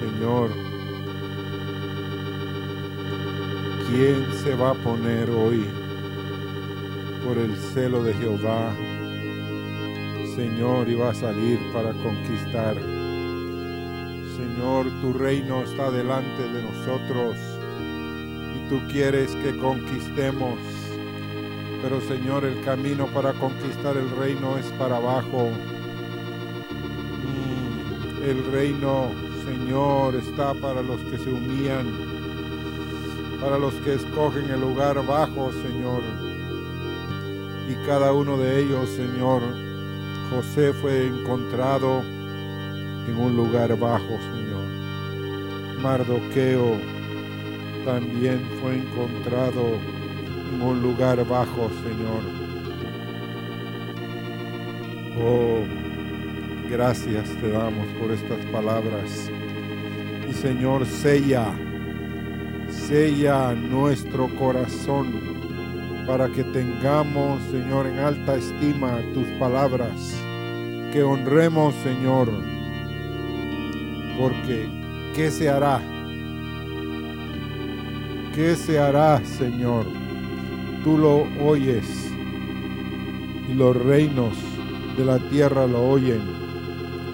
Señor, 0.00 0.50
¿quién 3.88 4.26
se 4.42 4.56
va 4.56 4.70
a 4.70 4.74
poner 4.74 5.30
hoy 5.30 5.64
por 7.24 7.38
el 7.38 7.54
celo 7.72 8.02
de 8.02 8.14
Jehová? 8.14 8.74
Señor, 10.34 10.88
y 10.88 10.94
va 10.96 11.10
a 11.10 11.14
salir 11.14 11.60
para 11.72 11.92
conquistar. 11.92 12.74
Señor, 14.36 14.90
tu 15.00 15.12
reino 15.12 15.62
está 15.62 15.92
delante 15.92 16.42
de 16.42 16.62
nosotros 16.64 17.36
y 18.56 18.68
tú 18.68 18.80
quieres 18.90 19.30
que 19.36 19.56
conquistemos. 19.56 20.58
Pero 21.80 22.00
Señor, 22.00 22.44
el 22.44 22.60
camino 22.64 23.06
para 23.14 23.34
conquistar 23.34 23.96
el 23.96 24.10
reino 24.16 24.58
es 24.58 24.66
para 24.72 24.96
abajo. 24.96 25.52
El 28.26 28.42
reino, 28.50 29.10
Señor, 29.44 30.14
está 30.14 30.54
para 30.54 30.80
los 30.80 30.98
que 31.02 31.18
se 31.18 31.28
humillan, 31.28 31.86
para 33.38 33.58
los 33.58 33.74
que 33.74 33.96
escogen 33.96 34.48
el 34.48 34.62
lugar 34.62 35.04
bajo, 35.06 35.52
Señor. 35.52 36.02
Y 37.68 37.74
cada 37.86 38.14
uno 38.14 38.38
de 38.38 38.62
ellos, 38.62 38.88
Señor, 38.88 39.42
José 40.30 40.72
fue 40.72 41.06
encontrado 41.06 42.00
en 42.00 43.14
un 43.14 43.36
lugar 43.36 43.78
bajo, 43.78 44.18
Señor. 44.32 44.64
Mardoqueo 45.82 46.78
también 47.84 48.40
fue 48.62 48.78
encontrado 48.78 49.78
en 50.50 50.62
un 50.62 50.80
lugar 50.80 51.22
bajo, 51.28 51.68
Señor. 51.82 52.22
Oh, 55.20 55.83
gracias 56.74 57.28
te 57.40 57.50
damos 57.50 57.86
por 58.00 58.10
estas 58.10 58.44
palabras. 58.46 59.30
Y 60.28 60.32
Señor, 60.32 60.84
sella, 60.84 61.54
sella 62.68 63.52
nuestro 63.54 64.28
corazón 64.36 65.12
para 66.04 66.28
que 66.30 66.42
tengamos, 66.42 67.40
Señor, 67.52 67.86
en 67.86 68.00
alta 68.00 68.34
estima 68.34 68.98
tus 69.14 69.28
palabras. 69.38 70.20
Que 70.92 71.04
honremos, 71.04 71.76
Señor, 71.84 72.28
porque 74.18 74.68
¿qué 75.14 75.30
se 75.30 75.48
hará? 75.48 75.80
¿Qué 78.34 78.56
se 78.56 78.80
hará, 78.80 79.24
Señor? 79.24 79.86
Tú 80.82 80.98
lo 80.98 81.22
oyes 81.40 82.10
y 83.48 83.54
los 83.54 83.76
reinos 83.76 84.34
de 84.98 85.04
la 85.04 85.20
tierra 85.30 85.68
lo 85.68 85.80
oyen. 85.88 86.43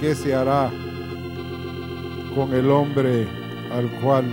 ¿Qué 0.01 0.15
se 0.15 0.35
hará 0.35 0.71
con 2.35 2.55
el 2.55 2.71
hombre 2.71 3.29
al 3.71 3.91
cual 4.01 4.25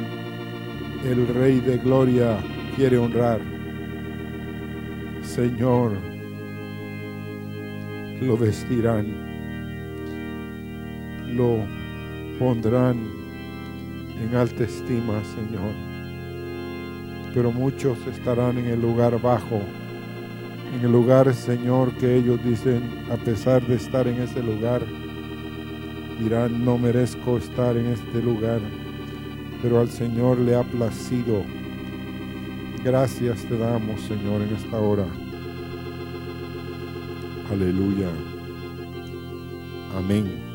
el 1.03 1.27
Rey 1.27 1.59
de 1.59 1.77
Gloria 1.77 2.37
quiere 2.77 2.97
honrar? 2.97 3.41
Señor, 5.21 5.91
lo 8.21 8.37
vestirán, 8.37 9.07
lo 11.35 11.65
pondrán 12.39 13.03
en 14.21 14.37
alta 14.37 14.63
estima, 14.63 15.21
Señor. 15.35 15.73
Pero 17.33 17.51
muchos 17.51 17.97
estarán 18.07 18.57
en 18.57 18.67
el 18.67 18.81
lugar 18.81 19.21
bajo, 19.21 19.59
en 20.73 20.85
el 20.85 20.91
lugar, 20.93 21.33
Señor, 21.33 21.91
que 21.97 22.15
ellos 22.15 22.41
dicen, 22.45 23.03
a 23.11 23.17
pesar 23.17 23.61
de 23.67 23.75
estar 23.75 24.07
en 24.07 24.21
ese 24.21 24.41
lugar, 24.41 24.81
dirán, 26.19 26.63
no 26.63 26.77
merezco 26.77 27.37
estar 27.37 27.77
en 27.77 27.87
este 27.87 28.21
lugar, 28.21 28.59
pero 29.61 29.79
al 29.79 29.89
Señor 29.89 30.39
le 30.39 30.55
ha 30.55 30.63
placido. 30.63 31.43
Gracias 32.83 33.43
te 33.45 33.57
damos, 33.57 34.01
Señor, 34.01 34.41
en 34.41 34.55
esta 34.55 34.79
hora. 34.79 35.05
Aleluya. 37.51 38.09
Amén. 39.97 40.46